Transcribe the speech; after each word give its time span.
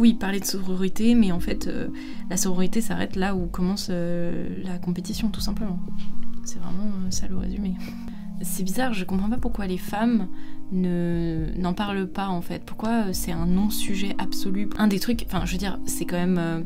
oui, 0.00 0.14
parler 0.14 0.40
de 0.40 0.44
sororité, 0.44 1.14
mais 1.14 1.30
en 1.30 1.40
fait, 1.40 1.70
la 2.28 2.36
sororité 2.36 2.80
s'arrête 2.80 3.14
là 3.16 3.36
où 3.36 3.46
commence 3.46 3.90
la 3.90 4.78
compétition, 4.78 5.28
tout 5.28 5.40
simplement. 5.40 5.78
C'est 6.44 6.58
vraiment 6.58 6.90
ça 7.10 7.28
le 7.28 7.36
résumé. 7.36 7.74
C'est 8.42 8.62
bizarre, 8.62 8.94
je 8.94 9.04
comprends 9.04 9.28
pas 9.28 9.36
pourquoi 9.36 9.66
les 9.66 9.76
femmes 9.76 10.28
ne 10.72 11.48
n'en 11.58 11.74
parlent 11.74 12.08
pas 12.08 12.28
en 12.28 12.40
fait. 12.40 12.64
Pourquoi 12.64 13.12
c'est 13.12 13.32
un 13.32 13.44
non-sujet 13.44 14.16
absolu? 14.18 14.70
Un 14.78 14.86
des 14.88 14.98
trucs, 14.98 15.24
enfin, 15.26 15.44
je 15.44 15.52
veux 15.52 15.58
dire, 15.58 15.78
c'est 15.84 16.06
quand 16.06 16.16
même 16.16 16.64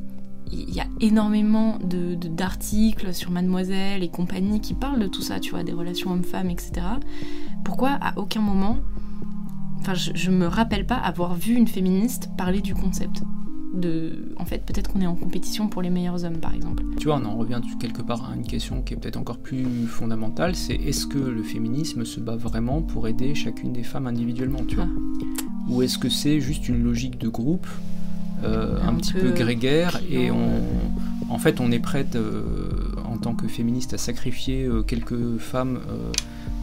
il 0.52 0.72
y 0.72 0.80
a 0.80 0.86
énormément 1.00 1.78
d'articles 1.80 3.12
sur 3.12 3.30
Mademoiselle 3.30 4.02
et 4.02 4.08
compagnie 4.08 4.60
qui 4.60 4.74
parlent 4.74 5.00
de 5.00 5.08
tout 5.08 5.22
ça, 5.22 5.40
tu 5.40 5.50
vois, 5.50 5.64
des 5.64 5.72
relations 5.72 6.12
hommes-femmes, 6.12 6.50
etc. 6.50 6.86
Pourquoi 7.64 7.98
à 8.00 8.18
aucun 8.18 8.40
moment, 8.40 8.78
enfin, 9.84 9.94
je, 9.94 10.12
je, 10.14 10.30
me 10.30 10.46
rappelle 10.46 10.86
pas 10.86 10.96
avoir 10.96 11.34
vu 11.34 11.54
une 11.54 11.68
féministe 11.68 12.30
parler 12.38 12.60
du 12.60 12.74
concept 12.74 13.22
de, 13.74 14.34
en 14.36 14.44
fait, 14.44 14.64
peut-être 14.64 14.92
qu'on 14.92 15.00
est 15.00 15.06
en 15.06 15.14
compétition 15.14 15.68
pour 15.68 15.82
les 15.82 15.90
meilleurs 15.90 16.24
hommes, 16.24 16.38
par 16.38 16.54
exemple. 16.54 16.82
Tu 16.98 17.06
vois, 17.06 17.20
on 17.22 17.24
en 17.24 17.36
revient 17.36 17.60
quelque 17.78 18.02
part 18.02 18.30
à 18.30 18.34
une 18.34 18.46
question 18.46 18.82
qui 18.82 18.94
est 18.94 18.96
peut-être 18.96 19.16
encore 19.16 19.38
plus 19.38 19.86
fondamentale, 19.86 20.54
c'est 20.54 20.74
est-ce 20.74 21.06
que 21.06 21.18
le 21.18 21.42
féminisme 21.42 22.04
se 22.04 22.20
bat 22.20 22.36
vraiment 22.36 22.82
pour 22.82 23.08
aider 23.08 23.34
chacune 23.34 23.72
des 23.72 23.82
femmes 23.82 24.06
individuellement, 24.06 24.60
tu 24.66 24.76
vois 24.76 24.88
ah. 24.88 25.24
Ou 25.68 25.82
est-ce 25.82 25.98
que 25.98 26.08
c'est 26.08 26.40
juste 26.40 26.68
une 26.68 26.82
logique 26.82 27.18
de 27.18 27.28
groupe 27.28 27.66
euh, 28.42 28.78
un, 28.86 28.94
petit 28.94 29.14
peu, 29.14 29.30
grégaire 29.30 30.00
et 30.10 30.30
on, 30.30 30.60
en 31.30 31.38
fait 31.38 31.60
on 31.60 31.70
est 31.72 31.78
prête 31.78 32.16
euh, 32.16 32.42
en 33.04 33.16
tant 33.16 33.34
que 33.34 33.48
féministe 33.48 33.94
à 33.94 33.98
sacrifier 33.98 34.64
euh, 34.64 34.82
quelques 34.82 35.38
femmes 35.38 35.78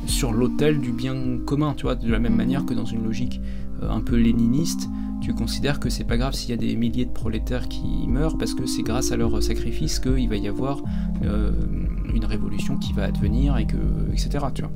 sur 0.06 0.34
l'autel 0.34 0.80
du 0.80 0.92
bien 0.92 1.40
commun, 1.46 1.74
tu 1.76 1.84
vois, 1.84 1.96
de 1.96 2.10
la 2.10 2.20
même 2.20 2.36
manière 2.36 2.66
que 2.66 2.74
dans 2.74 2.86
une 2.86 3.04
logique 3.04 3.42
un 3.82 4.02
peu 4.02 4.16
léniniste, 4.16 4.90
tu 5.22 5.34
considères 5.34 5.80
que 5.80 5.90
c'est 5.90 6.04
pas 6.04 6.18
grave 6.18 6.34
s'il 6.34 6.50
y 6.50 6.54
a 6.54 6.58
des 6.58 6.76
milliers 6.76 7.06
de 7.06 7.12
prolétaires 7.12 7.68
qui 7.68 8.08
meurent 8.08 8.38
parce 8.38 8.54
que 8.54 8.66
c'est 8.66 8.84
grâce 8.84 9.12
à 9.12 9.18
leur 9.18 9.42
sacrifice 9.42 10.00
qu'il 10.00 10.28
va 10.30 10.36
y 10.36 10.48
avoir 10.48 10.82
une 11.22 12.26
révolution 12.26 12.78
qui 12.78 12.94
va 12.94 13.06
advenir 13.06 13.58
et 13.58 13.66
que 13.66 13.78
etc. 14.12 14.46
Tu 14.54 14.64
vois. 14.64 14.72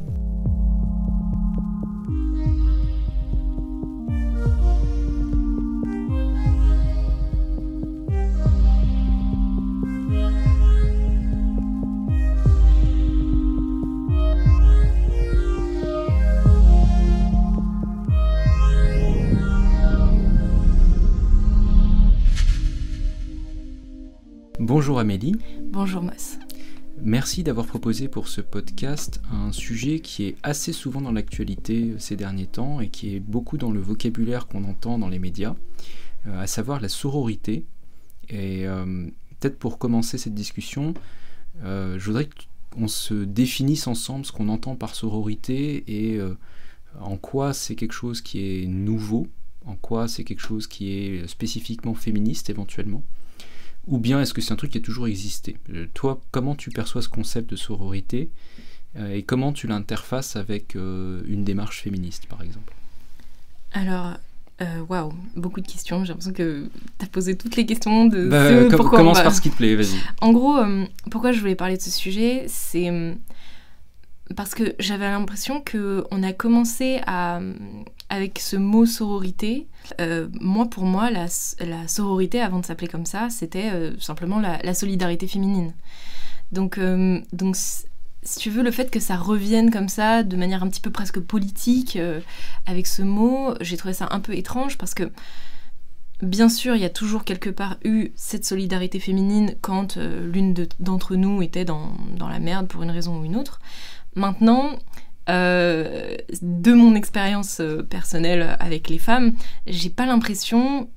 Bonjour 24.67 24.97
Amélie. 24.97 25.35
Bonjour 25.61 26.01
Mas. 26.01 26.39
Merci 26.99 27.43
d'avoir 27.43 27.67
proposé 27.67 28.07
pour 28.07 28.27
ce 28.27 28.41
podcast 28.41 29.21
un 29.31 29.51
sujet 29.51 29.99
qui 29.99 30.23
est 30.25 30.37
assez 30.41 30.73
souvent 30.73 31.01
dans 31.01 31.11
l'actualité 31.11 31.93
ces 31.99 32.15
derniers 32.15 32.47
temps 32.47 32.81
et 32.81 32.89
qui 32.89 33.15
est 33.15 33.19
beaucoup 33.19 33.59
dans 33.59 33.69
le 33.69 33.79
vocabulaire 33.79 34.47
qu'on 34.47 34.63
entend 34.63 34.97
dans 34.97 35.07
les 35.07 35.19
médias, 35.19 35.55
euh, 36.25 36.41
à 36.41 36.47
savoir 36.47 36.81
la 36.81 36.89
sororité. 36.89 37.63
Et 38.29 38.65
euh, 38.65 39.05
peut-être 39.39 39.59
pour 39.59 39.77
commencer 39.77 40.17
cette 40.17 40.33
discussion, 40.33 40.95
euh, 41.63 41.99
je 41.99 42.05
voudrais 42.07 42.27
qu'on 42.71 42.87
se 42.87 43.13
définisse 43.13 43.85
ensemble 43.85 44.25
ce 44.25 44.31
qu'on 44.31 44.49
entend 44.49 44.75
par 44.75 44.95
sororité 44.95 45.83
et 45.87 46.19
en 46.99 47.17
quoi 47.17 47.53
c'est 47.53 47.75
quelque 47.75 47.93
chose 47.93 48.21
qui 48.21 48.39
est 48.39 48.65
nouveau, 48.65 49.27
en 49.67 49.75
quoi 49.75 50.07
c'est 50.07 50.23
quelque 50.23 50.41
chose 50.41 50.65
qui 50.65 50.89
est 50.89 51.27
spécifiquement 51.27 51.93
féministe 51.93 52.49
éventuellement. 52.49 53.03
Ou 53.87 53.99
bien 53.99 54.21
est-ce 54.21 54.33
que 54.33 54.41
c'est 54.41 54.51
un 54.51 54.55
truc 54.55 54.71
qui 54.71 54.77
a 54.79 54.81
toujours 54.81 55.07
existé 55.07 55.57
euh, 55.73 55.87
Toi, 55.93 56.21
comment 56.31 56.55
tu 56.55 56.71
perçois 56.71 57.01
ce 57.01 57.09
concept 57.09 57.49
de 57.49 57.55
sororité 57.55 58.29
euh, 58.97 59.13
et 59.13 59.23
comment 59.23 59.53
tu 59.53 59.67
l'interfaces 59.67 60.35
avec 60.35 60.75
euh, 60.75 61.21
une 61.27 61.43
démarche 61.43 61.81
féministe, 61.81 62.25
par 62.27 62.41
exemple? 62.41 62.73
Alors, 63.73 64.13
waouh, 64.89 65.13
beaucoup 65.35 65.61
de 65.61 65.67
questions. 65.67 66.03
J'ai 66.03 66.09
l'impression 66.09 66.33
que 66.33 66.69
tu 66.97 67.05
as 67.05 67.09
posé 67.09 67.35
toutes 67.35 67.57
les 67.57 67.65
questions 67.65 68.05
de 68.05 68.27
bah, 68.27 68.75
Commence 68.75 69.21
par 69.21 69.33
ce 69.33 69.41
qui 69.41 69.49
te 69.49 69.57
plaît, 69.57 69.75
vas-y. 69.75 69.99
En 70.21 70.31
gros, 70.31 70.57
pourquoi 71.11 71.33
je 71.33 71.39
voulais 71.39 71.55
parler 71.55 71.75
de 71.75 71.81
ce 71.81 71.91
sujet, 71.91 72.45
c'est 72.47 72.89
parce 74.35 74.55
que 74.55 74.75
j'avais 74.79 75.09
l'impression 75.09 75.63
qu'on 75.63 76.23
a 76.23 76.33
commencé 76.33 76.99
à, 77.05 77.39
avec 78.09 78.39
ce 78.39 78.55
mot 78.55 78.85
sororité. 78.85 79.67
Euh, 80.01 80.27
moi, 80.39 80.65
pour 80.65 80.85
moi, 80.85 81.11
la, 81.11 81.27
sororité, 81.87 82.41
avant 82.41 82.59
de 82.59 82.65
s'appeler 82.65 82.87
comme 82.87 83.05
ça, 83.05 83.29
c'était 83.29 83.71
euh, 83.71 83.93
simplement 83.99 84.39
la, 84.39 84.73
solidarité 84.73 85.27
féminine. 85.27 85.73
Donc, 86.51 86.77
euh, 86.77 87.19
donc, 87.33 87.55
si 87.55 88.39
tu 88.39 88.49
veux, 88.49 88.63
le 88.63 88.71
fait 88.71 88.89
que 88.89 88.99
ça 88.99 89.15
revienne 89.15 89.69
comme 89.69 89.89
ça, 89.89 90.23
de 90.23 90.35
manière 90.35 90.63
un 90.63 90.69
petit 90.69 90.81
peu 90.81 90.91
presque 90.91 91.19
politique, 91.19 91.99
avec 92.65 92.87
ce 92.87 93.03
mot, 93.03 93.53
j'ai 93.61 93.77
trouvé 93.77 93.93
ça 93.93 94.07
un 94.09 94.19
peu 94.19 94.33
étrange 94.35 94.79
parce 94.79 94.95
que, 94.95 95.11
bien 96.23 96.49
sûr, 96.49 96.75
il 96.75 96.81
y 96.81 96.85
a 96.85 96.89
toujours 96.89 97.23
quelque 97.25 97.51
part 97.51 97.77
eu 97.83 98.09
cette 98.15 98.43
solidarité 98.43 98.99
féminine 98.99 99.55
quand 99.61 99.97
l'une 99.97 100.55
d'entre 100.79 101.15
nous 101.15 101.43
était 101.43 101.65
dans, 101.65 101.91
dans 102.17 102.27
la 102.27 102.39
merde 102.39 102.67
pour 102.67 102.81
une 102.81 102.89
raison 102.89 103.19
ou 103.19 103.25
une 103.25 103.35
autre. 103.35 103.59
Maintenant, 104.15 104.71
euh, 105.27 106.15
de 106.43 106.73
mon 106.73 106.93
expérience 106.93 107.59
euh, 107.59 107.81
personnelle 107.81 108.55
avec 108.59 108.89
les 108.89 108.99
femmes, 108.99 109.33
j'ai 109.65 109.89
pas 109.89 110.05
l'impression 110.05 110.89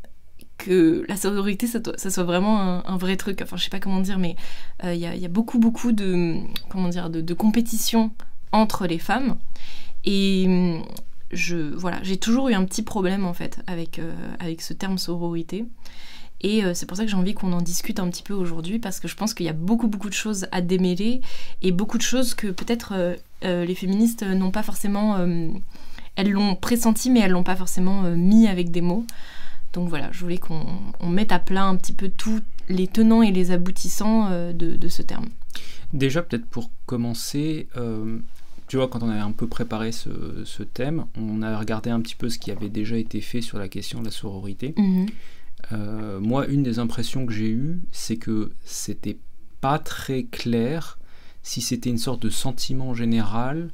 que 0.59 1.05
la 1.09 1.17
sororité, 1.17 1.67
ça, 1.67 2.11
soit 2.11 2.25
vraiment 2.25 2.87
un, 2.87 2.97
vrai 2.97 3.17
truc. 3.17 3.41
Enfin, 3.43 3.57
je 3.57 3.65
sais 3.65 3.71
pas 3.71 3.81
comment 3.81 4.01
dire, 4.01 4.19
mais 4.19 4.37
euh, 4.85 4.93
il 4.93 5.01
y, 5.01 5.25
a 5.25 5.29
beaucoup, 5.29 5.59
beaucoup 5.59 5.93
de, 5.93 6.37
comment 6.69 6.89
dire, 6.89 7.11
de, 7.11 7.35
compétition 7.35 8.11
entre 8.51 8.87
les 8.87 8.99
femmes. 8.99 9.37
Et 10.05 10.81
je, 11.31 11.57
voilà, 11.57 12.01
j'ai 12.03 12.17
toujours 12.17 12.49
eu 12.49 12.55
un 12.55 12.65
petit 12.65 12.83
problème, 12.83 13.25
en 13.25 13.35
fait, 13.35 13.61
avec, 13.69 14.01
avec 14.41 14.61
ce 14.61 14.73
terme 14.73 14.99
sororité. 14.99 15.65
Et 16.41 16.63
c'est 16.75 16.87
pour 16.87 16.97
ça 16.97 17.05
que 17.05 17.11
j'ai 17.11 17.17
envie 17.17 17.35
qu'on 17.35 17.53
en 17.53 17.61
discute 17.61 17.99
un 17.99 18.09
petit 18.09 18.23
peu 18.23 18.35
aujourd'hui, 18.35 18.79
parce 18.79 19.01
que 19.01 19.09
je 19.09 19.17
pense 19.17 19.35
qu'il 19.35 19.47
y 19.47 19.49
a 19.49 19.55
beaucoup, 19.55 19.89
beaucoup 19.89 20.09
de 20.09 20.15
choses 20.15 20.47
à 20.53 20.61
démêler 20.61 21.21
et 21.63 21.73
beaucoup 21.73 21.99
de 21.99 22.03
choses 22.03 22.35
que 22.35 22.47
peut-être 22.49 23.17
euh, 23.45 23.65
les 23.65 23.75
féministes 23.75 24.23
n'ont 24.23 24.51
pas 24.51 24.63
forcément... 24.63 25.17
Euh, 25.17 25.49
elles 26.17 26.31
l'ont 26.31 26.57
pressenti, 26.57 27.11
mais 27.11 27.21
elles 27.21 27.31
l'ont 27.31 27.45
pas 27.45 27.55
forcément 27.55 28.05
euh, 28.05 28.17
mis 28.17 28.49
avec 28.49 28.73
des 28.73 28.81
mots. 28.81 29.05
Donc 29.73 29.89
voilà, 29.89 30.09
je 30.11 30.21
voulais 30.21 30.39
qu'on 30.39 30.67
mette 31.05 31.31
à 31.31 31.39
plat 31.39 31.65
un 31.65 31.77
petit 31.77 31.93
peu 31.93 32.09
tous 32.09 32.41
les 32.69 32.89
tenants 32.89 33.23
et 33.23 33.31
les 33.31 33.53
aboutissants 33.53 34.31
de, 34.53 34.89
ce 34.89 35.03
terme. 35.03 35.27
Déjà, 35.93 36.23
peut-être 36.23 36.47
pour 36.47 36.71
commencer, 36.87 37.69
tu 38.67 38.77
vois, 38.77 38.89
quand 38.89 39.03
on 39.03 39.11
avait 39.11 39.21
un 39.21 39.31
peu 39.31 39.47
préparé 39.47 39.93
ce, 39.93 40.63
thème, 40.63 41.05
on 41.17 41.43
a 41.43 41.57
regardé 41.59 41.91
un 41.91 42.01
petit 42.01 42.17
peu 42.17 42.31
ce 42.31 42.39
qui 42.39 42.51
avait 42.51 42.71
déjà 42.71 42.97
été 42.97 43.21
fait 43.21 43.43
sur 43.43 43.59
la 43.59 43.69
question 43.69 44.01
de 44.01 44.07
la 44.07 44.11
sororité. 44.11 44.75
Mhm. 45.71 46.19
moi, 46.21 46.47
une 46.47 46.63
des 46.63 46.79
impressions 46.79 47.27
que 47.27 47.33
j'ai 47.33 47.51
eues, 47.51 47.81
c'est 47.93 48.17
que 48.17 48.53
c'était 48.65 49.19
pas 49.61 49.79
très 49.79 50.25
clair 50.25 50.99
si 51.43 51.61
c'était 51.61 51.91
une 51.91 51.99
sorte 51.99 52.23
de 52.23 52.31
sentiment 52.31 52.95
général, 52.95 53.71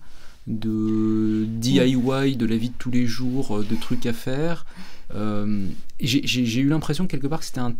de 0.46 1.44
DIY 1.48 2.36
de 2.36 2.46
la 2.46 2.56
vie 2.56 2.68
de 2.68 2.74
tous 2.78 2.90
les 2.90 3.06
jours, 3.06 3.58
euh, 3.58 3.66
de 3.68 3.74
trucs 3.76 4.06
à 4.06 4.12
faire. 4.12 4.66
Euh, 5.14 5.66
j'ai 6.00 6.60
eu 6.60 6.68
l'impression 6.68 7.06
quelque 7.06 7.26
part 7.26 7.40
que 7.40 7.46
c'était 7.46 7.60
un, 7.60 7.74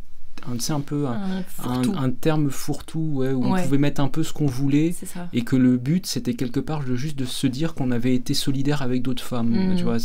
un, 0.47 0.75
un 0.75 0.81
peu 0.81 1.07
un, 1.07 2.11
terme 2.11 2.51
fourre-tout 2.51 2.99
où 2.99 3.25
on 3.25 3.63
pouvait 3.63 3.79
mettre 3.79 4.01
un 4.01 4.09
peu 4.09 4.23
ce 4.23 4.33
qu'on 4.33 4.47
voulait 4.47 4.95
et 5.33 5.43
que 5.43 5.57
le 5.57 5.77
but 5.77 6.07
c'était 6.07 6.35
quelque 6.35 6.61
part 6.61 6.83
juste 6.97 7.19
de 7.19 7.25
se 7.25 7.47
dire 7.47 7.75
qu'on 7.75 7.91
avait 7.91 8.15
été 8.15 8.35
solidaire 8.35 8.83
avec 8.83 9.03
d'autres 9.03 9.23
femmes. 9.23 9.75
Tu 9.77 9.85
mmh. 9.85 9.87
vois, 9.87 9.99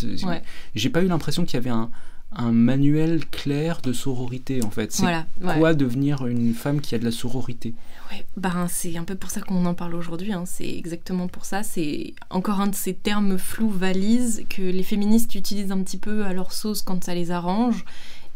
j'ai 0.75 0.89
pas 0.89 1.01
eu 1.01 1.07
l'impression 1.07 1.45
qu'il 1.45 1.55
y 1.55 1.57
avait 1.57 1.69
un, 1.69 1.89
un 2.31 2.51
manuel 2.51 3.25
clair 3.25 3.81
de 3.81 3.91
sororité 3.91 4.63
en 4.63 4.69
fait. 4.69 4.91
C'est 4.91 5.05
quoi 5.41 5.73
devenir 5.73 6.27
une 6.27 6.53
femme 6.53 6.81
qui 6.81 6.95
a 6.95 6.99
de 6.99 7.05
la 7.05 7.11
sororité? 7.11 7.73
Ouais, 8.11 8.25
ben 8.37 8.67
c'est 8.69 8.97
un 8.97 9.03
peu 9.03 9.15
pour 9.15 9.29
ça 9.29 9.41
qu'on 9.41 9.65
en 9.65 9.73
parle 9.73 9.95
aujourd'hui. 9.95 10.33
Hein. 10.33 10.43
C'est 10.45 10.69
exactement 10.69 11.27
pour 11.27 11.45
ça. 11.45 11.63
C'est 11.63 12.13
encore 12.29 12.59
un 12.59 12.67
de 12.67 12.75
ces 12.75 12.93
termes 12.93 13.37
flous 13.37 13.69
valises 13.69 14.45
que 14.49 14.61
les 14.61 14.83
féministes 14.83 15.35
utilisent 15.35 15.71
un 15.71 15.81
petit 15.83 15.97
peu 15.97 16.25
à 16.25 16.33
leur 16.33 16.53
sauce 16.53 16.81
quand 16.81 17.03
ça 17.03 17.13
les 17.13 17.31
arrange. 17.31 17.85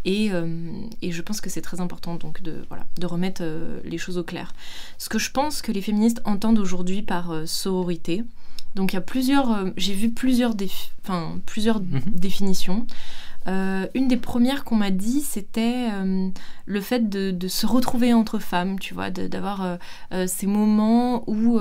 Et, 0.05 0.31
euh, 0.31 0.69
et 1.01 1.11
je 1.11 1.21
pense 1.21 1.39
que 1.39 1.49
c'est 1.49 1.61
très 1.61 1.79
important 1.79 2.15
donc 2.15 2.41
de, 2.41 2.65
voilà, 2.67 2.85
de 2.99 3.05
remettre 3.05 3.41
euh, 3.43 3.79
les 3.85 3.97
choses 3.97 4.17
au 4.17 4.23
clair. 4.23 4.53
Ce 4.97 5.07
que 5.07 5.17
je 5.17 5.31
pense 5.31 5.61
que 5.61 5.71
les 5.71 5.81
féministes 5.81 6.21
entendent 6.25 6.59
aujourd'hui 6.59 7.03
par 7.03 7.31
euh, 7.31 7.45
sororité, 7.45 8.23
donc 8.75 8.91
il 8.91 8.95
y 8.95 8.99
a 8.99 9.01
plusieurs, 9.01 9.71
j'ai 9.77 9.93
vu 9.93 10.09
plusieurs, 10.09 10.55
enfin, 11.03 11.39
plusieurs 11.45 11.79
mhm. 11.79 12.01
définitions. 12.07 12.85
Euh, 13.47 13.87
une 13.93 14.07
des 14.07 14.17
premières 14.17 14.63
qu'on 14.63 14.75
m'a 14.75 14.91
dit, 14.91 15.21
c'était 15.21 15.89
euh, 15.91 16.29
le 16.65 16.81
fait 16.81 17.09
de, 17.09 17.47
se 17.47 17.65
retrouver 17.65 18.13
entre 18.13 18.39
femmes, 18.39 18.79
tu 18.79 18.93
vois, 18.93 19.09
d'avoir 19.09 19.77
euh, 20.11 20.27
ces 20.27 20.47
moments 20.47 21.23
où 21.27 21.59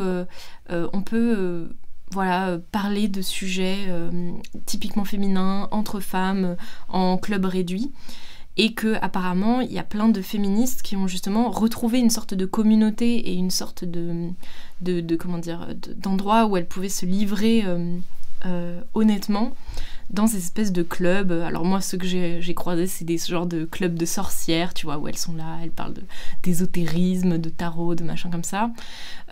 on 0.70 1.02
peut 1.02 1.68
voilà, 2.12 2.58
parler 2.70 3.08
de 3.08 3.22
sujets 3.22 3.88
typiquement 4.66 5.04
féminins 5.04 5.68
entre 5.70 6.00
femmes 6.00 6.56
en 6.88 7.18
club 7.18 7.44
réduit. 7.44 7.90
et 8.58 8.74
que 8.74 8.96
apparemment 9.00 9.62
il 9.62 9.72
y 9.72 9.78
a 9.78 9.82
plein 9.82 10.08
de 10.08 10.20
féministes 10.20 10.82
qui 10.82 10.94
ont 10.94 11.06
justement 11.06 11.50
retrouvé 11.50 11.98
une 11.98 12.10
sorte 12.10 12.34
de 12.34 12.44
communauté 12.44 13.16
et 13.30 13.34
une 13.34 13.50
sorte 13.50 13.84
de, 13.84 15.16
comment 15.16 15.38
dire 15.38 15.68
d'endroit 15.96 16.46
où 16.46 16.56
elles 16.56 16.68
pouvaient 16.68 16.88
se 16.88 17.06
livrer 17.06 17.64
euh, 18.44 18.52
euh, 18.52 18.80
honnêtement 18.94 19.54
dans 20.10 20.26
ces 20.26 20.38
espèces 20.38 20.72
de 20.72 20.82
clubs. 20.82 21.32
Alors 21.32 21.64
moi, 21.64 21.80
ce 21.80 21.96
que 21.96 22.06
j'ai 22.06 22.54
croisé, 22.54 22.86
c'est 22.86 23.04
des 23.04 23.16
genres 23.16 23.46
de 23.46 23.64
clubs 23.64 23.94
de 23.94 24.04
sorcières, 24.04 24.74
tu 24.74 24.84
vois, 24.84 24.98
où 24.98 25.08
elles 25.08 25.16
sont 25.16 25.34
là, 25.34 25.58
elles 25.62 25.70
parlent 25.70 25.94
d'ésotérisme, 26.42 27.38
de, 27.38 27.48
tarot, 27.48 27.94
de 27.94 28.04
machin 28.04 28.30
comme 28.30 28.44
ça. 28.44 28.70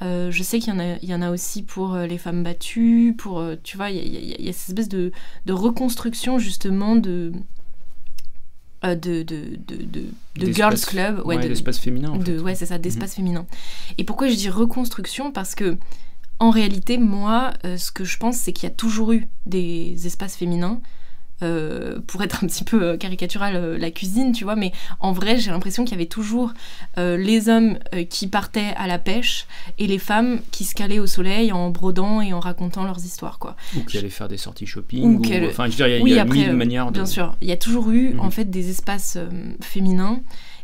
Euh, 0.00 0.30
je 0.30 0.42
sais 0.42 0.58
qu'il 0.58 0.72
y, 1.02 1.06
y, 1.06 1.14
en 1.14 1.22
a 1.22 1.30
aussi 1.30 1.62
pour 1.62 1.96
les 1.96 2.16
femmes 2.16 2.42
battues, 2.42 3.14
pour, 3.18 3.44
tu 3.62 3.76
vois, 3.76 3.90
il 3.90 3.98
y, 3.98 4.42
y, 4.42 4.48
a 4.48 4.52
cette 4.52 4.70
espèce 4.70 4.88
de, 4.88 5.12
de 5.44 5.52
reconstruction 5.52 6.38
justement 6.38 6.96
de, 6.96 7.32
euh, 8.82 8.94
de, 8.94 9.22
de, 9.22 9.58
de, 9.66 10.06
de, 10.36 10.52
girls 10.52 10.80
club, 10.80 11.20
ouais, 11.26 11.36
d'espace 11.36 11.78
féminin. 11.78 12.16
De, 12.16 12.40
ouais, 12.40 12.54
c'est 12.54 12.64
ça, 12.64 12.78
d'espace 12.78 13.10
mhm. 13.10 13.16
féminin. 13.16 13.46
Et 13.98 14.04
pourquoi 14.04 14.28
je 14.28 14.34
dis 14.34 14.48
reconstruction? 14.48 15.32
Parce 15.32 15.54
que 15.54 15.76
en 16.40 16.48
réalité, 16.50 16.96
moi, 16.96 17.52
euh, 17.64 17.76
ce 17.76 17.92
que 17.92 18.04
je 18.04 18.16
pense, 18.16 18.36
c'est 18.36 18.52
qu'il 18.52 18.68
y 18.68 18.72
a 18.72 18.74
toujours 18.74 19.12
eu 19.12 19.28
des 19.44 20.06
espaces 20.06 20.36
féminins 20.36 20.80
euh, 21.42 22.00
pour 22.06 22.22
être 22.22 22.42
un 22.42 22.46
petit 22.46 22.64
peu 22.64 22.82
euh, 22.82 22.96
caricatural, 22.96 23.76
la 23.76 23.90
cuisine, 23.90 24.32
tu 24.32 24.44
vois, 24.44 24.56
mais 24.56 24.72
en 25.00 25.12
vrai, 25.12 25.38
j'ai 25.38 25.50
l'impression 25.50 25.84
qu'il 25.84 25.92
y 25.92 25.94
avait 25.94 26.06
toujours 26.06 26.52
les 26.96 27.48
hommes 27.48 27.78
qui 28.08 28.26
partaient 28.26 28.74
à 28.76 28.86
la 28.86 28.98
pêche 28.98 29.46
et 29.78 29.86
les 29.86 29.98
femmes 29.98 30.40
qui 30.50 30.64
se 30.64 30.74
calaient 30.74 30.98
au 30.98 31.06
soleil 31.06 31.52
en 31.52 31.70
brodant 31.70 32.20
et 32.22 32.32
en 32.32 32.40
racontant 32.40 32.84
leurs 32.84 33.04
histoires, 33.04 33.38
quoi. 33.38 33.54
Ou 33.76 33.80
qui 33.84 33.98
allaient 33.98 34.08
faire 34.08 34.28
des 34.28 34.36
sorties 34.38 34.66
shopping, 34.66 35.18
ou, 35.18 35.46
enfin, 35.46 35.66
je 35.68 35.76
dirais, 35.76 36.00
il 36.00 36.08
y 36.08 36.18
a, 36.18 36.24
oui, 36.24 36.40
mille 36.40 36.52
manières 36.54 36.86
de... 36.86 36.92
Bien 36.92 37.06
sûr, 37.06 37.36
il 37.42 37.48
y 37.48 37.52
a 37.52 37.56
toujours 37.56 37.90
eu, 37.90 38.18
en 38.18 38.24
mhm. 38.24 38.30
fait, 38.30 38.44
des 38.46 38.70
espaces 38.70 39.18
féminins, 39.60 40.20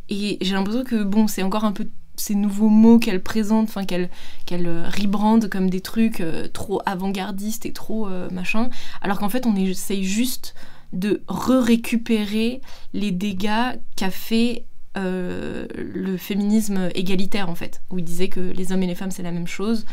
et 0.09 0.39
j'ai 0.41 0.55
l'impression 0.55 0.85
que, 0.85 1.03
bon, 1.03 1.27
c'est 1.27 1.43
encore 1.43 1.65
un 1.65 1.73
peu 1.73 1.87
ces 2.17 2.35
nouveaux 2.35 2.69
mots 2.69 2.99
qu'elle 2.99 3.23
présente, 3.23 3.69
enfin 3.69 3.85
qu'elle 3.85 4.11
qu'elle 4.47 4.69
rebrande 4.87 5.49
comme 5.49 5.71
des 5.71 5.81
trucs 5.81 6.23
trop 6.53 6.81
avant-gardistes 6.87 7.67
et 7.67 7.73
trop 7.73 8.09
machin, 8.31 8.71
alors 9.03 9.19
qu'en 9.19 9.29
fait 9.29 9.47
on 9.47 9.57
essaye 9.57 10.05
juste 10.05 10.55
de 10.93 11.23
re-récupérer 11.29 12.61
les 12.93 13.13
dégâts 13.13 13.77
qu'a 13.97 14.11
fait 14.11 14.65
euh, 14.97 15.67
le 15.75 16.17
féminisme 16.17 16.89
égalitaire 16.95 17.51
en 17.51 17.55
fait, 17.55 17.83
où 17.91 17.99
il 17.99 18.05
disait 18.05 18.29
que 18.29 18.41
les 18.41 18.73
hommes 18.73 18.83
et 18.83 18.87
les 18.87 18.95
femmes 18.95 19.11
c'est 19.11 19.23
la 19.23 19.33
même 19.33 19.47
chose. 19.47 19.85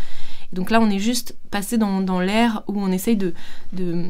Et 0.51 0.55
donc 0.55 0.71
là 0.71 0.79
on 0.79 0.89
est 0.89 0.99
juste 0.99 1.35
passé 1.51 1.77
dans, 1.77 2.01
dans 2.01 2.21
l'ère 2.21 2.63
où 2.67 2.79
on 2.79 2.91
essaye 2.91 3.17
de, 3.17 3.33
de, 3.73 4.05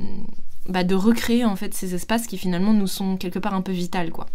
bah, 0.70 0.84
de 0.84 0.94
recréer 0.94 1.46
en 1.46 1.56
fait 1.56 1.74
ces 1.74 1.96
espaces 1.96 2.28
qui 2.28 2.38
finalement 2.38 2.74
nous 2.74 2.88
sont 2.88 3.18
quelque 3.18 3.40
part 3.40 3.56
un 3.56 3.62
peu 3.62 3.72
vitales 3.72 4.12
quoi. 4.12 4.28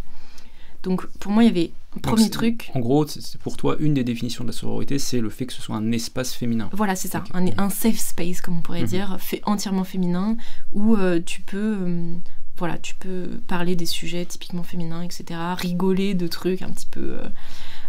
Donc 0.83 1.07
pour 1.19 1.33
moi 1.33 1.45
il 1.45 1.47
y 1.47 1.51
avait 1.51 1.71
un 1.97 2.01
premier 2.01 2.31
truc. 2.31 2.71
En 2.75 2.81
gros, 2.81 3.07
pour 3.41 3.57
toi, 3.57 3.77
une 3.81 3.95
des 3.95 4.05
définitions 4.05 4.45
de 4.45 4.51
la 4.51 4.55
sororité, 4.55 4.99
c'est 4.99 5.21
le 5.21 5.31
fait 5.31 5.47
que 5.47 5.53
ce 5.53 5.63
soit 5.63 5.77
un 5.77 5.91
espace 5.93 6.35
féminin. 6.35 6.69
Voilà, 6.73 6.97
c'est 6.97 7.09
ça, 7.09 7.25
un, 7.33 7.47
un, 7.57 7.71
safe 7.71 7.99
space, 7.99 8.41
comme 8.41 8.59
on 8.59 8.61
pourrait 8.61 8.83
mhm. 8.83 8.89
dire, 8.89 9.17
fait 9.21 9.41
entièrement 9.45 9.85
féminin, 9.85 10.37
où 10.73 10.97
euh, 10.97 11.21
tu 11.25 11.41
peux 11.41 11.77
euh, 11.81 12.15
voilà, 12.59 12.77
tu 12.79 12.95
peux 12.95 13.41
parler 13.47 13.77
des 13.77 13.87
sujets 13.87 14.27
typiquement 14.27 14.65
féminins, 14.65 15.03
etc., 15.03 15.41
rigoler 15.57 16.15
de 16.15 16.27
trucs 16.27 16.63
un 16.63 16.71
petit 16.71 16.89
peu, 16.91 17.19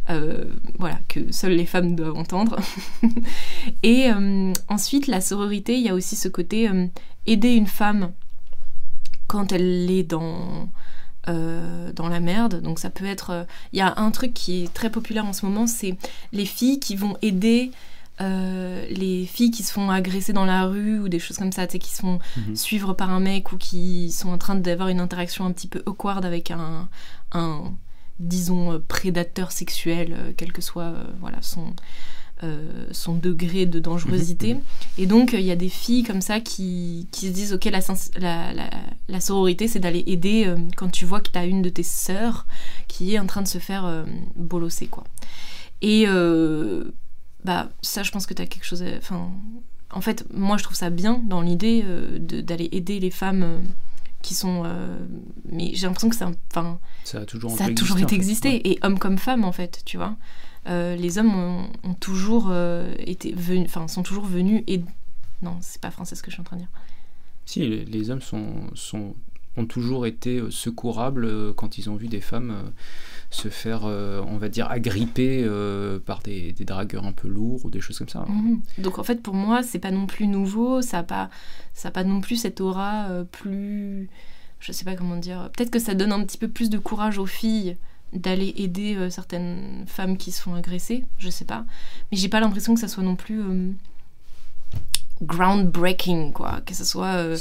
euh, 0.09 0.45
voilà, 0.77 0.99
que 1.07 1.31
seules 1.31 1.53
les 1.53 1.65
femmes 1.65 1.95
doivent 1.95 2.15
entendre. 2.15 2.59
et 3.83 4.09
ensuite, 4.67 5.07
la 5.07 5.21
sororité, 5.21 5.75
il 5.75 5.83
y 5.83 5.89
a 5.89 5.95
aussi 5.95 6.15
ce 6.15 6.27
côté 6.27 6.69
aider 7.25 7.55
une 7.55 7.67
femme 7.67 8.11
quand 9.25 9.51
elle 9.51 9.89
est 9.89 10.03
dans 10.03 10.69
dans 11.29 12.09
la 12.09 12.19
merde. 12.19 12.61
Donc 12.61 12.79
ça 12.79 12.89
peut 12.89 13.05
être... 13.05 13.45
Il 13.73 13.79
y 13.79 13.81
a 13.81 13.93
un 13.97 14.11
truc 14.11 14.33
qui 14.33 14.63
est 14.63 14.73
très 14.73 14.89
populaire 14.89 15.25
en 15.25 15.33
ce 15.33 15.45
moment, 15.45 15.67
c'est 15.67 15.95
les 16.31 16.45
filles 16.45 16.79
qui 16.79 16.95
vont 16.95 17.17
aider 17.21 17.71
euh, 18.21 18.85
les 18.89 19.25
filles 19.25 19.51
qui 19.51 19.63
se 19.63 19.71
font 19.71 19.89
agresser 19.89 20.33
dans 20.33 20.43
la 20.43 20.65
rue 20.65 20.99
ou 20.99 21.07
des 21.07 21.19
choses 21.19 21.37
comme 21.37 21.53
ça, 21.53 21.65
tu 21.67 21.73
sais, 21.73 21.79
qui 21.79 21.91
se 21.91 22.01
font 22.01 22.19
mhm. 22.35 22.55
suivre 22.55 22.93
par 22.93 23.11
un 23.11 23.21
mec 23.21 23.53
ou 23.53 23.57
qui 23.57 24.11
sont 24.11 24.29
en 24.29 24.37
train 24.37 24.55
d'avoir 24.55 24.89
une 24.89 24.99
interaction 24.99 25.45
un 25.45 25.53
petit 25.53 25.67
peu 25.67 25.81
awkward 25.85 26.25
avec 26.25 26.51
un, 26.51 26.89
un 27.31 27.71
disons, 28.19 28.73
euh, 28.73 28.79
prédateur 28.85 29.53
sexuel, 29.53 30.13
euh, 30.17 30.33
quel 30.35 30.51
que 30.51 30.61
soit 30.61 30.93
voilà, 31.21 31.41
son, 31.41 31.73
son 32.91 33.15
degré 33.15 33.65
de 33.65 33.79
dangerosité. 33.79 34.55
Mhm. 34.55 34.61
Et 34.97 35.05
donc, 35.05 35.33
il 35.33 35.41
y 35.41 35.51
a 35.51 35.55
des 35.55 35.69
filles 35.69 36.03
comme 36.03 36.21
ça 36.21 36.39
qui, 36.39 37.07
qui 37.11 37.27
se 37.27 37.31
disent, 37.31 37.53
ok, 37.53 37.65
la, 37.65 37.79
la, 38.53 38.69
la, 39.07 39.19
sororité, 39.19 39.67
c'est 39.67 39.79
d'aller 39.79 40.03
aider 40.07 40.53
quand 40.77 40.89
tu 40.89 41.05
vois 41.05 41.19
que 41.19 41.29
tu 41.29 41.37
as 41.37 41.45
une 41.45 41.61
de 41.61 41.69
tes 41.69 41.83
sœurs 41.83 42.45
qui 42.87 43.13
est 43.15 43.19
en 43.19 43.25
train 43.25 43.41
de 43.41 43.47
se 43.47 43.57
faire 43.57 44.05
bolosser, 44.35 44.87
quoi. 44.87 45.03
Et 45.81 46.05
bah 47.43 47.69
ça 47.81 48.03
je 48.03 48.11
pense 48.11 48.25
que 48.25 48.33
tu 48.33 48.41
as 48.41 48.45
quelque 48.45 48.65
chose 48.65 48.83
enfin 48.97 49.31
en 49.91 50.01
fait 50.01 50.25
moi 50.33 50.57
je 50.57 50.63
trouve 50.63 50.75
ça 50.75 50.89
bien 50.89 51.21
dans 51.25 51.41
l'idée 51.41 51.81
euh, 51.85 52.19
d'aller 52.19 52.69
aider 52.71 52.99
les 52.99 53.11
femmes 53.11 53.43
euh, 53.43 53.59
qui 54.21 54.35
sont 54.35 54.63
euh, 54.65 54.99
mais 55.49 55.71
j'ai 55.73 55.87
l'impression 55.87 56.09
que 56.09 56.15
ça 56.15 56.29
enfin 56.51 56.79
ça 57.03 57.19
a 57.19 57.25
toujours 57.25 57.51
ça 57.51 57.65
a 57.65 57.73
toujours 57.73 57.99
été 57.99 58.15
existé 58.15 58.69
et 58.69 58.79
hommes 58.81 58.99
comme 58.99 59.17
femmes 59.17 59.45
en 59.45 59.53
fait 59.53 59.81
tu 59.85 59.97
vois 59.97 60.17
les 60.65 61.17
hommes 61.17 61.35
ont, 61.83 61.93
toujours 61.99 62.53
été 62.99 63.33
venus 63.33 63.65
enfin 63.65 63.87
sont 63.87 64.03
toujours 64.03 64.25
venus 64.25 64.63
et 64.67 64.81
non 65.41 65.57
c'est 65.61 65.81
pas 65.81 65.91
français 65.91 66.15
ce 66.15 66.21
que 66.21 66.29
je 66.29 66.35
suis 66.35 66.41
en 66.41 66.43
train 66.43 66.57
de 66.57 66.61
dire 66.61 66.71
si 67.45 67.67
les, 67.67 67.85
les 67.85 68.11
hommes 68.11 68.21
sont, 68.21 68.69
sont 68.75 69.15
ont 69.57 69.65
toujours 69.65 70.05
été 70.05 70.41
secourables 70.51 71.53
quand 71.55 71.77
ils 71.77 71.89
ont 71.89 71.95
vu 71.95 72.07
des 72.07 72.21
femmes 72.21 72.71
se 73.31 73.47
faire, 73.49 73.85
euh, 73.85 74.21
on 74.27 74.37
va 74.37 74.49
dire, 74.49 74.69
agripper 74.71 75.43
euh, 75.43 75.99
par 75.99 76.21
des, 76.21 76.53
dragueurs 76.59 77.05
un 77.05 77.11
peu 77.11 77.27
lourds 77.27 77.63
ou 77.65 77.69
des 77.69 77.79
choses 77.79 77.99
comme 77.99 78.09
ça. 78.09 78.25
Mhm. 78.27 78.61
Donc 78.79 78.99
en 78.99 79.03
fait, 79.03 79.21
pour 79.21 79.35
moi, 79.35 79.61
c'est 79.63 79.79
pas 79.79 79.91
non 79.91 80.07
plus 80.07 80.27
nouveau, 80.27 80.81
ça 80.81 80.97
n'a 80.97 81.03
pas, 81.03 81.29
ça 81.73 81.91
pas 81.91 82.03
non 82.03 82.21
plus 82.21 82.37
cette 82.37 82.61
aura 82.61 83.09
euh, 83.09 83.23
plus. 83.23 84.09
Je 84.59 84.71
sais 84.71 84.83
pas 84.83 84.95
comment 84.95 85.15
dire. 85.15 85.49
Peut-être 85.55 85.71
que 85.71 85.79
ça 85.79 85.93
donne 85.93 86.11
un 86.11 86.23
petit 86.23 86.37
peu 86.37 86.47
plus 86.47 86.69
de 86.69 86.77
courage 86.77 87.17
aux 87.17 87.25
filles 87.25 87.77
d'aller 88.13 88.53
aider 88.57 89.09
certaines 89.09 89.85
femmes 89.87 90.17
qui 90.17 90.31
se 90.31 90.41
font 90.41 90.55
agresser, 90.55 91.05
je 91.17 91.29
sais 91.29 91.45
pas. 91.45 91.65
Mais 92.11 92.17
j'ai 92.17 92.29
pas 92.29 92.39
l'impression 92.39 92.73
que 92.73 92.79
ça 92.79 92.87
soit 92.87 93.03
non 93.03 93.15
plus 93.15 93.41
groundbreaking, 95.21 96.31
quoi, 96.31 96.61
que 96.65 96.73
ce 96.73 96.85
soit. 96.85 97.15
Euh, 97.17 97.37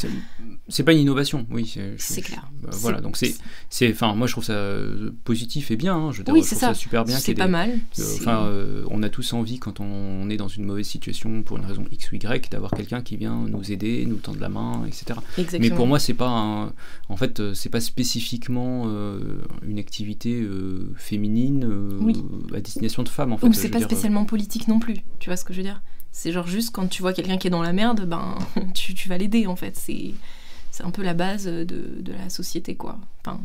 c'est 0.69 0.83
pas 0.83 0.93
une 0.93 0.99
innovation, 0.99 1.47
oui. 1.51 1.79
C'est 1.97 2.23
clair. 2.23 2.51
Bah, 2.63 2.71
voilà, 2.73 3.01
donc 3.01 3.17
c'est, 3.17 3.35
c'est, 3.71 3.91
enfin, 3.93 4.15
moi 4.15 4.27
je 4.27 4.33
trouve 4.33 4.45
ça 4.45 4.55
euh, 4.55 5.11
positif 5.25 5.71
et 5.71 5.77
bien. 5.77 5.95
Hein, 5.97 6.13
je, 6.13 6.23
oui, 6.29 6.43
c'est 6.43 6.57
ça. 6.57 6.75
super 6.75 7.05
bien. 7.05 7.17
C'est 7.17 7.35
pas 7.35 7.47
mal. 7.47 7.79
Enfin, 8.17 8.47
euh, 8.47 8.85
on 8.91 9.03
a 9.03 9.09
tous 9.09 9.33
envie 9.33 9.59
quand 9.59 9.81
on 9.81 10.29
est 10.29 10.37
dans 10.37 10.49
une 10.49 10.65
mauvaise 10.65 10.87
situation 10.87 11.43
pour 11.43 11.59
une 11.59 11.65
raison 11.65 11.85
X 11.91 12.11
ou 12.11 12.17
Y 12.17 12.51
d'avoir 12.51 12.73
quelqu'un 12.73 13.01
qui 13.01 13.17
vient 13.17 13.47
nous 13.49 13.71
aider, 13.71 14.05
nous 14.07 14.17
tendre 14.17 14.41
la 14.41 14.49
main, 14.49 14.85
etc. 14.87 15.21
Exactement. 15.37 15.61
Mais 15.61 15.75
pour 15.75 15.87
moi, 15.87 15.99
c'est 15.99 16.15
pas, 16.15 16.73
en 17.09 17.17
fait, 17.17 17.55
c'est 17.55 17.71
pas 17.71 17.81
spécifiquement 17.81 18.89
une 19.63 19.79
activité 19.79 20.47
féminine 20.97 21.69
à 22.55 22.61
destination 22.61 23.05
de 23.05 23.09
femmes. 23.09 23.33
En 23.33 23.39
fait, 23.39 23.47
Ou 23.47 23.53
c'est 23.53 23.69
pas 23.69 23.81
spécialement 23.81 24.25
politique 24.25 24.67
non 24.67 24.81
plus. 24.81 24.97
Tu 25.21 25.31
vois 25.31 25.37
ce 25.37 25.45
que 25.45 25.53
je 25.53 25.59
veux 25.59 25.65
dire? 25.65 25.81
C'est 26.19 26.33
genre 26.33 26.49
juste 26.49 26.73
quand 26.73 26.89
tu 26.89 27.01
vois 27.01 27.13
quelqu'un 27.13 27.39
qui 27.39 27.47
est 27.47 27.51
dans 27.51 27.63
la 27.63 27.73
merde, 27.73 28.05
ben 28.05 28.37
tu, 28.75 28.93
tu 28.93 29.09
vas 29.09 29.19
l'aider 29.19 29.47
en 29.47 29.55
fait. 29.55 29.77
C'est, 29.77 30.15
un 30.83 30.91
peu 30.91 31.03
la 31.03 31.15
base 31.15 31.47
de, 31.47 31.65
de 31.65 32.13
la 32.13 32.29
société 32.29 32.75
quoi. 32.75 32.99
Enfin, 33.21 33.41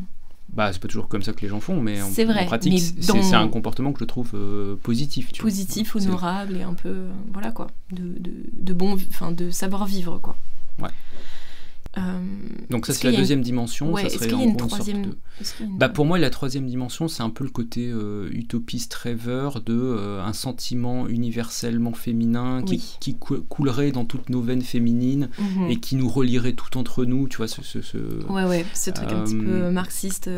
bah, 0.48 0.72
c'est 0.72 0.80
pas 0.80 0.88
toujours 0.88 1.08
comme 1.08 1.22
ça 1.22 1.32
que 1.32 1.40
les 1.40 1.48
gens 1.48 1.60
font, 1.60 1.80
mais 1.80 2.02
en, 2.02 2.08
vrai, 2.10 2.46
pratique, 2.46 2.80
c'est, 3.00 3.34
un 3.34 3.48
comportement 3.48 3.92
que 3.92 4.00
je 4.00 4.04
trouve 4.04 4.30
euh, 4.34 4.74
positif. 4.76 5.32
Tu 5.32 5.42
positif, 5.42 5.94
honorable 5.94 6.56
et 6.56 6.62
un 6.62 6.74
peu, 6.74 7.06
voilà 7.32 7.52
quoi, 7.52 7.68
de, 7.92 8.02
de, 8.18 8.32
de 8.52 8.72
bon, 8.72 8.96
enfin 9.08 9.30
de 9.30 9.50
savoir 9.50 9.86
vivre 9.86 10.18
quoi. 10.18 10.36
Ouais. 10.80 10.90
Euh, 11.96 12.18
Donc 12.70 12.86
ça 12.86 12.92
c'est 12.92 13.10
la 13.10 13.16
deuxième 13.16 13.42
dimension. 13.42 13.96
ça 13.96 14.08
serait 14.08 14.30
y 14.30 14.34
a 14.34 14.42
une 14.42 14.56
troisième 14.56 15.14
bah, 15.78 15.88
Pour 15.88 16.06
moi 16.06 16.18
la 16.18 16.30
troisième 16.30 16.66
dimension 16.66 17.08
c'est 17.08 17.22
un 17.22 17.30
peu 17.30 17.44
le 17.44 17.50
côté 17.50 17.88
euh, 17.88 18.28
utopiste 18.32 18.94
rêveur 18.94 19.60
de 19.60 19.74
euh, 19.74 20.22
un 20.22 20.32
sentiment 20.32 21.06
universellement 21.06 21.92
féminin 21.92 22.62
qui, 22.62 22.82
qui, 23.00 23.16
coulerait 23.16 23.92
dans 23.92 24.04
toutes 24.04 24.28
nos 24.28 24.40
veines 24.40 24.62
féminines 24.62 25.28
mhm. 25.38 25.70
et 25.70 25.80
qui 25.80 25.96
nous 25.96 26.08
relierait 26.08 26.54
tout 26.54 26.76
entre 26.78 27.04
nous. 27.04 27.28
Tu 27.28 27.36
vois 27.36 27.48
ce, 27.48 27.62
ce, 27.62 27.80
ce 27.80 27.98
ouais 28.28 28.44
ouais 28.44 28.66
ce 28.74 28.90
truc 28.90 29.12
un 29.12 29.24
petit 29.24 29.36
peu 29.36 29.70
marxiste 29.70 30.30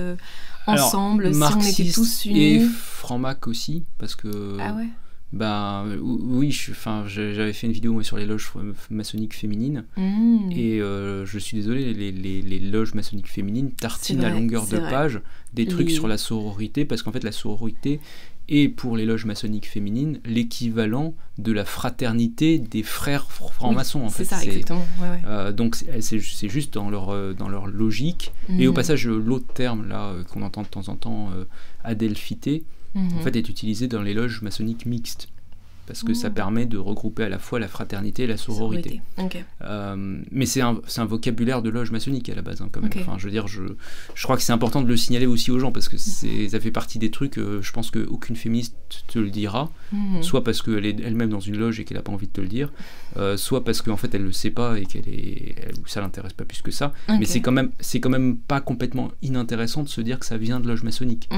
ensemble 0.67 1.35
si 1.35 1.43
on 1.43 1.61
était 1.61 1.91
tous 1.91 2.25
unis. 2.27 2.41
Et 2.41 2.61
franc-mac 2.61 3.47
aussi 3.47 3.85
parce 3.99 4.15
que. 4.15 4.57
Ah 4.61 4.75
ouais 4.75 4.89
bah 5.37 5.85
oui, 6.01 6.59
enfin, 6.71 7.05
j'avais 7.07 7.53
fait 7.53 7.67
une 7.67 7.73
vidéo 7.73 8.03
sur 8.03 8.17
les 8.17 8.27
loges 8.27 8.53
maçonniques 8.91 9.35
féminines 9.35 9.85
mmh. 9.97 10.51
et 10.53 10.81
euh, 10.81 11.27
je 11.27 11.39
suis 11.39 11.57
désolé, 11.57 11.93
les, 11.93 12.11
les, 12.11 12.43
les 12.43 12.59
loges 12.59 12.95
maçonniques 12.95 13.31
féminines 13.31 13.71
tartinent 13.71 14.25
à 14.25 14.31
longueur 14.31 14.67
de 14.67 14.79
page 14.79 15.21
des 15.53 15.67
trucs 15.67 15.91
sur 15.91 16.09
la 16.09 16.19
sororité 16.19 16.85
parce 16.85 17.03
qu'en 17.03 17.13
fait 17.13 17.25
la 17.25 17.33
sororité 17.33 18.01
est 18.49 18.69
pour 18.69 18.97
les 18.97 19.05
loges 19.05 19.25
maçonniques 19.25 19.69
féminines 19.69 20.21
l'équivalent 20.25 21.15
de 21.39 21.53
la 21.53 21.65
fraternité 21.65 22.59
des 22.59 22.83
frères 22.83 23.31
francs-maçons. 23.31 24.03
en 24.03 24.09
fait. 24.09 24.25
C'est 24.25 24.35
ça, 24.37 24.43
exactement. 24.43 24.87
Euh, 25.27 25.53
donc 25.53 25.77
c'est 26.01 26.49
juste 26.49 26.73
dans 26.73 26.89
leur, 26.89 27.11
euh, 27.11 27.35
dans 27.35 27.49
leur 27.49 27.67
logique. 27.67 28.33
Et 28.59 28.69
au 28.69 28.71
mhm. 28.71 28.77
passage, 28.77 29.07
l'autre 29.07 29.53
terme 29.53 29.89
là 29.89 30.15
qu'on 30.31 30.43
entend 30.43 30.63
de 30.63 30.69
temps 30.69 30.89
en 30.89 30.97
temps, 30.97 31.31
adelphité, 31.85 32.65
en 32.97 33.01
mhm. 33.01 33.23
fait 33.23 33.37
est 33.37 33.49
utilisé 33.49 33.89
dans 33.89 34.03
les 34.03 34.15
loges 34.15 34.43
maçonniques 34.43 34.87
mixtes 34.87 35.29
parce 35.87 36.03
que 36.03 36.15
ça 36.15 36.31
mmh. 36.31 36.35
permet 36.35 36.67
de 36.67 36.79
regrouper 36.79 37.25
à 37.25 37.29
la 37.29 37.39
fois 37.39 37.59
la 37.59 37.69
fraternité 37.69 38.25
et 38.25 38.27
la 38.27 38.37
sororité. 38.37 39.01
Euh, 39.63 40.21
mais 40.31 40.47
c'est 40.47 40.61
un, 40.61 40.81
un, 40.97 41.05
vocabulaire 41.05 41.63
de 41.63 41.71
loge 41.71 41.93
maçonnique 41.93 42.29
à 42.29 42.35
la 42.35 42.43
base, 42.43 42.61
hein, 42.61 42.69
quand 42.71 42.81
même. 42.83 42.91
Enfin, 42.97 43.17
je 43.19 43.25
veux 43.25 43.31
dire, 43.31 43.47
je, 43.47 43.63
je 44.15 44.23
crois 44.25 44.37
que 44.37 44.43
c'est 44.43 44.53
important 44.53 44.83
de 44.83 44.89
le 44.89 44.97
signaler 44.97 45.27
aussi 45.27 45.51
aux 45.51 45.59
gens, 45.59 45.71
parce 45.71 45.89
que 45.89 45.97
ça 45.97 46.61
fait 46.61 46.71
partie 46.71 46.99
des 46.99 47.11
trucs, 47.11 47.39
euh, 47.39 47.63
je 47.63 47.73
pense 47.73 47.91
qu'aucune 47.91 48.37
féministe 48.37 48.77
te 49.07 49.19
le 49.19 49.31
dira, 49.31 49.71
mmh. 49.93 50.23
soit 50.23 50.43
parce 50.43 50.61
qu'elle 50.61 50.87
est 50.87 51.01
elle-même 51.01 51.31
dans 51.31 51.41
une 51.41 51.57
loge 51.57 51.79
et 51.79 51.85
qu'elle 51.85 51.97
n'a 51.97 52.03
pas 52.03 52.13
envie 52.13 52.27
de 52.27 52.33
te 52.33 52.41
le 52.41 52.49
dire, 52.49 52.73
euh, 53.17 53.37
soit 53.37 53.65
parce 53.65 53.81
qu'en 53.81 53.97
fait 53.97 54.13
elle 54.15 54.23
le 54.23 54.33
sait 54.33 54.51
pas 54.51 54.79
et 54.79 54.87
qu'elle 54.87 55.09
est, 55.09 55.55
ça 55.87 56.01
l'intéresse 56.01 56.33
pas 56.33 56.45
plus 56.45 56.63
que 56.63 56.71
ça. 56.71 56.93
Mais 57.09 57.27
c'est 57.27 57.41
quand, 57.41 57.53
même, 57.53 57.71
quand 58.03 58.11
même 58.11 58.37
pas 58.37 58.61
complètement 58.61 59.13
inintéressant 59.23 59.85
de 59.85 59.89
se 59.89 60.01
dire 60.01 60.19
que 60.19 60.27
ça 60.27 60.37
vient 60.37 60.59
de 60.59 60.67
loge 60.67 60.83
maçonnique. 60.83 61.29
Mmh. 61.31 61.37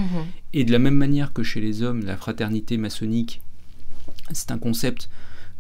Et 0.55 0.65
de 0.65 0.73
la 0.73 0.79
même 0.79 0.95
manière 0.95 1.33
que 1.35 1.43
chez 1.43 1.61
les 1.61 1.83
hommes, 1.83 2.05
la 2.05 2.17
fraternité 2.17 2.79
maçonnique 2.79 3.43
c'est 4.33 4.51
un 4.51 4.59
concept 4.59 5.09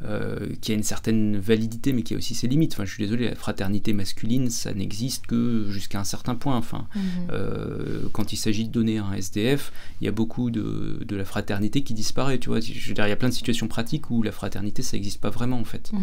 euh, 0.04 0.50
qui 0.60 0.70
a 0.70 0.76
une 0.76 0.84
certaine 0.84 1.38
validité, 1.38 1.92
mais 1.92 2.02
qui 2.02 2.14
a 2.14 2.16
aussi 2.16 2.36
ses 2.36 2.46
limites. 2.46 2.72
Enfin, 2.74 2.84
je 2.84 2.92
suis 2.92 3.02
désolé, 3.02 3.28
la 3.30 3.34
fraternité 3.34 3.92
masculine, 3.92 4.48
ça 4.48 4.72
n'existe 4.72 5.26
que 5.26 5.66
jusqu'à 5.70 5.98
un 5.98 6.04
certain 6.04 6.36
point. 6.36 6.56
Enfin, 6.56 6.86
mhm. 6.94 7.02
euh, 7.32 8.08
quand 8.12 8.32
il 8.32 8.36
s'agit 8.36 8.64
de 8.64 8.70
donner 8.70 8.98
un 8.98 9.12
SDF, 9.14 9.72
il 10.00 10.04
y 10.04 10.08
a 10.08 10.12
beaucoup 10.12 10.52
de, 10.52 11.04
la 11.10 11.24
fraternité 11.24 11.82
qui 11.82 11.94
disparaît. 11.94 12.38
Tu 12.38 12.48
vois, 12.48 12.60
je 12.60 12.72
veux 12.88 12.94
dire, 12.94 13.06
il 13.06 13.10
y 13.10 13.12
a 13.12 13.16
plein 13.16 13.28
de 13.28 13.34
situations 13.34 13.66
pratiques 13.66 14.08
où 14.08 14.22
la 14.22 14.30
fraternité, 14.30 14.82
ça 14.82 14.96
n'existe 14.96 15.20
pas 15.20 15.30
vraiment 15.30 15.58
en 15.58 15.64
fait. 15.64 15.92
Mhm. 15.92 16.00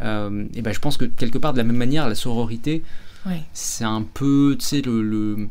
Euh, 0.00 0.46
et 0.54 0.62
ben, 0.62 0.72
je 0.72 0.80
pense 0.80 0.96
que 0.96 1.04
quelque 1.04 1.36
part, 1.36 1.52
de 1.52 1.58
la 1.58 1.64
même 1.64 1.76
manière, 1.76 2.08
la 2.08 2.14
sororité, 2.14 2.82
c'est 3.52 3.84
un 3.84 4.02
peu, 4.02 4.56
tu 4.58 4.64
sais, 4.64 4.80
le 4.80 5.48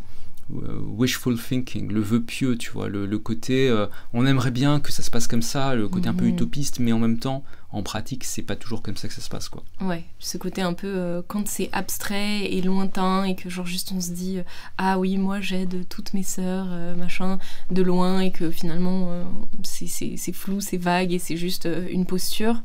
wishful 0.49 1.37
thinking, 1.39 1.91
le 1.91 2.01
vœu 2.01 2.21
pieux, 2.21 2.57
tu 2.57 2.71
vois, 2.71 2.87
le, 2.87 3.17
côté 3.17 3.67
euh, 3.69 3.87
on 4.13 4.25
aimerait 4.25 4.51
bien 4.51 4.79
que 4.79 4.91
ça 4.91 5.01
se 5.01 5.09
passe 5.09 5.27
comme 5.27 5.41
ça, 5.41 5.73
le 5.73 5.87
côté 5.87 6.07
un 6.07 6.13
peu 6.13 6.25
mhm. 6.25 6.33
utopiste, 6.33 6.79
mais 6.79 6.91
en 6.91 6.99
même 6.99 7.17
temps, 7.17 7.43
en 7.71 7.81
pratique, 7.81 8.23
c'est 8.23 8.43
pas 8.43 8.55
toujours 8.55 8.81
comme 8.83 8.95
ça 8.95 9.07
que 9.07 9.13
ça 9.13 9.21
se 9.21 9.29
passe, 9.29 9.49
quoi. 9.49 9.63
Ouais, 9.81 10.05
ce 10.19 10.37
côté 10.37 10.61
un 10.61 10.73
peu 10.73 10.87
euh, 10.87 11.21
quand 11.27 11.47
c'est 11.47 11.69
abstrait 11.71 12.45
et 12.45 12.61
lointain 12.61 13.23
et 13.23 13.35
que 13.35 13.49
genre 13.49 13.65
juste 13.65 13.91
on 13.95 13.99
se 13.99 14.11
dit 14.11 14.39
ah 14.77 14.99
oui, 14.99 15.17
moi 15.17 15.41
j'aide 15.41 15.87
toutes 15.89 16.13
mes 16.13 16.23
sœurs, 16.23 16.67
machin, 16.95 17.39
de 17.71 17.81
loin 17.81 18.19
et 18.19 18.31
que 18.31 18.51
finalement 18.51 19.25
c'est 19.63 20.31
flou, 20.31 20.61
c'est 20.61 20.77
vague 20.77 21.11
et 21.11 21.19
c'est 21.19 21.37
juste 21.37 21.67
une 21.89 22.05
posture, 22.05 22.61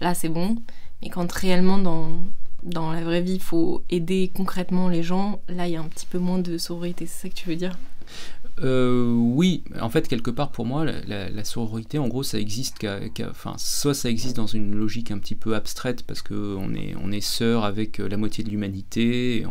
là 0.00 0.14
c'est 0.14 0.28
bon. 0.28 0.56
Mais 1.02 1.08
quand 1.08 1.30
réellement 1.32 1.78
dans, 1.78 2.10
dans 2.62 2.92
la 2.92 3.02
vraie 3.02 3.22
vie, 3.22 3.34
il 3.34 3.42
faut 3.42 3.82
aider 3.90 4.30
concrètement 4.34 4.88
les 4.88 5.02
gens. 5.02 5.40
Là, 5.48 5.66
il 5.66 5.72
y 5.72 5.76
a 5.76 5.80
un 5.80 5.88
petit 5.88 6.06
peu 6.06 6.18
moins 6.18 6.38
de 6.38 6.58
sororité, 6.58 7.06
c'est 7.06 7.22
ça 7.22 7.28
que 7.28 7.34
tu 7.34 7.48
veux 7.48 7.56
dire? 7.56 7.76
Euh, 8.62 9.12
oui, 9.14 9.64
en 9.80 9.88
fait, 9.88 10.06
quelque 10.06 10.30
part 10.30 10.50
pour 10.50 10.66
moi, 10.66 10.84
la, 10.84 11.44
sororité, 11.44 11.98
en 11.98 12.08
gros, 12.08 12.22
ça 12.22 12.38
existe, 12.38 12.86
enfin, 13.28 13.54
soit 13.56 13.94
ça 13.94 14.10
existe 14.10 14.36
dans 14.36 14.46
une 14.46 14.74
logique 14.74 15.10
un 15.10 15.18
petit 15.18 15.34
peu 15.34 15.54
abstraite 15.54 16.02
parce 16.02 16.22
qu'on 16.22 16.74
est, 16.74 16.94
on 17.02 17.10
est 17.10 17.20
sœurs 17.20 17.64
avec 17.64 18.00
euh, 18.00 18.08
la 18.08 18.16
moitié 18.16 18.44
de 18.44 18.50
l'humanité, 18.50 19.46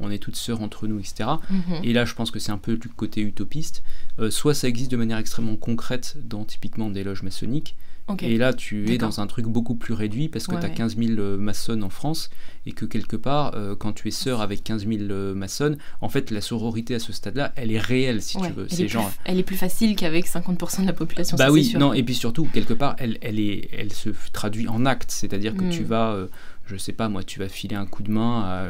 on, 0.00 0.10
est 0.10 0.18
toutes 0.18 0.36
sœurs 0.36 0.62
entre 0.62 0.86
nous, 0.86 0.98
etc. 0.98 1.30
Mhm. 1.50 1.84
Et 1.84 1.92
là, 1.92 2.04
je 2.04 2.14
pense 2.14 2.30
que 2.30 2.38
c'est 2.38 2.52
un 2.52 2.58
peu 2.58 2.76
du 2.76 2.88
côté 2.88 3.20
utopiste. 3.20 3.82
Euh, 4.18 4.30
soit 4.30 4.54
ça 4.54 4.68
existe 4.68 4.90
de 4.90 4.96
manière 4.96 5.18
extrêmement 5.18 5.56
concrète 5.56 6.16
dans 6.24 6.44
typiquement 6.44 6.90
des 6.90 7.04
loges 7.04 7.22
maçonniques, 7.22 7.76
et 8.20 8.38
là, 8.38 8.52
tu 8.52 8.92
es 8.92 8.98
dans 8.98 9.20
un 9.20 9.26
truc 9.26 9.46
beaucoup 9.46 9.74
plus 9.74 9.94
réduit 9.94 10.28
parce 10.28 10.46
que 10.46 10.56
tu 10.56 10.64
as 10.64 10.70
15 10.70 10.96
000 10.96 11.36
maçonnes 11.38 11.82
en 11.82 11.90
France 11.90 12.30
et 12.66 12.72
que 12.72 12.84
quelque 12.84 13.16
part, 13.16 13.52
euh, 13.54 13.74
quand 13.76 13.92
tu 13.92 14.08
es 14.08 14.10
sœur 14.10 14.40
avec 14.40 14.62
15 14.62 14.86
000 14.86 15.02
euh, 15.10 15.34
maçonnes, 15.34 15.78
en 16.00 16.08
fait, 16.08 16.30
la 16.30 16.40
sororité 16.40 16.94
à 16.94 16.98
ce 16.98 17.12
stade-là, 17.12 17.52
elle 17.56 17.72
est 17.72 17.78
réelle 17.78 18.20
si 18.22 18.38
tu 18.38 18.52
veux. 18.52 18.66
Elle, 18.70 18.82
est 18.82 18.88
genre... 18.88 19.10
elle 19.24 19.38
est 19.38 19.42
plus 19.42 19.56
facile 19.56 19.96
qu'avec 19.96 20.26
50% 20.26 20.82
de 20.82 20.86
la 20.86 20.92
population. 20.92 21.36
Bah 21.36 21.50
oui, 21.50 21.74
non, 21.78 21.92
et 21.92 22.02
puis 22.02 22.14
surtout, 22.14 22.44
quelque 22.52 22.74
part, 22.74 22.96
elle, 22.98 23.18
elle, 23.22 23.40
est, 23.40 23.68
elle 23.72 23.92
se 23.92 24.10
traduit 24.32 24.68
en 24.68 24.86
acte, 24.86 25.10
c'est-à-dire 25.10 25.54
que 25.54 25.64
tu 25.70 25.82
hmm. 25.82 25.86
vas. 25.86 26.26
Euh, 26.68 26.74
je 26.74 26.76
sais 26.76 26.92
pas, 26.92 27.08
moi, 27.08 27.22
tu 27.22 27.38
vas 27.38 27.48
filer 27.48 27.76
un 27.76 27.86
coup 27.86 28.02
de 28.02 28.10
main 28.10 28.42
à 28.42 28.68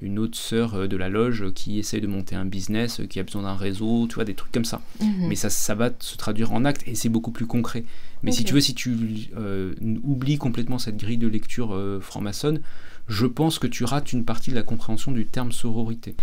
une 0.00 0.18
autre 0.18 0.36
sœur 0.36 0.88
de 0.88 0.96
la 0.96 1.08
loge 1.08 1.52
qui 1.54 1.78
essaie 1.78 2.00
de 2.00 2.06
monter 2.06 2.36
un 2.36 2.44
business, 2.44 3.00
qui 3.08 3.20
a 3.20 3.22
besoin 3.22 3.42
d'un 3.42 3.54
réseau, 3.54 4.06
tu 4.08 4.16
vois, 4.16 4.24
des 4.24 4.34
trucs 4.34 4.52
comme 4.52 4.64
ça. 4.64 4.80
Mhm. 5.00 5.28
Mais 5.28 5.34
ça, 5.36 5.50
ça 5.50 5.74
va 5.74 5.90
se 5.98 6.16
traduire 6.16 6.52
en 6.52 6.64
acte 6.64 6.82
et 6.86 6.94
c'est 6.94 7.08
beaucoup 7.08 7.30
plus 7.32 7.46
concret. 7.46 7.84
Mais 8.24 8.32
si 8.32 8.44
tu 8.44 8.54
veux, 8.54 8.60
si 8.60 8.74
tu 8.74 8.96
euh, 9.36 9.74
oublies 10.02 10.38
complètement 10.38 10.78
cette 10.78 10.96
grille 10.96 11.18
de 11.18 11.28
lecture 11.28 11.74
euh, 11.74 12.00
franc-maçonne, 12.00 12.60
je 13.06 13.26
pense 13.26 13.58
que 13.58 13.66
tu 13.66 13.84
rates 13.84 14.12
une 14.12 14.24
partie 14.24 14.50
de 14.50 14.54
la 14.54 14.62
compréhension 14.62 15.12
du 15.12 15.26
terme 15.26 15.52
sororité. 15.52 16.16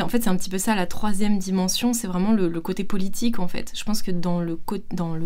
en 0.00 0.08
fait, 0.08 0.22
c'est 0.22 0.30
un 0.30 0.36
petit 0.36 0.50
peu 0.50 0.58
ça, 0.58 0.74
la 0.74 0.86
troisième 0.86 1.38
dimension, 1.38 1.92
c'est 1.92 2.06
vraiment 2.06 2.32
le, 2.32 2.48
côté 2.60 2.84
politique, 2.84 3.38
en 3.38 3.48
fait. 3.48 3.72
Je 3.74 3.84
pense 3.84 4.02
que 4.02 4.10
dans 4.10 4.40
le, 4.40 4.58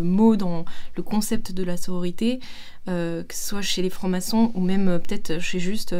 mot, 0.03 0.35
dans 0.35 0.65
le 0.95 1.03
concept 1.03 1.53
de 1.53 1.63
la 1.63 1.77
sororité, 1.77 2.39
euh, 2.87 3.23
que 3.23 3.33
ce 3.33 3.47
soit 3.47 3.61
chez 3.61 3.81
les 3.81 3.89
francs-maçons 3.89 4.51
ou 4.55 4.61
même 4.61 4.99
peut-être 4.99 5.39
chez 5.39 5.59
juste 5.59 5.95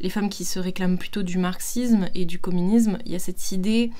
les 0.00 0.10
femmes 0.10 0.28
qui 0.28 0.44
se 0.44 0.58
réclament 0.58 0.98
plutôt 0.98 1.22
du 1.22 1.38
marxisme 1.38 2.08
et 2.14 2.24
du 2.24 2.38
communisme, 2.38 2.98
il 3.06 3.12
y 3.12 3.14
a 3.14 3.20
cette 3.20 3.52
idée 3.52 3.90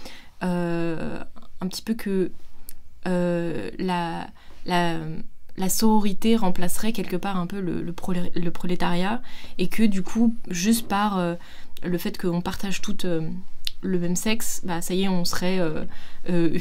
un 0.40 1.68
petit 1.68 1.82
peu 1.82 1.94
que 1.94 2.32
la 3.04 4.26
la 5.60 5.68
sororité 5.68 6.36
remplacerait 6.36 6.92
quelque 6.92 7.16
part 7.16 7.36
un 7.36 7.46
peu 7.46 7.60
le, 7.60 7.92
prolétariat 8.50 9.22
et 9.58 9.68
que 9.68 9.82
du 9.82 10.02
coup, 10.02 10.34
juste 10.48 10.88
par 10.88 11.18
euh, 11.18 11.34
le 11.84 11.98
fait 11.98 12.18
qu'on 12.18 12.40
partage 12.40 12.80
tout 12.80 13.06
euh, 13.06 13.28
le 13.82 13.98
même 13.98 14.16
sexe, 14.16 14.62
bah 14.64 14.80
ça 14.80 14.94
y 14.94 15.02
est, 15.02 15.08
on 15.08 15.24
serait 15.24 15.58
euh, 15.60 16.58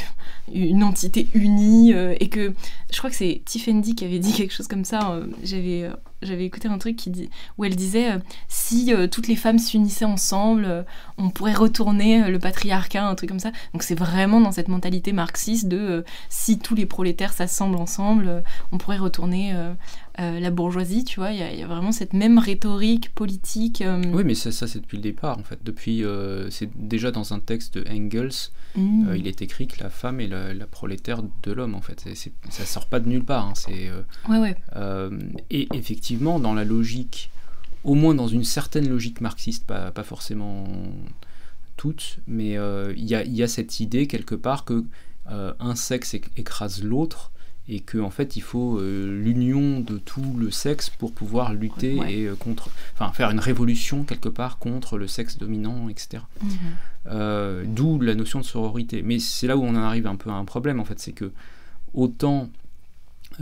une 0.53 0.83
entité 0.83 1.27
unie 1.33 1.91
et 1.91 2.29
que 2.29 2.53
je 2.91 2.97
crois 2.97 3.09
que 3.09 3.15
c'est 3.15 3.41
Tiffany 3.45 3.95
qui 3.95 4.05
avait 4.05 4.19
dit 4.19 4.33
quelque 4.33 4.53
chose 4.53 4.67
comme 4.67 4.85
ça. 4.85 5.19
J'avais 5.43 5.89
j'avais 6.21 6.45
écouté 6.45 6.67
un 6.67 6.77
truc 6.77 6.95
qui 6.95 7.09
dit, 7.09 7.29
où 7.57 7.65
elle 7.65 7.75
disait 7.75 8.11
euh, 8.11 8.19
si 8.47 8.93
euh, 8.93 9.07
toutes 9.07 9.27
les 9.27 9.35
femmes 9.35 9.59
s'unissaient 9.59 10.05
ensemble, 10.05 10.65
euh, 10.65 10.83
on 11.17 11.29
pourrait 11.29 11.53
retourner 11.53 12.29
le 12.29 12.39
patriarcat, 12.39 13.05
un 13.05 13.15
truc 13.15 13.29
comme 13.29 13.39
ça. 13.39 13.51
Donc 13.73 13.83
c'est 13.83 13.97
vraiment 13.97 14.41
dans 14.41 14.51
cette 14.51 14.67
mentalité 14.67 15.13
marxiste 15.13 15.67
de 15.67 16.03
si 16.29 16.59
tous 16.59 16.75
les 16.75 16.85
prolétaires 16.85 17.33
s'assemblent 17.33 17.77
ensemble, 17.77 18.43
on 18.71 18.77
pourrait 18.77 18.97
retourner 18.97 19.53
la 20.19 20.51
bourgeoisie, 20.51 21.05
tu 21.05 21.19
vois. 21.19 21.31
Il 21.31 21.39
y, 21.39 21.63
a 21.63 21.67
vraiment 21.67 21.91
cette 21.91 22.13
même 22.13 22.37
rhétorique 22.37 23.13
politique. 23.15 23.83
Oui, 24.11 24.23
mais 24.25 24.35
ça, 24.35 24.51
ça 24.51 24.67
c'est 24.67 24.79
depuis 24.79 24.97
le 24.97 25.03
départ 25.03 25.37
en 25.37 25.43
fait. 25.43 25.59
Depuis, 25.63 26.03
c'est 26.49 26.69
déjà 26.75 27.11
dans 27.11 27.33
un 27.33 27.39
texte 27.39 27.77
de 27.77 27.89
Engels, 27.89 28.51
mmh. 28.75 29.15
il 29.15 29.27
est 29.27 29.41
écrit 29.41 29.67
que 29.67 29.81
la 29.81 29.89
femme 29.89 30.19
est 30.19 30.27
la, 30.27 30.67
prolétaire 30.67 31.21
de 31.43 31.51
l'homme 31.51 31.75
en 31.75 31.81
fait. 31.81 32.05
ça 32.49 32.65
sort 32.65 32.87
pas 32.87 32.99
de 32.99 33.07
nulle 33.07 33.23
part. 33.23 33.47
Hein. 33.47 33.53
c'est 33.55 33.91
ouais, 34.29 34.39
ouais. 34.39 34.57
et 35.49 35.67
effectivement 35.73 36.39
dans 36.39 36.53
la 36.53 36.65
logique, 36.65 37.31
au 37.83 37.93
moins 37.95 38.13
dans 38.13 38.27
une 38.27 38.43
certaine 38.43 38.89
logique 38.89 39.21
marxiste, 39.21 39.65
pas, 39.65 39.91
pas 39.91 40.03
forcément 40.03 40.65
toute, 41.79 42.19
mais 42.27 42.57
euh, 42.57 42.93
il 42.97 43.05
y, 43.05 43.43
a, 43.43 43.47
cette 43.47 43.79
idée 43.79 44.05
quelque 44.05 44.35
part 44.35 44.65
que 44.65 44.83
euh, 45.31 45.53
un 45.59 45.75
sexe 45.75 46.13
écrase 46.35 46.83
l'autre 46.83 47.31
et 47.69 47.79
qu'en 47.81 48.05
en 48.05 48.09
fait 48.09 48.35
il 48.35 48.41
faut 48.41 48.79
euh, 48.79 49.21
l'union 49.21 49.79
de 49.79 49.97
tout 49.97 50.35
le 50.37 50.51
sexe 50.51 50.89
pour 50.89 51.13
pouvoir 51.13 51.53
lutter 51.53 51.97
et 52.07 52.29
contre, 52.39 52.69
enfin 52.93 53.11
faire 53.13 53.29
une 53.29 53.39
révolution 53.39 54.03
quelque 54.03 54.29
part 54.29 54.57
contre 54.57 54.97
le 54.97 55.07
sexe 55.07 55.37
dominant, 55.37 55.89
etc. 55.89 56.23
Mhm. 56.41 57.73
D'où 57.73 57.99
la 58.01 58.15
notion 58.15 58.39
de 58.39 58.45
sororité. 58.45 59.01
Mais 59.01 59.19
c'est 59.19 59.47
là 59.47 59.57
où 59.57 59.63
on 59.63 59.69
en 59.69 59.75
arrive 59.75 60.07
un 60.07 60.15
peu 60.15 60.29
à 60.29 60.33
un 60.33 60.45
problème 60.45 60.79
en 60.79 60.85
fait, 60.85 60.99
c'est 60.99 61.13
que 61.13 61.31
autant 61.93 62.49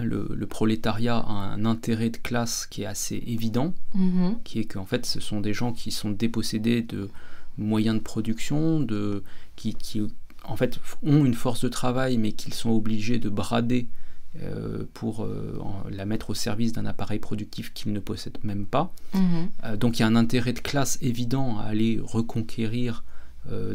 le, 0.04 0.46
prolétariat 0.46 1.18
a 1.18 1.32
un 1.32 1.66
intérêt 1.66 2.10
de 2.10 2.18
classe 2.18 2.68
qui 2.68 2.84
est 2.84 2.86
assez 2.86 3.24
évident, 3.28 3.74
mhm. 3.96 4.38
qui 4.44 4.60
est 4.60 4.66
qu'en 4.66 4.86
fait 4.86 5.06
ce 5.06 5.20
sont 5.20 5.42
des 5.42 5.54
gens 5.54 5.74
qui 5.74 5.92
sont 5.92 6.12
dépossédés 6.12 6.82
de 6.82 7.10
moyens 7.58 7.98
de 7.98 8.04
production, 8.04 8.80
de, 8.80 9.24
qui, 9.56 9.76
en 10.44 10.56
fait 10.56 10.80
ont 11.04 11.26
une 11.26 11.34
force 11.34 11.62
de 11.62 11.70
travail 11.70 12.18
mais 12.18 12.32
qu'ils 12.32 12.54
sont 12.54 12.70
obligés 12.70 13.20
de 13.20 13.30
brader 13.30 13.88
euh, 14.44 14.84
pour 14.94 15.24
euh, 15.24 15.60
la 15.90 16.06
mettre 16.06 16.30
au 16.30 16.34
service 16.34 16.72
d'un 16.72 16.86
appareil 16.86 17.18
productif 17.18 17.74
qu'ils 17.74 17.94
ne 17.94 18.00
possèdent 18.00 18.38
même 18.44 18.66
pas. 18.66 18.94
Mhm. 19.14 19.50
Euh, 19.64 19.78
donc 19.78 19.98
il 19.98 20.02
y 20.02 20.04
a 20.04 20.08
un 20.08 20.16
intérêt 20.16 20.54
de 20.54 20.60
classe 20.60 21.00
évident 21.02 21.58
à 21.60 21.64
aller 21.64 22.00
reconquérir 22.02 23.04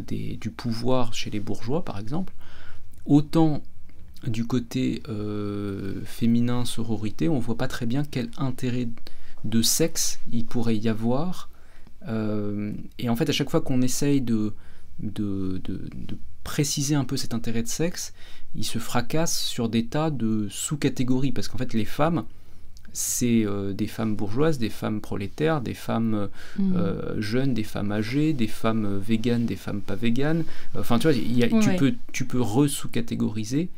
du 0.07 0.51
pouvoir 0.55 1.15
chez 1.15 1.31
les 1.31 1.41
bourgeois 1.41 1.83
par 1.83 1.99
exemple. 1.99 2.35
Autant 3.07 3.63
du 4.27 4.47
côté 4.47 5.03
féminin 6.05 6.67
sororité, 6.67 7.31
on 7.31 7.39
voit 7.39 7.57
pas 7.57 7.69
très 7.69 7.87
bien 7.87 8.03
quel 8.05 8.29
intérêt 8.37 8.89
de 9.45 9.63
sexe 9.63 10.21
il 10.31 10.45
pourrait 10.45 10.77
y 10.77 10.91
avoir. 10.91 11.49
Et 12.07 13.09
en 13.09 13.17
fait, 13.17 13.31
à 13.31 13.33
chaque 13.33 13.49
fois 13.49 13.63
qu'on 13.63 13.81
essaye 13.81 14.21
de, 14.21 14.53
de, 15.01 15.59
préciser 16.45 16.95
un 16.95 17.05
peu 17.05 17.17
cet 17.17 17.35
intérêt 17.35 17.63
de 17.63 17.69
sexe, 17.69 18.13
il 18.55 18.65
se 18.65 18.79
fracasse 18.79 19.39
sur 19.39 19.69
des 19.69 19.87
tas 19.87 20.11
de 20.11 20.49
sous-catégories, 20.51 21.33
parce 21.33 21.49
qu'en 21.49 21.59
fait 21.59 21.73
les 21.73 21.85
femmes, 21.85 22.25
c'est 22.93 23.47
euh, 23.47 23.73
des 23.73 23.87
femmes 23.87 24.15
bourgeoises, 24.17 24.59
des 24.59 24.69
femmes 24.69 25.01
prolétaires, 25.01 25.63
des 25.63 25.73
femmes 25.73 26.29
mmh. 26.59 26.75
jeunes, 27.19 27.55
des 27.55 27.65
femmes 27.65 27.91
âgées, 27.91 28.35
des 28.35 28.49
femmes 28.49 28.99
véganes, 28.99 29.47
des 29.47 29.57
femmes 29.57 29.81
pas 29.81 29.95
véganes. 29.95 30.45
Enfin, 30.77 30.99
tu 30.99 31.09
vois, 31.09 31.15
tu, 31.61 31.77
peux, 31.77 31.95
tu 32.13 32.27
peux 32.27 32.41
re-sous-catégoriser. 32.41 33.71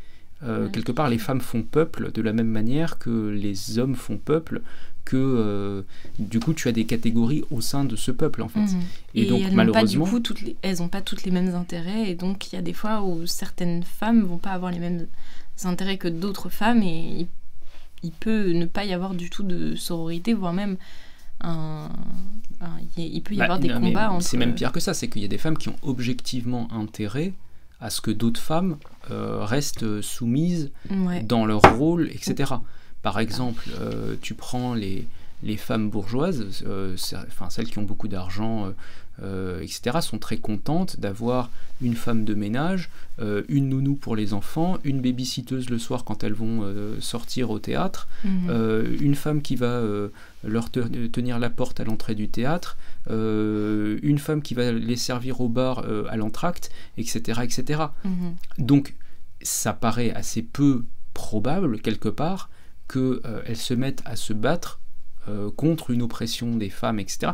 Quelque 0.73 0.93
part, 0.93 1.09
les 1.09 1.17
femmes 1.17 1.41
font 1.41 1.63
peuple 1.63 2.13
de 2.13 2.21
la 2.21 2.35
même 2.35 2.49
manière 2.51 2.99
que 2.99 3.31
les 3.31 3.79
hommes 3.79 3.95
font 3.95 4.19
peuple, 4.19 4.61
que 5.05 5.17
euh, 5.17 5.83
du 6.19 6.41
coup 6.41 6.55
tu 6.55 6.69
as 6.69 6.73
des 6.73 6.85
catégories 6.85 7.45
au 7.51 7.61
sein 7.61 7.85
de 7.85 7.97
ce 7.97 8.11
peuple 8.11 8.43
en 8.43 8.49
fait. 8.49 8.61
Mhm. 8.61 8.83
Et, 9.15 9.27
donc 9.27 9.43
elles 9.43 9.55
malheureusement, 9.55 10.05
pas, 10.05 10.11
du 10.11 10.17
coup, 10.17 10.21
toutes 10.21 10.43
les, 10.43 10.57
elles 10.63 10.79
n'ont 10.79 10.89
pas 10.89 11.03
toutes 11.03 11.25
les 11.25 11.31
mêmes 11.31 11.55
intérêts 11.55 12.11
et 12.11 12.15
donc 12.15 12.53
il 12.53 12.57
y 12.57 12.59
a 12.59 12.63
des 12.63 12.73
fois 12.73 13.03
où 13.03 13.27
certaines 13.27 13.83
femmes 13.83 14.23
vont 14.23 14.39
pas 14.39 14.51
avoir 14.51 14.73
les 14.73 14.79
mêmes 14.79 15.07
intérêts 15.65 15.99
que 15.99 16.09
d'autres 16.09 16.49
femmes 16.49 16.83
et 16.83 17.27
il, 18.03 18.13
peut 18.13 18.53
ne 18.53 18.67
pas 18.67 18.85
y 18.85 18.93
avoir 18.93 19.15
du 19.15 19.31
tout 19.31 19.43
de 19.43 19.75
sororité 19.77 20.35
voire 20.35 20.53
même 20.53 20.77
un, 21.41 21.91
il 22.97 23.23
peut 23.23 23.35
y 23.35 23.39
bah, 23.39 23.45
avoir 23.45 23.59
des 23.59 23.69
combats 23.69 24.11
entre... 24.11 24.25
C'est 24.25 24.37
même 24.37 24.55
pire 24.55 24.73
que 24.73 24.81
ça, 24.81 24.95
c'est 24.95 25.09
qu'il 25.09 25.23
y 25.23 25.25
a 25.25 25.29
des 25.29 25.39
femmes 25.39 25.59
qui 25.59 25.69
ont 25.69 25.77
objectivement 25.83 26.69
intérêt 26.73 27.35
à 27.81 27.91
ce 27.91 28.01
que 28.01 28.11
d'autres 28.11 28.41
femmes 28.41 28.79
euh, 29.11 29.45
restent 29.45 30.01
soumises 30.01 30.71
dans 31.25 31.45
leur 31.45 31.61
rôle, 31.77 32.09
etc. 32.13 32.55
Par 33.05 33.21
exemple, 33.21 33.69
euh, 33.83 34.17
tu 34.23 34.33
prends 34.33 34.73
les, 34.73 35.07
les 35.43 35.59
femmes 35.59 35.91
bourgeoises, 35.91 36.65
euh, 36.67 36.97
enfin 37.29 37.51
celles 37.51 37.67
qui 37.67 37.79
ont 37.79 37.83
beaucoup 37.83 38.09
d'argent, 38.09 38.73
euh, 39.23 39.61
etc., 39.61 39.99
sont 40.01 40.17
très 40.17 40.39
contentes 40.39 40.99
d'avoir 40.99 41.51
une 41.83 41.97
femme 41.97 42.25
de 42.25 42.33
ménage, 42.33 42.89
une 43.49 43.69
nounou 43.69 43.95
pour 43.95 44.17
les 44.17 44.33
enfants, 44.33 44.79
une 44.85 45.03
babysitteuse 45.03 45.69
le 45.69 45.79
soir 45.79 46.05
quand 46.05 46.25
elles 46.25 46.33
vont 46.33 46.65
sortir 46.99 47.51
au 47.51 47.59
théâtre, 47.59 48.09
mhm. 48.25 48.97
une 49.01 49.15
femme 49.15 49.43
qui 49.43 49.57
va 49.57 49.83
leur 50.43 50.71
tenir 50.71 51.39
la 51.39 51.51
porte 51.51 51.81
à 51.81 51.85
l'entrée 51.85 52.15
du 52.15 52.29
théâtre, 52.31 52.79
une 53.11 54.19
femme 54.19 54.41
qui 54.41 54.55
va 54.55 54.73
les 54.73 54.97
servir 54.97 55.43
au 55.43 55.49
bar 55.51 55.85
à 56.09 56.17
l'entracte, 56.17 56.71
etc., 56.97 57.41
etc. 57.43 57.83
Mhm. 58.05 58.37
Donc 58.59 58.95
ça 59.43 59.75
paraît 59.75 60.13
assez 60.13 60.43
peu 60.43 60.85
probable 61.13 61.81
quelque 61.81 62.09
part 62.09 62.49
qu'elles 62.89 63.21
euh, 63.25 63.55
se 63.55 63.75
mettent 63.75 64.03
à 64.05 64.17
se 64.17 64.33
battre 64.33 64.81
euh, 65.29 65.51
contre 65.51 65.91
une 65.91 66.03
oppression 66.03 66.57
des 66.57 66.71
femmes, 66.71 66.99
etc. 66.99 67.33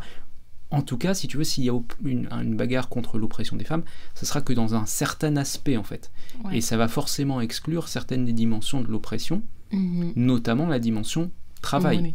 En 0.71 0.83
tout 0.83 0.97
cas, 0.97 1.15
si 1.15 1.27
tu 1.27 1.37
veux, 1.37 1.45
s'il 1.45 1.65
y 1.65 1.71
a 1.71 1.73
une, 2.05 2.57
bagarre 2.57 2.89
contre 2.89 3.19
l'oppression 3.19 3.57
des 3.57 3.65
femmes, 3.65 3.83
ce 4.15 4.25
sera 4.25 4.41
que 4.41 4.53
dans 4.53 4.77
un 4.77 4.87
certain 4.87 5.37
aspect, 5.37 5.77
en 5.77 5.83
fait. 5.83 6.13
Et 6.53 6.61
ça 6.61 6.77
va 6.77 6.87
forcément 6.87 7.41
exclure 7.41 7.89
certaines 7.89 8.25
des 8.25 8.33
dimensions 8.33 8.81
de 8.81 8.87
l'oppression, 8.87 9.43
mhm. 9.73 10.13
notamment 10.15 10.69
la 10.69 10.79
dimension 10.79 11.33
travail 11.61 12.15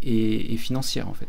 et, 0.00 0.56
financière, 0.56 1.08
en 1.08 1.12
fait. 1.12 1.28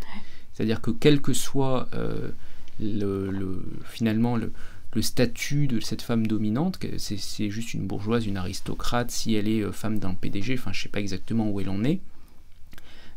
C'est-à-dire 0.54 0.80
que 0.80 0.92
quel 0.92 1.22
que 1.22 1.34
soit 1.34 1.90
euh, 1.94 2.32
le, 2.80 3.66
finalement 3.84 4.38
le, 4.38 4.54
le 4.96 5.02
statut 5.02 5.68
de 5.68 5.80
cette 5.80 6.02
femme 6.02 6.28
dominante, 6.28 6.80
c'est 6.98 7.50
juste 7.50 7.74
une 7.74 7.88
bourgeoise, 7.88 8.26
une 8.26 8.38
aristocrate, 8.38 9.12
si 9.12 9.34
elle 9.34 9.48
est 9.48 9.62
euh, 9.62 9.72
femme 9.72 10.00
d'un 10.00 10.14
PDG, 10.14 10.54
enfin 10.54 10.72
je 10.72 10.84
sais 10.84 10.90
pas 10.90 11.00
exactement 11.00 11.50
où 11.50 11.60
elle 11.60 11.70
en 11.70 11.84
est, 11.84 12.00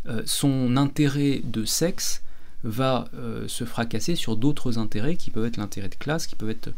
euh, 0.06 0.23
son 0.25 0.76
intérêt 0.76 1.40
de 1.45 1.64
sexe 1.64 2.23
va 2.64 3.09
euh, 3.14 3.47
se 3.49 3.64
fracasser 3.64 4.16
sur 4.16 4.37
d'autres 4.37 4.78
intérêts 4.78 5.16
qui 5.16 5.30
peuvent 5.30 5.45
être 5.45 5.59
l'intérêt 5.59 5.88
de 5.88 5.95
classe, 5.95 6.26
qui 6.26 6.37
peuvent 6.37 6.50
être 6.50 6.71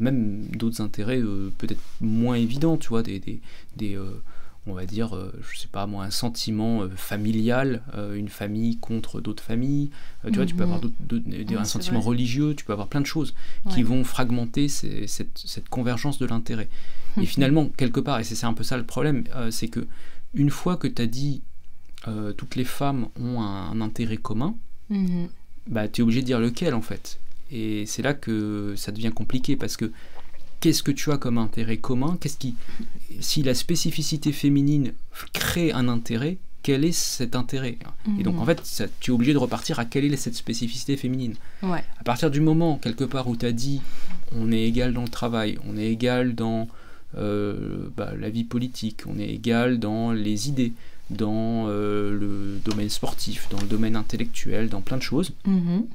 même 0.00 0.44
d'autres 0.46 0.80
intérêts 0.80 1.20
peut-être 1.56 1.80
moins 2.00 2.34
évidents, 2.34 2.76
tu 2.76 2.88
vois, 2.88 3.04
des 3.04 3.40
on 4.66 4.74
va 4.74 4.84
dire, 4.84 5.14
euh, 5.14 5.32
je 5.50 5.58
sais 5.58 5.68
pas 5.68 5.86
moi, 5.86 6.04
un 6.04 6.10
sentiment 6.10 6.82
euh, 6.82 6.88
familial, 6.96 7.82
euh, 7.94 8.14
une 8.14 8.28
famille 8.28 8.78
contre 8.78 9.20
d'autres 9.20 9.42
familles. 9.42 9.90
tu 10.24 10.32
vois, 10.32 10.46
tu 10.46 10.54
peux 10.54 10.64
avoir 10.64 10.80
un 10.82 11.64
sentiment 11.64 12.00
religieux, 12.00 12.54
tu 12.54 12.64
peux 12.64 12.72
avoir 12.72 12.88
plein 12.88 13.00
de 13.00 13.06
choses 13.06 13.34
qui 13.70 13.82
vont 13.82 14.02
fragmenter 14.04 14.68
cette, 14.68 15.68
convergence 15.70 16.18
de 16.18 16.26
l'intérêt. 16.26 16.68
Et 17.20 17.26
finalement, 17.26 17.68
quelque 17.76 18.00
part, 18.00 18.20
et 18.20 18.24
c'est 18.24 18.44
un 18.44 18.52
peu 18.52 18.64
ça 18.64 18.76
le 18.76 18.84
problème, 18.84 19.24
c'est 19.50 19.68
que 19.68 19.86
une 20.34 20.50
fois 20.50 20.76
que 20.76 20.88
tu 20.88 21.00
as 21.00 21.06
dit 21.06 21.42
toutes 22.36 22.56
les 22.56 22.64
femmes 22.64 23.08
ont 23.20 23.40
un, 23.40 23.80
intérêt 23.80 24.16
commun, 24.16 24.56
mhm. 24.90 25.28
bah, 25.68 25.88
tu 25.88 26.00
es 26.00 26.02
obligé 26.02 26.20
de 26.22 26.26
dire 26.26 26.40
lequel 26.40 26.74
en 26.74 26.82
fait. 26.82 27.18
Et 27.50 27.86
c'est 27.86 28.02
là 28.02 28.12
que 28.14 28.74
ça 28.76 28.90
devient 28.90 29.12
compliqué 29.14 29.56
parce 29.56 29.76
que 29.76 29.92
qu'est-ce 30.66 30.82
que 30.82 30.90
tu 30.90 31.12
as 31.12 31.16
comme 31.16 31.38
intérêt 31.38 31.76
commun 31.76 32.18
Qu'est-ce 32.20 32.38
qui, 32.38 32.56
si 33.20 33.44
la 33.44 33.54
spécificité 33.54 34.32
féminine 34.32 34.94
crée 35.32 35.70
un 35.70 35.86
intérêt, 35.86 36.38
quel 36.64 36.84
est 36.84 36.90
cet 36.90 37.36
intérêt 37.36 37.78
Et 38.18 38.24
donc 38.24 38.34
en 38.38 38.40
mhm. 38.40 38.56
fait, 38.56 38.90
tu 38.98 39.12
es 39.12 39.14
obligé 39.14 39.32
de 39.32 39.38
repartir 39.38 39.78
à 39.78 39.84
quelle 39.84 40.12
est 40.12 40.16
cette 40.16 40.34
spécificité 40.34 40.96
féminine. 40.96 41.34
À 41.62 42.02
partir 42.04 42.32
du 42.32 42.40
moment 42.40 42.78
quelque 42.82 43.04
part 43.04 43.28
où 43.28 43.36
tu 43.36 43.46
as 43.46 43.52
dit 43.52 43.80
on 44.36 44.50
est 44.50 44.62
égal 44.62 44.92
dans 44.92 45.02
le 45.02 45.08
travail, 45.08 45.56
on 45.68 45.76
est 45.76 45.86
égal 45.86 46.34
dans 46.34 46.66
euh, 47.16 47.88
bah, 47.96 48.14
la 48.18 48.28
vie 48.28 48.42
politique, 48.42 49.04
on 49.06 49.20
est 49.20 49.28
égal 49.28 49.78
dans 49.78 50.10
les 50.10 50.48
idées, 50.48 50.72
dans 51.10 51.66
euh, 51.68 52.10
le 52.10 52.58
domaine 52.64 52.90
sportif, 52.90 53.46
dans 53.50 53.60
le 53.60 53.68
domaine 53.68 53.94
intellectuel, 53.94 54.68
dans 54.68 54.80
plein 54.80 54.96
de 54.96 55.02
choses. 55.02 55.30
Mhm. 55.44 55.86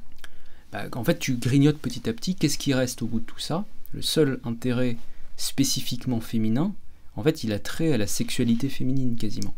Bah, 0.72 0.84
en 0.94 1.04
fait, 1.04 1.18
tu 1.18 1.34
grignotes 1.34 1.76
petit 1.76 2.08
à 2.08 2.14
petit. 2.14 2.34
Qu'est-ce 2.36 2.56
qui 2.56 2.72
reste 2.72 3.02
au 3.02 3.06
bout 3.06 3.20
de 3.20 3.26
tout 3.26 3.38
ça 3.38 3.66
le 3.92 4.02
seul 4.02 4.40
intérêt 4.44 4.96
spécifiquement 5.36 6.20
féminin, 6.20 6.74
en 7.16 7.22
fait, 7.22 7.44
il 7.44 7.52
a 7.52 7.58
trait 7.58 7.92
à 7.92 7.98
la 7.98 8.06
sexualité 8.06 8.68
féminine 8.68 9.16
quasiment. 9.16 9.54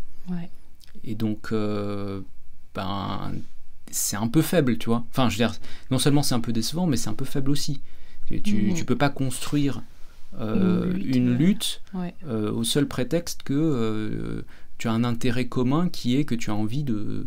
Et 1.04 1.14
donc, 1.14 1.48
euh, 1.52 2.20
ben, 2.74 3.32
c'est 3.90 4.16
un 4.16 4.28
peu 4.28 4.42
faible, 4.42 4.78
tu 4.78 4.88
vois. 4.88 5.04
Enfin, 5.10 5.28
je 5.28 5.34
veux 5.38 5.46
dire, 5.46 5.54
non 5.90 5.98
seulement 5.98 6.22
c'est 6.22 6.34
un 6.34 6.40
peu 6.40 6.52
décevant, 6.52 6.86
mais 6.86 6.96
c'est 6.96 7.10
un 7.10 7.14
peu 7.14 7.24
faible 7.24 7.50
aussi. 7.50 7.80
Tu, 8.26 8.40
ne 8.40 8.78
mhm. 8.78 8.84
peux 8.84 8.96
pas 8.96 9.10
construire 9.10 9.82
euh, 10.40 10.94
une 10.96 11.36
lutte, 11.36 11.82
euh, 12.26 12.50
au 12.50 12.64
seul 12.64 12.88
prétexte 12.88 13.42
que 13.42 14.44
tu 14.78 14.88
as 14.88 14.92
un 14.92 15.04
intérêt 15.04 15.46
commun 15.46 15.88
qui 15.88 16.16
est 16.16 16.24
que 16.24 16.34
tu 16.34 16.50
as 16.50 16.54
envie 16.54 16.84
de, 16.84 17.26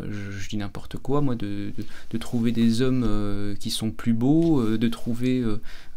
euh, 0.00 0.30
je, 0.38 0.48
dis 0.48 0.56
n'importe 0.56 0.96
quoi, 0.96 1.20
moi, 1.20 1.34
de, 1.34 1.72
trouver 2.18 2.52
des 2.52 2.82
hommes 2.82 3.04
euh, 3.06 3.54
qui 3.54 3.70
sont 3.70 3.90
plus 3.90 4.12
beaux, 4.12 4.60
euh, 4.60 4.78
de 4.78 4.88
trouver 4.88 5.44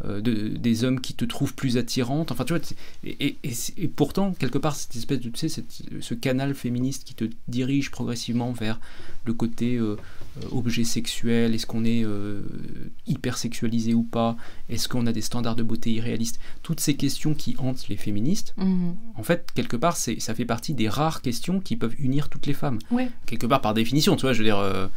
des 0.03 0.83
hommes 0.83 1.01
qui 1.01 1.13
te 1.13 1.25
trouvent 1.25 1.53
plus 1.53 1.77
attirante. 1.77 2.31
Enfin, 2.31 2.45
tu 2.45 2.53
vois, 2.53 2.61
et, 3.03 3.37
et, 3.43 3.87
pourtant, 3.87 4.33
quelque 4.33 4.57
part, 4.57 4.75
cette 4.75 4.95
espèce 4.95 5.19
de, 5.19 5.29
tu 5.29 5.49
sais, 5.49 5.63
ce 5.99 6.13
canal 6.13 6.55
féministe 6.55 7.03
qui 7.03 7.13
te 7.13 7.25
dirige 7.47 7.91
progressivement 7.91 8.51
vers 8.51 8.79
le 9.25 9.33
côté 9.33 9.79
objet 10.51 10.83
sexuel, 10.83 11.53
est-ce 11.53 11.65
qu'on 11.65 11.85
est, 11.85 12.05
hyper 13.07 13.37
sexualisé 13.37 13.93
ou 13.93 14.03
pas, 14.03 14.35
est-ce 14.69 14.87
qu'on 14.87 15.07
a 15.07 15.11
des 15.11 15.21
standards 15.21 15.55
de 15.55 15.63
beauté 15.63 15.91
irréalistes, 15.91 16.39
toutes 16.63 16.79
ces 16.79 16.95
questions 16.95 17.33
qui 17.33 17.55
hantent 17.59 17.87
les 17.89 17.97
féministes, 17.97 18.53
mhm. 18.57 18.95
en 19.15 19.23
fait, 19.23 19.47
quelque 19.53 19.75
part, 19.75 19.97
ça 19.97 20.33
fait 20.33 20.45
partie 20.45 20.73
des 20.73 20.89
rares 20.89 21.21
questions 21.21 21.59
qui 21.59 21.75
peuvent 21.75 21.95
unir 21.99 22.29
toutes 22.29 22.45
les 22.45 22.53
femmes. 22.53 22.79
Quelque 23.25 23.47
part, 23.47 23.61
par 23.61 23.73
définition, 23.73 24.15
tu 24.15 24.21
vois, 24.23 24.33
je 24.33 24.39
veux 24.39 24.45
dire, 24.45 24.59
euh, 24.59 24.87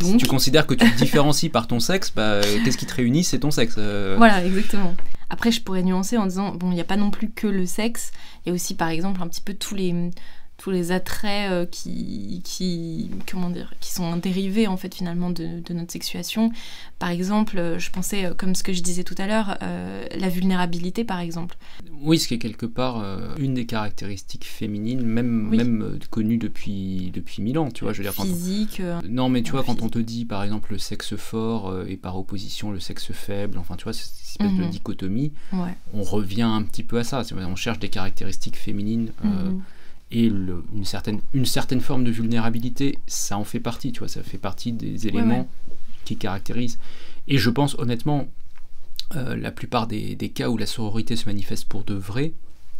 si 0.00 0.16
tu 0.16 0.26
considères 0.26 0.66
que 0.66 0.74
tu 0.74 0.90
te 0.90 0.96
différencies 0.96 1.48
par 1.48 1.66
ton 1.66 1.80
sexe, 1.80 2.12
bah, 2.14 2.40
qu'est-ce 2.64 2.78
qui 2.78 2.86
te 2.86 2.94
réunit 2.94 3.24
C'est 3.24 3.40
ton 3.40 3.50
sexe. 3.50 3.76
Euh. 3.78 4.14
Voilà, 4.16 4.44
exactement. 4.44 4.94
Après, 5.30 5.50
je 5.50 5.62
pourrais 5.62 5.82
nuancer 5.82 6.18
en 6.18 6.26
disant, 6.26 6.54
bon, 6.54 6.70
il 6.70 6.74
n'y 6.74 6.80
a 6.80 6.84
pas 6.84 6.96
non 6.96 7.10
plus 7.10 7.30
que 7.30 7.46
le 7.46 7.64
sexe, 7.64 8.12
il 8.44 8.50
y 8.50 8.52
a 8.52 8.54
aussi, 8.54 8.74
par 8.74 8.88
exemple, 8.88 9.22
un 9.22 9.28
petit 9.28 9.40
peu 9.40 9.54
tous 9.54 9.74
les 9.74 10.10
tous 10.62 10.70
les 10.70 10.92
attraits 10.92 11.50
euh, 11.50 11.66
qui, 11.66 12.40
qui, 12.44 13.10
comment 13.28 13.50
dire, 13.50 13.74
qui 13.80 13.90
sont 13.90 14.16
dérivés 14.16 14.68
en 14.68 14.76
fait 14.76 14.94
finalement 14.94 15.30
de, 15.30 15.60
notre 15.70 15.90
sexuation. 15.90 16.52
Par 17.00 17.10
exemple, 17.10 17.58
euh, 17.58 17.80
je 17.80 17.90
pensais, 17.90 18.26
euh, 18.26 18.34
comme 18.34 18.54
ce 18.54 18.62
que 18.62 18.72
je 18.72 18.80
disais 18.80 19.02
tout 19.02 19.16
à 19.18 19.26
l'heure, 19.26 19.58
la 19.60 20.28
vulnérabilité 20.28 21.02
par 21.02 21.18
exemple. 21.18 21.56
Oui, 22.00 22.16
ce 22.16 22.28
qui 22.28 22.34
est 22.34 22.38
quelque 22.38 22.66
part 22.66 23.02
une 23.38 23.54
des 23.54 23.66
caractéristiques 23.66 24.44
féminines, 24.44 25.02
même, 25.02 25.48
même 25.48 25.98
connues 26.10 26.38
depuis, 26.38 27.10
depuis 27.12 27.42
mille 27.42 27.58
ans, 27.58 27.70
tu 27.70 27.82
vois. 27.82 27.92
Je 27.92 28.02
veux 28.02 28.08
dire, 28.08 28.14
Physique. 28.14 28.80
non, 29.08 29.28
mais 29.28 29.42
tu 29.42 29.50
vois, 29.52 29.64
quand 29.64 29.82
on 29.82 29.88
te 29.88 29.98
dit 29.98 30.24
par 30.24 30.44
exemple 30.44 30.72
le 30.72 30.78
sexe 30.78 31.16
fort 31.16 31.74
et 31.88 31.96
par 31.96 32.16
opposition 32.16 32.70
le 32.70 32.78
sexe 32.78 33.12
faible, 33.12 33.58
enfin 33.58 33.74
tu 33.76 33.84
vois, 33.84 33.92
cette 33.92 34.12
espèce 34.24 34.52
de 34.52 34.62
mhm. 34.62 34.70
dichotomie, 34.70 35.32
on 35.92 36.02
revient 36.02 36.42
un 36.42 36.62
petit 36.62 36.84
peu 36.84 36.98
à 36.98 37.04
ça. 37.04 37.22
On 37.32 37.56
cherche 37.56 37.80
des 37.80 37.88
caractéristiques 37.88 38.56
féminines. 38.56 39.10
Mhm 39.24 39.62
et 40.12 40.24
une, 40.26 40.84
certaine, 40.84 41.20
une 41.32 41.46
certaine 41.46 41.80
forme 41.80 42.04
de 42.04 42.10
vulnérabilité, 42.10 42.98
ça 43.06 43.38
en 43.38 43.44
fait 43.44 43.60
partie, 43.60 43.92
tu 43.92 44.00
vois, 44.00 44.08
ça 44.08 44.22
fait 44.22 44.38
partie 44.38 44.72
des 44.72 45.06
éléments 45.06 45.48
qui 46.04 46.16
caractérisent. 46.16 46.78
Et 47.28 47.38
je 47.38 47.48
pense 47.48 47.74
honnêtement, 47.78 48.28
euh, 49.16 49.36
la 49.36 49.50
plupart 49.50 49.86
des, 49.86 50.16
cas 50.34 50.50
où 50.50 50.58
la 50.58 50.66
sororité 50.66 51.16
se 51.16 51.26
manifeste 51.26 51.64
pour 51.64 51.84
de 51.84 51.94
vrai, 51.94 52.32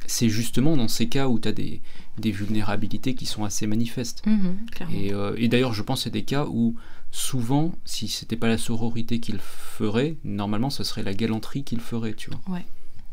c'est 0.07 0.29
justement 0.29 0.77
dans 0.77 0.89
ces 0.89 1.09
cas 1.09 1.29
où 1.29 1.39
tu 1.39 1.49
as 1.49 1.53
des, 1.53 1.81
des, 2.19 2.33
vulnérabilités 2.33 3.15
qui 3.15 3.25
sont 3.25 3.45
assez 3.45 3.67
manifestes. 3.67 4.27
Mhm, 4.27 4.57
euh, 4.93 5.35
et, 5.39 5.49
d'ailleurs, 5.49 5.73
je 5.73 5.83
pense 5.83 6.01
que 6.01 6.05
c'est 6.05 6.11
des 6.11 6.25
cas 6.25 6.45
où 6.47 6.75
souvent, 7.13 7.73
si 7.87 8.09
c'était 8.09 8.37
pas 8.37 8.49
la 8.49 8.59
sororité 8.59 9.21
qu'il 9.21 9.39
ferait, 9.39 10.17
normalement, 10.25 10.71
ce 10.71 10.85
serait 10.85 11.03
la 11.03 11.15
galanterie 11.15 11.65
qu'il 11.65 11.81
ferait, 11.81 12.15
tu 12.15 12.31
vois. 12.31 12.41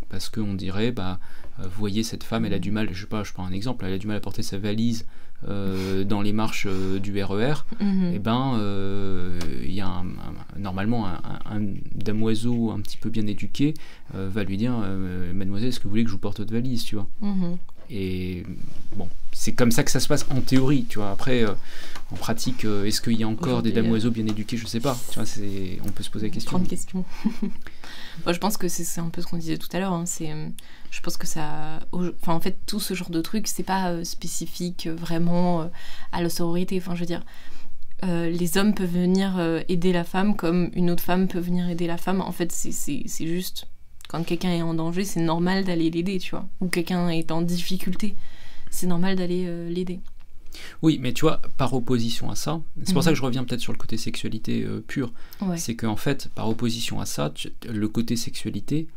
Parce 0.10 0.30
qu'on 0.30 0.54
dirait, 0.54 0.92
bah, 0.92 1.20
vous 1.60 1.70
voyez, 1.78 2.04
cette 2.04 2.24
femme, 2.24 2.46
elle 2.46 2.54
a 2.54 2.60
du 2.60 2.72
mal, 2.72 2.90
je 2.92 3.02
sais 3.02 3.08
pas, 3.08 3.24
je 3.24 3.34
prends 3.34 3.46
un 3.46 3.52
exemple, 3.52 3.86
elle 3.86 3.94
a 3.94 3.98
du 3.98 4.08
mal 4.08 4.18
à 4.18 4.20
porter 4.20 4.44
sa 4.44 4.58
valise 4.58 5.06
dans 5.46 6.22
les 6.22 6.34
marches 6.34 6.68
du 7.02 7.24
RER, 7.24 7.54
mhm. 7.80 8.04
et 8.12 8.16
eh 8.16 8.20
ben 8.20 8.60
il 9.64 9.74
y 9.74 9.80
a 9.80 10.04
normalement 10.58 11.08
un, 11.08 11.62
damoiseau 11.96 12.72
un 12.72 12.82
petit 12.82 12.98
peu 12.98 13.10
bien 13.10 13.26
éduqué 13.26 13.74
va 14.14 14.44
lui 14.44 14.58
dire 14.58 14.74
mademoiselle 15.34 15.70
est-ce 15.70 15.80
que 15.80 15.86
vous 15.86 15.92
voulez 15.92 16.04
que 16.04 16.10
je 16.10 16.16
vous 16.16 16.20
porte 16.20 16.40
votre 16.40 16.52
valise 16.52 16.84
tu 16.84 16.96
vois? 16.96 17.08
Mhm. 17.22 17.58
Et 17.90 18.44
bon, 18.96 19.10
c'est 19.32 19.54
comme 19.54 19.72
ça 19.72 19.84
que 19.84 19.92
ça 19.92 20.00
se 20.00 20.08
passe 20.08 20.26
en 20.30 20.42
théorie, 20.42 20.86
tu 20.88 21.00
vois. 21.00 21.12
Après, 21.12 21.44
euh, 21.44 21.54
en 22.12 22.16
pratique, 22.16 22.66
euh, 22.66 22.86
est-ce 22.86 23.02
qu'il 23.02 23.20
y 23.20 23.24
a 23.24 23.28
encore 23.28 23.64
des 23.64 23.72
damoiseaux 23.72 24.12
bien 24.12 24.26
éduqués 24.28 24.58
Je 24.58 24.68
sais 24.68 24.80
pas. 24.80 24.98
Tu 25.10 25.16
vois, 25.16 25.26
c'est, 25.26 25.80
on 25.86 25.90
peut 25.90 26.04
se 26.04 26.10
poser 26.10 26.28
la 26.28 26.34
question. 26.34 26.52
Grande 26.52 26.68
question. 26.68 27.06
je 28.28 28.38
pense 28.38 28.58
que 28.58 28.68
c'est, 28.68 29.00
un 29.00 29.10
peu 29.10 29.22
ce 29.22 29.28
qu'on 29.28 29.38
disait 29.38 29.58
tout 29.58 29.70
à 29.74 29.80
l'heure. 29.80 29.94
Hein. 29.94 30.06
C'est, 30.06 30.32
euh, 30.32 30.48
je 30.92 31.00
pense 31.02 31.18
que 31.18 31.26
ça, 31.26 31.80
enfin, 31.92 32.34
en 32.34 32.40
fait, 32.40 32.60
tout 32.68 32.80
ce 32.80 32.94
genre 32.94 33.10
de 33.10 33.22
trucs, 33.22 33.48
c'est 33.48 33.64
pas 33.64 34.04
spécifique 34.06 34.88
vraiment 34.88 35.70
à 36.12 36.22
la 36.22 36.30
sororité. 36.30 36.78
Enfin, 36.78 36.94
je 36.94 37.00
veux 37.00 37.06
dire. 37.06 37.24
les 38.04 38.58
hommes 38.58 38.76
peuvent 38.76 38.92
venir 38.92 39.40
aider 39.68 39.94
la 39.94 40.04
femme 40.04 40.36
comme 40.36 40.70
une 40.74 40.92
autre 40.92 41.04
femme 41.04 41.28
peut 41.28 41.40
venir 41.40 41.70
aider 41.70 41.88
la 41.88 41.98
femme. 41.98 42.22
En 42.22 42.32
fait, 42.32 42.52
c'est 42.52 43.26
juste 43.26 43.68
quand 44.10 44.24
quelqu'un 44.24 44.50
est 44.50 44.62
en 44.64 44.74
danger, 44.74 45.06
c'est 45.06 45.22
normal 45.22 45.64
d'aller 45.64 45.90
l'aider, 45.90 46.18
tu 46.18 46.32
vois. 46.32 46.46
Ou 46.60 46.68
quelqu'un 46.68 47.08
est 47.10 47.32
en 47.32 47.42
difficulté, 47.42 48.16
c'est 48.72 48.88
normal 48.88 49.16
d'aller 49.16 49.46
euh, 49.48 49.70
l'aider. 49.70 50.00
Oui, 50.82 50.98
mais 51.00 51.14
tu 51.14 51.22
vois, 51.22 51.42
par 51.58 51.76
opposition 51.76 52.32
à 52.32 52.36
ça, 52.36 52.60
c'est 52.84 52.94
pour 52.94 53.04
ça 53.04 53.12
que 53.12 53.16
je 53.16 53.22
reviens 53.22 53.44
peut-être 53.44 53.62
sur 53.62 53.72
le 53.72 53.78
côté 53.78 53.98
sexualité 53.98 54.64
euh, 54.64 54.84
pure, 54.86 55.14
c'est 55.56 55.76
qu'en 55.76 55.96
fait, 55.96 56.30
par 56.34 56.50
opposition 56.50 57.00
à 57.00 57.06
ça, 57.06 57.32
le 57.70 57.88
côté 57.88 58.16
sexualité 58.16 58.88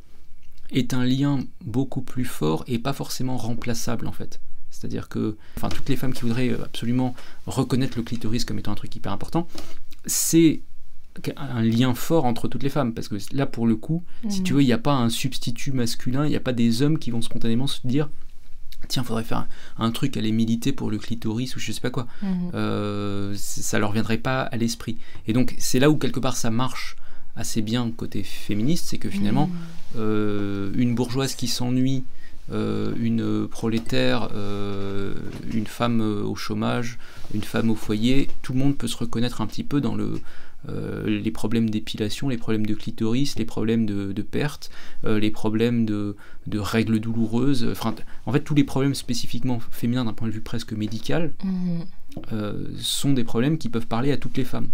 est 0.70 0.94
un 0.94 1.04
lien 1.04 1.40
beaucoup 1.62 2.00
plus 2.00 2.24
fort 2.24 2.64
et 2.66 2.78
pas 2.78 2.94
forcément 2.94 3.36
remplaçable 3.36 4.06
en 4.06 4.12
fait. 4.12 4.40
C'est-à-dire 4.70 5.10
que, 5.10 5.36
enfin, 5.58 5.68
toutes 5.68 5.90
les 5.90 5.96
femmes 5.96 6.14
qui 6.14 6.22
voudraient 6.22 6.48
euh, 6.48 6.64
absolument 6.64 7.14
reconnaître 7.46 7.98
le 7.98 8.02
clitoris 8.02 8.46
comme 8.46 8.58
étant 8.58 8.72
un 8.72 8.76
truc 8.76 8.96
hyper 8.96 9.12
important, 9.12 9.46
c'est 10.06 10.62
un 11.36 11.62
lien 11.62 11.94
fort 11.94 12.24
entre 12.24 12.48
toutes 12.48 12.62
les 12.62 12.68
femmes 12.68 12.94
parce 12.94 13.08
que 13.08 13.16
là 13.32 13.46
pour 13.46 13.66
le 13.66 13.76
coup 13.76 14.02
si 14.28 14.42
tu 14.42 14.52
mm. 14.52 14.56
veux 14.56 14.62
il 14.62 14.66
n'y 14.66 14.72
a 14.72 14.78
pas 14.78 14.94
un 14.94 15.10
substitut 15.10 15.72
masculin 15.72 16.24
il 16.24 16.30
n'y 16.30 16.36
a 16.36 16.40
pas 16.40 16.52
des 16.52 16.82
hommes 16.82 16.98
qui 16.98 17.10
vont 17.10 17.22
spontanément 17.22 17.66
se 17.66 17.86
dire 17.86 18.08
tiens 18.88 19.04
faudrait 19.04 19.22
faire 19.22 19.46
un, 19.78 19.90
truc 19.90 20.16
aller 20.16 20.32
militer 20.32 20.72
pour 20.72 20.90
le 20.90 20.98
clitoris 20.98 21.54
ou 21.54 21.60
je 21.60 21.70
sais 21.70 21.80
pas 21.80 21.90
quoi 21.90 22.06
mm. 22.22 22.50
euh, 22.54 23.34
ça 23.36 23.78
leur 23.78 23.92
viendrait 23.92 24.18
pas 24.18 24.42
à 24.42 24.56
l'esprit 24.56 24.96
et 25.26 25.32
donc 25.32 25.54
c'est 25.58 25.78
là 25.78 25.90
où 25.90 25.96
quelque 25.96 26.20
part 26.20 26.36
ça 26.36 26.50
marche 26.50 26.96
assez 27.36 27.62
bien 27.62 27.90
côté 27.90 28.22
féministe 28.22 28.86
c'est 28.88 28.98
que 28.98 29.10
finalement 29.10 29.48
mm. 29.48 29.52
euh, 29.96 30.72
une 30.74 30.94
bourgeoise 30.94 31.34
qui 31.34 31.46
s'ennuie 31.46 32.04
euh, 32.50 32.92
une 32.98 33.46
prolétaire, 33.46 34.28
une 35.54 35.66
femme 35.66 36.00
au 36.00 36.34
chômage, 36.34 36.98
une 37.32 37.44
femme 37.44 37.70
au 37.70 37.76
foyer, 37.76 38.28
tout 38.42 38.52
le 38.52 38.58
monde 38.58 38.76
peut 38.76 38.88
se 38.88 38.96
reconnaître 38.96 39.40
un 39.40 39.46
petit 39.46 39.62
peu 39.62 39.80
dans 39.80 39.94
le, 39.94 40.04
euh, 40.04 40.18
les 40.68 41.30
problèmes 41.30 41.70
d'épilation, 41.70 42.28
les 42.28 42.36
problèmes 42.36 42.66
de 42.66 42.74
clitoris, 42.74 43.36
les 43.36 43.44
problèmes 43.44 43.86
de, 43.86 44.22
perte, 44.22 44.70
euh, 45.04 45.18
les 45.18 45.30
problèmes 45.30 45.84
de, 45.84 46.14
règles 46.54 47.00
douloureuses, 47.00 47.66
enfin, 47.70 47.94
en 48.26 48.32
fait 48.32 48.40
tous 48.40 48.54
les 48.54 48.64
problèmes 48.64 48.94
spécifiquement 48.94 49.60
féminins 49.70 50.04
d'un 50.04 50.12
point 50.12 50.28
de 50.28 50.32
vue 50.32 50.40
presque 50.40 50.72
médical 50.72 51.32
mhm. 51.44 51.84
euh, 52.32 52.68
sont 52.78 53.12
des 53.12 53.24
problèmes 53.24 53.58
qui 53.58 53.68
peuvent 53.68 53.86
parler 53.86 54.12
à 54.12 54.16
toutes 54.16 54.36
les 54.36 54.44
femmes. 54.44 54.68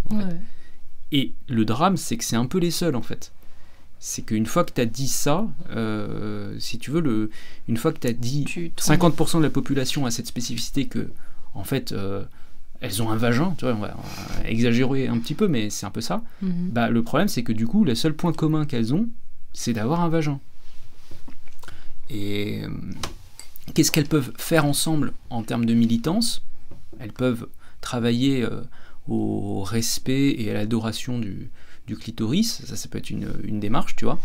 Et 1.10 1.32
le 1.48 1.64
drame, 1.64 1.96
c'est 1.96 2.18
que 2.18 2.24
c'est 2.24 2.36
un 2.36 2.44
peu 2.44 2.58
les 2.58 2.70
seuls 2.70 2.96
en 2.96 3.02
fait. 3.02 3.32
C'est 4.00 4.22
qu'une 4.22 4.46
fois 4.46 4.64
que 4.64 4.72
tu 4.72 4.80
as 4.80 4.86
dit 4.86 5.08
ça, 5.08 5.48
si 6.58 6.78
tu 6.78 6.90
veux, 6.90 7.00
le, 7.00 7.30
une 7.66 7.76
fois 7.76 7.92
que 7.92 7.98
tu 7.98 8.06
as 8.06 8.12
dit 8.12 8.44
50% 8.76 9.38
de 9.38 9.42
la 9.42 9.50
population 9.50 10.06
a 10.06 10.10
cette 10.10 10.26
spécificité 10.26 10.86
que, 10.86 11.10
en 11.54 11.64
fait, 11.64 11.94
elles 12.80 13.02
ont 13.02 13.10
un 13.10 13.16
vagin, 13.16 13.54
tu 13.58 13.64
vois, 13.64 13.74
on 13.74 13.80
va, 13.80 13.96
exagérer 14.46 15.08
un 15.08 15.18
petit 15.18 15.34
peu, 15.34 15.48
mais 15.48 15.70
c'est 15.70 15.86
un 15.86 15.90
peu 15.90 16.00
ça. 16.00 16.22
Mhm. 16.42 16.70
Bah, 16.70 16.88
le 16.88 17.02
problème, 17.02 17.28
c'est 17.28 17.42
que 17.42 17.52
du 17.52 17.66
coup, 17.66 17.84
le 17.84 17.94
seul 17.94 18.14
point 18.14 18.32
commun 18.32 18.66
qu'elles 18.66 18.94
ont, 18.94 19.08
c'est 19.52 19.72
d'avoir 19.72 20.00
un 20.00 20.08
vagin. 20.08 20.40
Et 22.10 22.62
euh, 22.62 22.68
qu'est-ce 23.74 23.90
qu'elles 23.90 24.08
peuvent 24.08 24.32
faire 24.38 24.64
ensemble 24.64 25.12
en 25.30 25.42
termes 25.42 25.64
de 25.64 25.74
militance? 25.74 26.42
Elles 27.00 27.12
peuvent 27.12 27.48
travailler 27.80 28.42
euh, 28.44 28.62
au 29.08 29.62
respect 29.62 30.36
et 30.38 30.50
à 30.50 30.54
l'adoration 30.54 31.18
du, 31.18 31.50
clitoris, 32.00 32.62
ça, 32.66 32.76
ça 32.76 32.88
peut 32.88 32.98
être 32.98 33.08
une, 33.08 33.60
démarche, 33.60 33.96
tu 33.96 34.04
vois. 34.04 34.18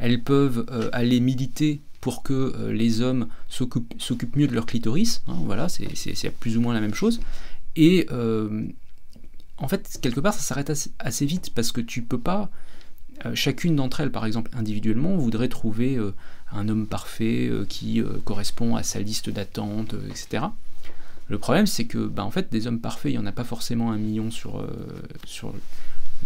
Elles 0.00 0.20
peuvent 0.20 0.66
euh, 0.70 0.90
aller 0.92 1.20
militer 1.20 1.80
pour 2.00 2.22
que 2.22 2.68
les 2.70 3.00
hommes 3.00 3.28
s'occupent 3.48 4.36
mieux 4.36 4.48
de 4.48 4.52
leur 4.52 4.66
clitoris, 4.66 5.22
hein, 5.26 5.36
voilà, 5.46 5.68
c'est 5.70 6.30
plus 6.38 6.58
ou 6.58 6.60
moins 6.60 6.74
la 6.74 6.80
même 6.80 6.92
chose. 6.92 7.20
Et 7.76 8.06
euh, 8.10 8.66
en 9.58 9.68
fait, 9.68 9.98
quelque 10.00 10.20
part, 10.20 10.34
ça 10.34 10.40
s'arrête 10.40 10.72
assez, 10.98 11.26
vite 11.26 11.50
parce 11.54 11.72
que 11.72 11.80
tu 11.80 12.02
peux 12.02 12.18
pas. 12.20 12.50
Euh, 13.24 13.34
chacune 13.34 13.76
d'entre 13.76 14.00
elles, 14.00 14.10
par 14.10 14.26
exemple, 14.26 14.50
individuellement, 14.54 15.16
voudrait 15.16 15.48
trouver 15.48 15.96
euh, 15.96 16.14
un 16.52 16.68
homme 16.68 16.86
parfait 16.86 17.50
qui 17.68 18.02
correspond 18.24 18.76
à 18.76 18.82
sa 18.82 19.00
liste 19.00 19.30
d'attente, 19.30 19.94
etc. 20.08 20.44
Le 21.28 21.38
problème, 21.38 21.66
c'est 21.66 21.84
que, 21.84 22.06
bah, 22.06 22.24
en 22.24 22.30
fait, 22.30 22.52
des 22.52 22.66
hommes 22.66 22.80
parfaits, 22.80 23.12
il 23.12 23.16
n'y 23.16 23.22
en 23.22 23.26
a 23.26 23.32
pas 23.32 23.44
forcément 23.44 23.92
un 23.92 23.96
million 23.96 24.30
sur, 24.30 24.64
sur 25.24 25.54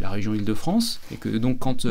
la 0.01 0.11
région 0.11 0.35
Île-de-France, 0.35 1.01
et 1.13 1.17
que 1.17 1.29
donc 1.29 1.61
quand 1.61 1.87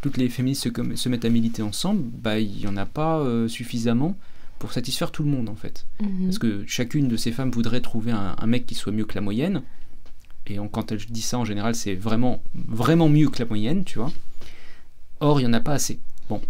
toutes 0.00 0.16
les 0.16 0.28
féministes 0.28 0.64
se, 0.64 0.96
se, 0.96 1.08
mettent 1.08 1.24
à 1.24 1.30
militer 1.30 1.62
ensemble, 1.62 2.02
bah, 2.02 2.38
il 2.38 2.56
n'y 2.56 2.66
en 2.66 2.76
a 2.76 2.86
pas 2.86 3.22
suffisamment 3.48 4.16
pour 4.64 4.72
satisfaire 4.72 5.10
tout 5.10 5.22
le 5.22 5.28
monde 5.28 5.50
en 5.50 5.54
fait. 5.54 5.86
Mhm. 6.00 6.24
Parce 6.24 6.38
que 6.38 6.64
chacune 6.66 7.06
de 7.06 7.18
ces 7.18 7.32
femmes 7.32 7.50
voudrait 7.50 7.82
trouver 7.82 8.12
un, 8.12 8.46
mec 8.46 8.64
qui 8.64 8.74
soit 8.74 8.92
mieux 8.92 9.04
que 9.04 9.14
la 9.14 9.20
moyenne. 9.20 9.60
Et 10.46 10.56
quand 10.72 10.90
elle 10.90 10.98
dit 10.98 11.20
ça 11.20 11.38
en 11.38 11.44
général, 11.44 11.74
c'est 11.74 11.94
vraiment, 11.94 12.42
vraiment 12.54 13.10
mieux 13.10 13.28
que 13.28 13.40
la 13.40 13.44
moyenne, 13.44 13.84
tu 13.84 13.98
vois. 13.98 14.10
Or, 15.20 15.38
il 15.38 15.44
n'y 15.44 15.50
en 15.50 15.52
a 15.52 15.60
pas 15.60 15.74
assez. 15.74 15.98
Bon. 16.30 16.40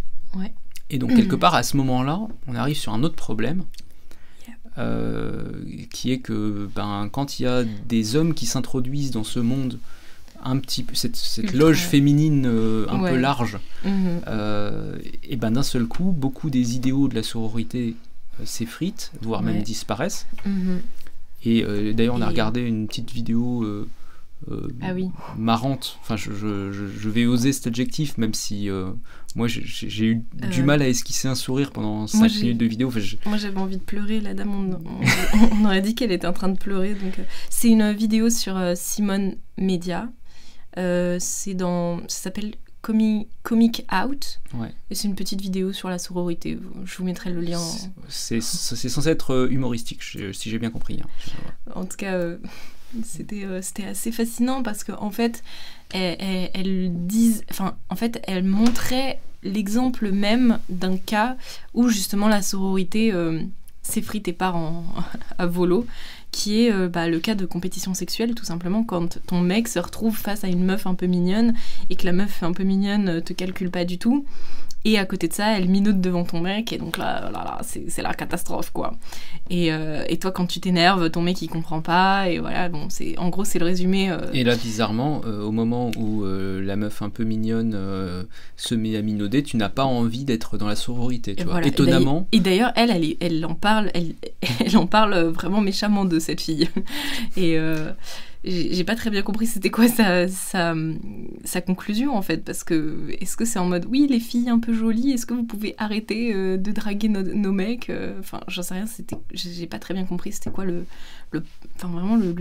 Et 0.90 0.98
donc, 0.98 1.16
quelque 1.16 1.34
part, 1.44 1.56
à 1.56 1.64
ce 1.64 1.76
moment-là, 1.76 2.20
on 2.46 2.54
arrive 2.54 2.76
sur 2.76 2.92
un 2.92 3.02
autre 3.02 3.16
problème. 3.16 3.64
Euh, 4.76 5.62
qui 5.92 6.10
est 6.10 6.18
que 6.18 6.68
ben, 6.74 7.08
quand 7.10 7.38
il 7.38 7.44
y 7.44 7.46
a 7.46 7.62
des 7.62 8.16
hommes 8.16 8.34
qui 8.34 8.46
s'introduisent 8.46 9.12
dans 9.12 9.22
ce 9.22 9.38
monde 9.38 9.78
un 10.44 10.58
petit 10.58 10.82
peu 10.82 10.94
cette, 10.94 11.52
loge 11.54 11.80
féminine 11.80 12.46
euh, 12.46 12.86
un 12.88 12.98
peu 13.00 13.16
large, 13.16 13.58
mhm. 13.84 14.20
euh, 14.28 14.96
et 15.22 15.36
ben 15.36 15.50
d'un 15.50 15.62
seul 15.62 15.86
coup, 15.86 16.12
beaucoup 16.12 16.50
des 16.50 16.76
idéaux 16.76 17.08
de 17.08 17.14
la 17.14 17.22
sororité 17.22 17.96
s'effritent, 18.44 19.12
voire 19.22 19.42
même 19.42 19.62
disparaissent. 19.62 20.26
Mhm. 20.44 20.80
Et 21.44 21.92
d'ailleurs, 21.94 22.14
on 22.16 22.22
a 22.22 22.28
regardé 22.28 22.60
une 22.62 22.86
petite 22.86 23.12
vidéo 23.12 23.86
ah 24.82 24.92
marrante. 25.36 25.98
Enfin, 26.02 26.16
je, 26.16 26.32
je, 26.32 27.08
vais 27.08 27.26
oser 27.26 27.52
cet 27.52 27.66
adjectif, 27.66 28.18
même 28.18 28.34
si 28.34 28.68
moi 29.34 29.46
j'ai 29.48 30.06
eu 30.06 30.22
du 30.50 30.62
mal 30.62 30.82
à 30.82 30.88
esquisser 30.88 31.28
un 31.28 31.34
sourire 31.34 31.70
pendant 31.70 32.06
5 32.06 32.32
minutes 32.36 32.58
de 32.58 32.66
vidéo. 32.66 32.90
moi 33.26 33.36
j'avais 33.36 33.58
envie 33.58 33.76
de 33.76 33.82
pleurer, 33.82 34.20
la 34.20 34.34
dame, 34.34 34.78
on, 35.52 35.64
aurait 35.64 35.82
dit 35.82 35.94
qu'elle 35.94 36.12
était 36.12 36.26
en 36.26 36.32
train 36.32 36.48
de 36.48 36.58
pleurer. 36.58 36.94
Donc, 36.94 37.20
c'est 37.50 37.68
une 37.68 37.92
vidéo 37.92 38.30
sur 38.30 38.58
Simone 38.74 39.36
Media, 39.58 40.08
euh, 40.76 41.18
c'est 41.20 41.54
dans, 41.54 42.00
ça 42.08 42.24
s'appelle 42.24 42.54
Comic 43.42 43.86
Out. 43.92 44.40
Et 44.90 44.94
c'est 44.94 45.08
une 45.08 45.14
petite 45.14 45.40
vidéo 45.40 45.72
sur 45.72 45.88
la 45.88 45.98
sororité. 45.98 46.58
Je 46.84 46.96
vous 46.96 47.04
mettrai 47.04 47.30
le 47.30 47.40
lien. 47.40 47.60
C'est 48.08 48.40
censé 48.40 49.08
être 49.08 49.32
euh, 49.32 49.48
humoristique, 49.50 50.02
si 50.02 50.50
j'ai 50.50 50.58
bien 50.58 50.70
compris. 50.70 51.00
Hein. 51.02 51.08
En 51.74 51.84
tout 51.86 51.96
cas, 51.96 52.12
euh, 52.12 52.36
c'était 53.02 53.46
c'était 53.62 53.86
assez 53.86 54.12
fascinant 54.12 54.62
parce 54.62 54.84
qu'en 54.84 55.02
en 55.02 55.10
fait, 55.10 55.42
elle, 55.92 56.50
elle, 56.52 56.92
enfin, 57.50 57.76
en 57.88 57.96
fait, 57.96 58.22
elle 58.26 58.44
montrait 58.44 59.20
l'exemple 59.42 60.12
même 60.12 60.58
d'un 60.68 60.96
cas 60.96 61.36
où 61.72 61.88
justement 61.88 62.28
la 62.28 62.42
sororité 62.42 63.12
s'effrite 63.82 64.28
et 64.28 64.32
part 64.32 64.56
en, 64.56 64.84
à 65.38 65.46
volo 65.46 65.86
qui 66.34 66.64
est 66.64 66.72
euh, 66.72 66.88
bah, 66.88 67.06
le 67.06 67.20
cas 67.20 67.36
de 67.36 67.46
compétition 67.46 67.94
sexuelle, 67.94 68.34
tout 68.34 68.44
simplement, 68.44 68.82
quand 68.82 69.20
ton 69.26 69.40
mec 69.40 69.68
se 69.68 69.78
retrouve 69.78 70.16
face 70.16 70.42
à 70.42 70.48
une 70.48 70.64
meuf 70.64 70.84
un 70.84 70.94
peu 70.94 71.06
mignonne 71.06 71.54
et 71.90 71.94
que 71.94 72.04
la 72.04 72.12
meuf 72.12 72.42
un 72.42 72.52
peu 72.52 72.64
mignonne 72.64 73.08
euh, 73.08 73.20
te 73.20 73.32
calcule 73.32 73.70
pas 73.70 73.84
du 73.84 73.98
tout. 73.98 74.26
Et 74.86 74.98
à 74.98 75.06
côté 75.06 75.28
de 75.28 75.32
ça, 75.32 75.56
elle 75.56 75.68
minote 75.68 76.00
devant 76.00 76.24
ton 76.24 76.40
mec, 76.40 76.72
et 76.72 76.76
donc 76.76 76.98
là, 76.98 77.30
là, 77.32 77.42
là 77.44 77.60
c'est 77.62 78.02
la 78.02 78.12
catastrophe, 78.12 78.70
quoi. 78.70 78.92
Et, 79.48 79.72
euh, 79.72 80.04
et 80.08 80.18
toi, 80.18 80.30
quand 80.30 80.46
tu 80.46 80.60
t'énerves, 80.60 81.10
ton 81.10 81.22
mec, 81.22 81.40
il 81.40 81.48
comprend 81.48 81.80
pas, 81.80 82.28
et 82.28 82.38
voilà, 82.38 82.68
bon, 82.68 82.90
c'est 82.90 83.18
en 83.18 83.30
gros, 83.30 83.44
c'est 83.44 83.58
le 83.58 83.64
résumé. 83.64 84.10
Euh. 84.10 84.18
Et 84.34 84.44
là, 84.44 84.56
bizarrement, 84.56 85.22
euh, 85.24 85.42
au 85.42 85.52
moment 85.52 85.90
où 85.96 86.24
la 86.24 86.76
meuf 86.76 87.00
un 87.00 87.08
peu 87.08 87.24
mignonne 87.24 87.78
se 88.56 88.74
met 88.74 88.96
à 88.96 89.02
minauder, 89.02 89.42
tu 89.42 89.56
n'as 89.56 89.70
pas 89.70 89.84
envie 89.84 90.24
d'être 90.24 90.58
dans 90.58 90.68
la 90.68 90.76
sororité, 90.76 91.34
tu 91.34 91.44
vois, 91.44 91.64
étonnamment. 91.64 92.28
Et 92.32 92.40
d'ailleurs, 92.40 92.72
elle, 92.76 92.90
elle, 92.90 93.16
elle, 93.20 93.46
en 93.46 93.54
parle, 93.54 93.90
elle, 93.94 94.14
elle 94.60 94.76
en 94.76 94.86
parle 94.86 95.18
vraiment 95.28 95.62
méchamment 95.62 96.04
de 96.04 96.18
cette 96.18 96.42
fille. 96.42 96.68
et 97.36 97.58
j'ai 98.44 98.84
pas 98.84 98.94
très 98.94 99.10
bien 99.10 99.22
compris 99.22 99.46
c'était 99.46 99.70
quoi 99.70 99.86
sa, 99.88 101.60
conclusion 101.62 102.16
en 102.16 102.22
fait 102.22 102.44
parce 102.44 102.62
que 102.62 103.06
est-ce 103.20 103.36
que 103.36 103.44
c'est 103.44 103.58
en 103.58 103.66
mode 103.66 103.86
oui 103.88 104.06
les 104.08 104.20
filles 104.20 104.50
un 104.50 104.58
peu 104.58 104.74
jolies 104.74 105.12
est-ce 105.12 105.24
que 105.26 105.34
vous 105.34 105.44
pouvez 105.44 105.74
arrêter 105.78 106.34
euh, 106.34 106.56
de 106.56 106.70
draguer 106.70 107.08
nos, 107.08 107.52
mecs 107.52 107.90
euh, 107.90 108.18
enfin 108.20 108.40
j'en 108.48 108.62
sais 108.62 108.74
rien 108.74 108.86
c'était 108.86 109.16
j'ai 109.32 109.66
pas 109.66 109.78
très 109.78 109.94
bien 109.94 110.04
compris 110.04 110.32
c'était 110.32 110.50
quoi 110.50 110.64
le, 110.64 110.84
enfin 111.76 111.88
vraiment 111.88 112.16
le, 112.16 112.34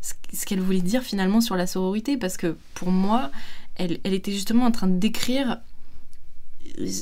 ce 0.00 0.46
qu'elle 0.46 0.60
voulait 0.60 0.80
dire 0.80 1.02
finalement 1.02 1.40
sur 1.40 1.56
la 1.56 1.66
sororité 1.66 2.16
parce 2.16 2.36
que 2.36 2.56
pour 2.74 2.90
moi 2.90 3.30
elle, 3.76 3.98
elle 4.04 4.14
était 4.14 4.32
justement 4.32 4.64
en 4.64 4.70
train 4.70 4.88
de 4.88 4.98
décrire 4.98 5.60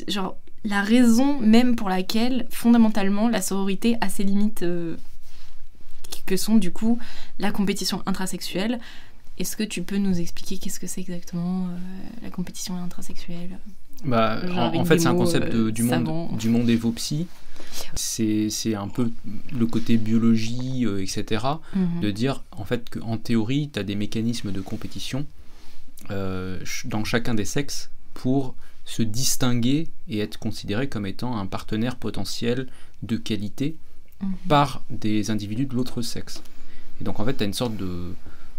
genre 0.09 0.37
la 0.65 0.83
raison 0.83 1.39
même 1.39 1.77
pour 1.77 1.89
laquelle 1.89 2.47
fondamentalement 2.51 3.29
la 3.29 3.43
sororité 3.43 3.97
a 4.01 4.09
ses 4.09 4.25
limites 4.25 4.65
euh, 4.65 4.97
que 6.27 6.37
sont 6.37 6.57
du 6.57 6.71
coup 6.71 6.99
la 7.39 7.53
compétition 7.53 8.03
intrasexuelle. 8.07 8.79
Est-ce 9.39 9.57
que 9.57 9.63
tu 9.63 9.83
peux 9.83 9.99
nous 9.99 10.19
expliquer 10.19 10.59
qu'est-ce 10.59 10.81
que 10.81 10.89
c'est 10.89 11.01
exactement 11.01 11.67
euh, 11.67 11.77
la 12.23 12.31
compétition 12.31 12.77
intrasexuelle? 12.77 13.59
Bah, 14.05 14.41
en, 14.53 14.85
fait, 14.85 14.99
c'est 14.99 15.07
un 15.07 15.15
concept 15.15 15.55
euh, 15.55 15.71
du, 15.71 15.83
monde, 15.83 16.37
du 16.37 16.49
monde. 16.49 16.69
C'est 17.95 18.75
un 18.75 18.89
peu 18.89 19.11
le 19.53 19.67
côté 19.67 19.97
biologie, 19.97 20.85
euh, 20.87 21.03
etc. 21.03 21.45
Mhm. 21.75 22.01
De 22.01 22.11
dire 22.11 22.43
en 22.53 22.65
fait 22.65 22.91
qu'en 22.91 23.17
théorie, 23.17 23.71
tu 23.73 23.79
as 23.79 23.85
des 23.85 23.95
mécanismes 23.95 24.53
de 24.53 24.61
compétition 24.61 25.27
dans 26.09 27.05
chacun 27.05 27.35
des 27.35 27.45
sexes 27.45 27.91
pour 28.15 28.55
se 28.85 29.03
distinguer 29.03 29.89
et 30.09 30.21
être 30.21 30.39
considéré 30.39 30.89
comme 30.89 31.07
étant 31.07 31.37
un 31.37 31.47
partenaire 31.47 31.97
potentiel 31.97 32.69
de 33.03 33.17
qualité 33.17 33.77
Mhm. 34.21 34.33
par 34.49 34.83
des 34.91 35.31
individus 35.31 35.67
de 35.67 35.75
l'autre 35.75 36.03
sexe. 36.03 36.43
Et 37.01 37.05
donc 37.05 37.21
en 37.21 37.25
fait, 37.25 37.37
tu 37.37 37.43
as 37.45 37.47
une 37.47 37.53
sorte 37.53 37.77
de, 37.77 38.13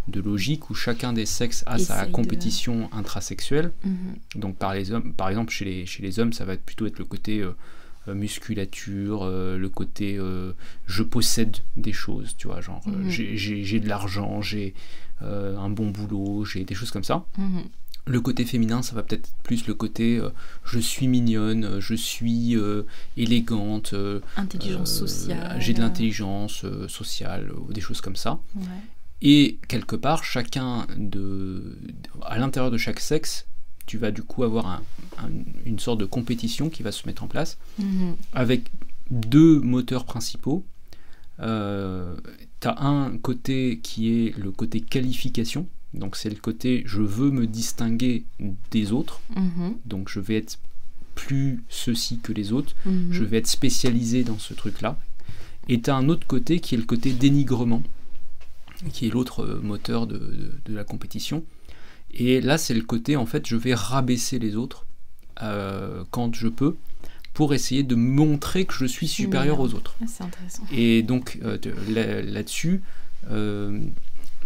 de, 0.08 0.22
logique 0.22 0.70
où 0.70 0.74
chacun 0.74 1.12
des 1.12 1.26
sexes 1.26 1.64
a 1.66 1.78
sa 1.78 2.06
compétition 2.06 2.90
intrasexuelle. 2.94 3.74
Mhm. 3.84 4.16
Donc 4.36 4.56
par, 4.56 4.74
les 4.74 4.92
hommes, 4.92 5.14
par 5.14 5.28
exemple, 5.28 5.52
chez 5.52 5.66
les, 5.66 5.86
chez 5.86 6.02
les 6.02 6.20
hommes, 6.20 6.32
ça 6.32 6.46
va 6.46 6.56
plutôt 6.56 6.86
être 6.88 6.98
le 6.98 7.04
côté 7.04 7.40
euh, 7.40 7.52
euh, 8.08 8.16
musculature, 8.16 9.24
euh, 9.24 9.58
le 9.58 9.68
côté 9.68 10.18
je 10.88 11.04
possède 11.04 11.58
des 11.76 11.94
choses, 11.94 12.36
tu 12.38 12.48
vois, 12.48 12.62
genre 12.62 12.82
mhm. 12.88 13.10
j'ai 13.10 13.80
de 13.82 13.90
l'argent, 13.90 14.42
j'ai 14.42 14.74
un 15.22 15.70
bon 15.70 15.90
boulot, 15.90 16.46
j'ai 16.46 16.64
des 16.64 16.76
choses 16.76 16.92
comme 16.92 17.04
ça. 17.04 17.26
Le 18.10 18.22
côté 18.22 18.44
féminin, 18.44 18.82
ça 18.82 18.96
va 18.96 19.04
peut-être 19.04 19.30
plus 19.44 19.68
le 19.68 19.76
côté 19.76 20.18
euh, 20.18 20.30
je 20.66 20.80
suis 20.80 21.08
mignonne, 21.08 21.64
euh, 21.64 21.80
je 21.80 21.94
suis 21.94 22.56
euh, 22.56 22.82
élégante. 23.18 23.94
intelligence 24.36 24.92
sociale. 24.92 25.58
J'ai 25.62 25.76
de 25.76 25.80
l'intelligence 25.80 26.66
sociale, 26.88 27.52
des 27.70 27.82
choses 27.82 28.02
comme 28.02 28.16
ça. 28.16 28.40
Et 29.22 29.60
quelque 29.68 29.96
part, 29.96 30.24
chacun 30.24 30.88
de, 30.98 31.78
à 32.24 32.40
l'intérieur 32.40 32.72
de 32.72 32.78
chaque 32.78 33.00
sexe, 33.00 33.46
tu 33.86 34.00
vas 34.00 34.10
du 34.10 34.24
coup 34.24 34.44
avoir 34.44 34.82
une 35.66 35.78
sorte 35.78 36.00
de 36.00 36.06
compétition 36.06 36.70
qui 36.70 36.82
va 36.82 36.92
se 36.92 37.06
mettre 37.06 37.24
en 37.24 37.28
place 37.28 37.60
mhm. 37.78 38.16
avec 38.34 38.72
deux 39.12 39.60
moteurs 39.60 40.06
principaux. 40.06 40.66
tu 41.38 41.44
as 41.44 42.82
un 42.82 43.18
côté 43.20 43.80
qui 43.84 44.10
est 44.10 44.36
le 44.36 44.50
côté 44.52 44.82
qualification, 44.82 45.68
donc 45.94 46.16
c'est 46.16 46.30
le 46.30 46.36
côté 46.36 46.84
je 46.86 47.02
veux 47.02 47.32
me 47.32 47.48
distinguer 47.48 48.26
des 48.72 48.92
autres. 48.92 49.22
Mhm. 49.36 49.76
Donc 49.86 50.10
je 50.10 50.20
vais 50.20 50.38
être 50.38 50.60
plus 51.16 51.64
ceci 51.68 52.20
que 52.20 52.32
les 52.32 52.54
autres. 52.54 52.76
Mhm. 52.86 53.10
Je 53.12 53.24
vais 53.24 53.38
être 53.38 53.48
spécialisé 53.48 54.24
dans 54.24 54.40
ce 54.40 54.54
truc-là. 54.54 54.98
Et 55.68 55.82
tu 55.82 55.90
as 55.90 55.96
un 55.96 56.10
autre 56.10 56.26
côté 56.26 56.60
qui 56.60 56.76
est 56.76 56.78
le 56.78 56.86
côté 56.86 57.12
dénigrement, 57.12 57.84
qui 58.92 59.08
est 59.08 59.10
l'autre 59.10 59.44
euh, 59.44 59.60
moteur 59.62 60.08
de, 60.08 60.52
la 60.68 60.84
compétition. 60.84 61.44
Et 62.12 62.42
là, 62.42 62.58
c'est 62.58 62.74
le 62.74 62.82
côté, 62.82 63.16
en 63.16 63.26
fait, 63.26 63.46
je 63.46 63.56
vais 63.56 63.76
rabaisser 63.76 64.40
les 64.40 64.56
autres 64.56 64.86
euh, 65.44 66.04
quand 66.10 66.34
je 66.34 66.48
peux 66.48 66.76
pour 67.34 67.54
essayer 67.54 67.84
de 67.84 67.96
montrer 67.96 68.66
que 68.66 68.74
je 68.74 68.86
suis 68.86 69.08
supérieur 69.08 69.60
aux 69.60 69.74
autres. 69.76 69.96
Ah, 70.02 70.06
c'est 70.08 70.24
intéressant. 70.24 70.64
Et 70.72 71.04
donc, 71.04 71.38
euh, 71.44 71.58
là-dessus, 72.24 72.82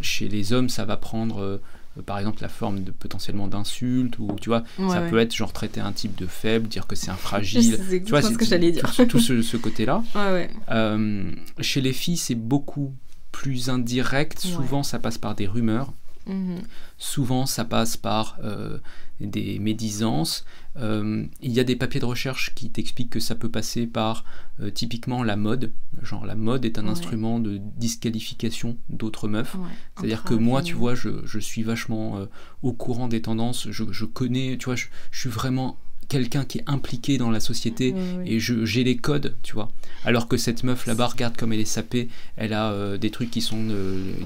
chez 0.01 0.27
les 0.27 0.53
hommes, 0.53 0.69
ça 0.69 0.85
va 0.85 0.97
prendre 0.97 1.41
euh, 1.41 1.61
par 2.01 2.17
exemple 2.17 2.41
la 2.41 2.49
forme 2.49 2.83
de 2.83 2.91
potentiellement 2.91 3.47
d'insulte 3.47 4.17
ou 4.17 4.35
tu 4.41 4.49
vois 4.49 4.63
ça 4.89 5.01
peut 5.01 5.19
être 5.19 5.35
genre 5.35 5.53
traiter 5.53 5.79
un 5.79 5.91
type 5.91 6.15
de 6.15 6.25
faible 6.25 6.67
dire 6.67 6.87
que 6.87 6.95
c'est 6.95 7.11
un 7.11 7.15
fragile. 7.15 7.79
Tu 7.89 8.09
vois 8.09 8.21
ce 8.21 8.35
que 8.35 8.45
j'allais 8.45 8.71
dire. 8.71 8.91
tout, 9.07 9.19
ce, 9.19 9.57
côté 9.57 9.85
là 9.85 10.03
euh, 10.71 11.31
chez 11.59 11.81
les 11.81 11.93
filles 11.93 12.17
c'est 12.17 12.35
beaucoup 12.35 12.93
plus 13.31 13.69
indirect. 13.69 14.39
Souvent 14.39 14.83
ça 14.83 14.99
passe 14.99 15.17
par 15.17 15.35
des 15.35 15.47
rumeurs. 15.47 15.93
Mhm. 16.25 16.61
souvent 16.97 17.45
ça 17.45 17.65
passe 17.65 17.97
par 17.97 18.37
euh, 18.45 18.77
des 19.19 19.59
médisances. 19.59 20.45
Euh, 20.75 21.25
il 21.41 21.51
y 21.51 21.59
a 21.59 21.63
des 21.63 21.75
papiers 21.75 21.99
de 21.99 22.05
recherche 22.05 22.53
qui 22.55 22.69
t'expliquent 22.69 23.11
que 23.11 23.19
ça 23.19 23.35
peut 23.35 23.49
passer 23.49 23.85
par 23.85 24.23
euh, 24.59 24.71
typiquement 24.71 25.23
la 25.23 25.35
mode. 25.35 25.71
Genre 26.01 26.25
la 26.25 26.35
mode 26.35 26.65
est 26.65 26.79
un 26.79 26.87
instrument 26.87 27.39
de 27.39 27.59
disqualification 27.77 28.77
d'autres 28.89 29.27
meufs. 29.27 29.55
C'est-à-dire 29.95 30.23
que 30.23 30.33
moi, 30.33 30.61
tu 30.61 30.73
vois, 30.73 30.95
je, 30.95 31.39
suis 31.39 31.63
vachement 31.63 32.17
euh, 32.17 32.25
au 32.61 32.73
courant 32.73 33.07
des 33.07 33.21
tendances. 33.21 33.69
Je, 33.69 34.05
connais, 34.05 34.57
tu 34.57 34.65
vois, 34.65 34.75
je, 34.75 34.87
suis 35.11 35.29
vraiment 35.29 35.77
quelqu'un 36.07 36.45
qui 36.45 36.59
est 36.59 36.63
impliqué 36.67 37.17
dans 37.17 37.31
la 37.31 37.39
société 37.39 37.93
et 38.25 38.39
j'ai 38.39 38.83
les 38.83 38.97
codes, 38.97 39.35
tu 39.43 39.53
vois. 39.53 39.71
Alors 40.05 40.27
que 40.27 40.37
cette 40.37 40.63
meuf 40.63 40.85
là-bas, 40.85 41.07
regarde 41.07 41.37
comme 41.37 41.53
elle 41.53 41.59
est 41.59 41.65
sapée, 41.65 42.09
elle 42.35 42.53
a 42.53 42.97
des 42.97 43.09
trucs 43.09 43.31
qui 43.31 43.41
sont 43.41 43.63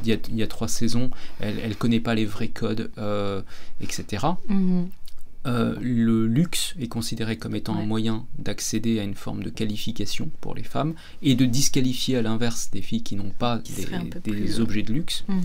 il 0.03 0.19
y, 0.35 0.43
a 0.43 0.47
trois 0.47 0.67
saisons, 0.67 1.09
elle, 1.39 1.59
elle 1.63 1.75
connaît 1.75 1.99
pas 1.99 2.15
les 2.15 2.25
vrais 2.25 2.49
codes, 2.49 2.91
etc. 3.81 4.27
Euh, 5.47 5.75
le 5.79 6.27
luxe 6.27 6.75
est 6.79 6.87
considéré 6.87 7.37
comme 7.37 7.55
étant 7.55 7.77
un 7.77 7.85
moyen 7.85 8.25
d'accéder 8.37 8.99
à 8.99 9.03
une 9.03 9.13
forme 9.13 9.43
de 9.43 9.49
qualification 9.49 10.29
pour 10.41 10.55
les 10.55 10.63
femmes 10.63 10.93
et 11.21 11.35
de 11.35 11.45
disqualifier 11.45 12.17
à 12.17 12.21
l'inverse 12.21 12.69
des 12.71 12.81
filles 12.81 13.03
qui 13.03 13.15
n'ont 13.15 13.31
pas 13.37 13.61
des, 14.23 14.59
objets 14.59 14.83
de 14.83 14.91
luxe. 14.91 15.23
Mhm. 15.27 15.39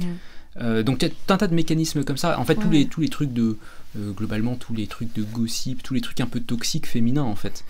Euh, 0.61 0.83
donc 0.83 1.03
il 1.03 1.09
y 1.09 1.11
a 1.11 1.35
un 1.35 1.37
tas 1.37 1.47
de 1.47 1.55
mécanismes 1.55 2.05
comme 2.05 2.17
ça. 2.17 2.39
En 2.39 2.45
fait, 2.45 2.57
tous, 2.57 2.71
les, 2.71 2.87
tous 2.87 3.01
les 3.01 3.09
trucs 3.09 3.33
de... 3.33 3.57
Euh, 3.97 4.13
globalement, 4.13 4.57
tous 4.57 4.75
les 4.75 4.87
trucs 4.87 5.15
de 5.15 5.23
gossip, 5.23 5.83
tous 5.83 5.95
les 5.95 6.01
trucs 6.01 6.21
un 6.21 6.27
peu 6.27 6.41
toxiques 6.41 6.87
féminins, 6.87 7.23
en 7.23 7.37
fait, 7.37 7.65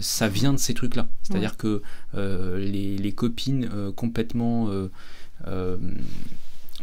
ça 0.00 0.28
vient 0.28 0.52
de 0.52 0.58
ces 0.58 0.74
trucs-là. 0.74 1.08
C'est-à-dire 1.22 1.56
que 1.56 1.82
les, 2.14 2.98
les, 2.98 3.12
copines 3.12 3.70
complètement 3.96 4.68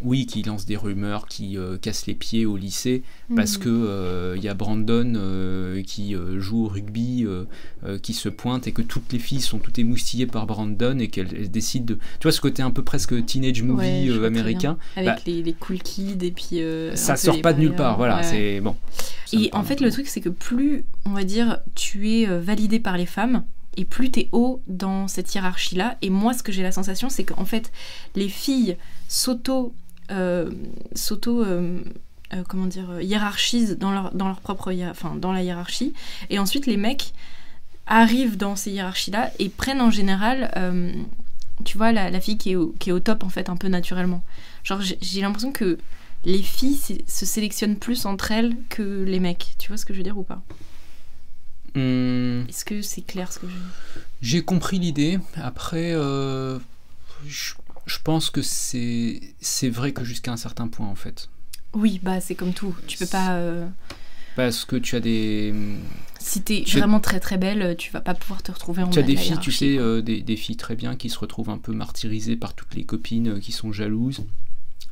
oui, 0.04 0.26
qui 0.26 0.44
lance 0.44 0.66
des 0.66 0.78
rumeurs, 0.78 1.28
qui 1.28 1.58
euh, 1.58 1.78
casse 1.78 2.06
les 2.06 2.14
pieds 2.14 2.46
au 2.46 2.58
lycée, 2.58 3.04
parce 3.36 3.58
mhm. 3.58 3.64
que 3.64 3.70
il 3.70 3.88
euh, 3.88 4.38
y 4.38 4.48
a 4.48 4.54
Brandon 4.54 5.14
euh, 5.16 5.82
qui 5.84 6.16
joue 6.38 6.66
au 6.66 6.68
rugby, 6.68 7.26
qui 8.02 8.14
se 8.14 8.30
pointe 8.30 8.68
et 8.68 8.72
que 8.72 8.82
toutes 8.82 9.12
les 9.12 9.20
filles 9.20 9.42
sont 9.42 9.60
toutes 9.60 9.80
émoustillées 9.80 10.28
par 10.28 10.46
Brandon 10.46 10.98
et 11.00 11.08
qu'elles 11.08 11.50
décident 11.50 11.86
de, 11.86 11.94
tu 11.96 12.24
vois, 12.24 12.32
ce 12.32 12.42
côté 12.42 12.62
un 12.62 12.72
peu 12.72 12.84
presque 12.84 13.26
teenage 13.26 13.64
movie 13.64 14.12
américain, 14.26 14.78
avec 14.96 15.10
bah 15.10 15.18
les, 15.26 15.54
cool 15.54 15.80
kids 15.80 16.18
et 16.22 16.32
puis 16.32 16.62
ça 16.96 17.16
sort 17.16 17.42
pas 17.42 17.54
de 17.54 17.60
nulle 17.60 17.76
part, 17.76 17.98
voilà, 17.98 18.24
c'est 18.24 18.62
bon. 18.62 18.76
Et 19.34 19.50
en 19.54 19.64
fait, 19.64 19.82
le 19.82 19.92
truc 19.92 20.08
c'est 20.08 20.22
que 20.22 20.30
plus, 20.30 20.84
on 21.06 21.12
va 21.12 21.24
dire, 21.24 21.60
tu 21.76 22.10
es 22.12 22.26
validé 22.26 22.80
par 22.80 22.98
les 22.98 23.06
femmes, 23.06 23.44
et 23.80 23.86
plus 23.86 24.12
tu 24.12 24.20
es 24.22 24.30
haut 24.34 24.62
dans 24.68 25.08
cette 25.08 25.34
hiérarchie-là. 25.34 25.98
Et 26.02 26.10
moi, 26.10 26.34
ce 26.34 26.44
que 26.44 26.52
j'ai 26.52 26.64
la 26.64 26.72
sensation, 26.72 27.10
c'est 27.10 27.24
qu'en 27.24 27.46
fait, 27.46 27.72
les 28.16 28.28
filles 28.28 28.76
s'auto 29.08 29.68
euh, 29.68 29.89
s'auto 30.96 31.44
euh, 31.44 31.80
euh, 32.34 32.44
comment 32.48 32.66
dire 32.66 33.02
hiérarchisent 33.02 33.78
dans 33.78 33.92
leur, 33.92 34.14
dans 34.14 34.28
leur 34.28 34.40
propre 34.40 34.74
enfin 34.90 35.16
dans 35.16 35.32
la 35.32 35.44
hiérarchie. 35.44 35.94
Et 36.30 36.40
ensuite 36.40 36.66
les 36.66 36.78
mecs 36.78 37.14
arrivent 37.88 38.38
dans 38.38 38.56
ces 38.56 38.72
hiérarchies 38.72 39.12
là 39.12 39.32
et 39.40 39.50
prennent 39.50 39.82
en 39.82 39.92
général 39.92 40.52
tu 41.66 41.78
vois 41.78 41.92
la, 41.92 42.22
fille 42.22 42.38
qui 42.38 42.52
est, 42.52 42.56
au, 42.56 42.74
qui 42.80 42.90
est 42.90 42.94
au 42.94 43.02
top 43.02 43.24
en 43.24 43.30
fait 43.30 43.50
un 43.50 43.58
peu 43.58 43.68
naturellement. 43.68 44.24
Genre 44.64 44.82
j'ai 44.82 45.22
l'impression 45.22 45.52
que 45.52 45.78
les 46.26 46.42
filles 46.42 46.80
se 47.08 47.26
sélectionnent 47.26 47.78
plus 47.78 48.06
entre 48.06 48.32
elles 48.32 48.56
que 48.70 49.04
les 49.04 49.20
mecs. 49.20 49.56
Tu 49.58 49.70
vois 49.70 49.78
ce 49.78 49.86
que 49.86 49.94
je 49.94 50.00
veux 50.00 50.04
dire 50.04 50.18
ou 50.18 50.24
pas? 50.24 50.42
Hmm. 51.76 52.48
Est-ce 52.48 52.66
que 52.66 52.82
c'est 52.82 53.02
clair 53.02 53.32
ce 53.32 53.40
que 53.40 53.48
je 53.48 53.56
J'ai 54.22 54.42
compris 54.44 54.80
l'idée. 54.80 55.20
Après, 55.36 55.94
je 57.26 57.54
je 57.90 58.00
pense 58.04 58.30
que 58.30 58.42
c'est 58.42 59.20
c'est 59.42 59.70
vrai 59.70 59.92
que 59.92 60.04
jusqu'à 60.04 60.32
un 60.32 60.38
certain 60.38 60.68
point 60.68 60.88
en 60.88 60.96
fait. 60.96 61.30
Oui, 61.74 62.00
bah 62.02 62.22
c'est 62.22 62.36
comme 62.36 62.54
tout. 62.54 62.76
Tu 62.88 62.98
peux 62.98 63.06
pas. 63.06 63.34
Euh, 63.34 63.68
Parce 64.36 64.66
que 64.66 64.76
tu 64.76 64.96
as 64.96 65.00
des. 65.00 65.54
Si 66.20 66.42
t'es 66.42 66.64
vraiment 66.68 67.00
très 67.00 67.20
très 67.20 67.38
belle, 67.38 67.76
tu 67.78 67.92
vas 67.92 68.02
pas 68.02 68.14
pouvoir 68.14 68.44
te 68.44 68.52
retrouver 68.52 68.84
en 68.84 68.90
Tu 68.90 69.00
as 69.00 69.04
des 69.04 69.16
filles, 69.16 69.40
tu 69.40 69.52
sais, 69.52 69.78
euh, 69.78 70.02
des, 70.02 70.22
des, 70.22 70.36
filles 70.36 70.58
très 70.58 70.76
bien 70.76 70.96
qui 70.96 71.10
se 71.10 71.18
retrouvent 71.18 71.50
un 71.50 71.58
peu 71.58 71.74
martyrisées 71.74 72.36
par 72.36 72.54
toutes 72.54 72.76
les 72.76 72.84
copines 72.84 73.30
euh, 73.30 73.40
qui 73.40 73.52
sont 73.52 73.72
jalouses. 73.72 74.22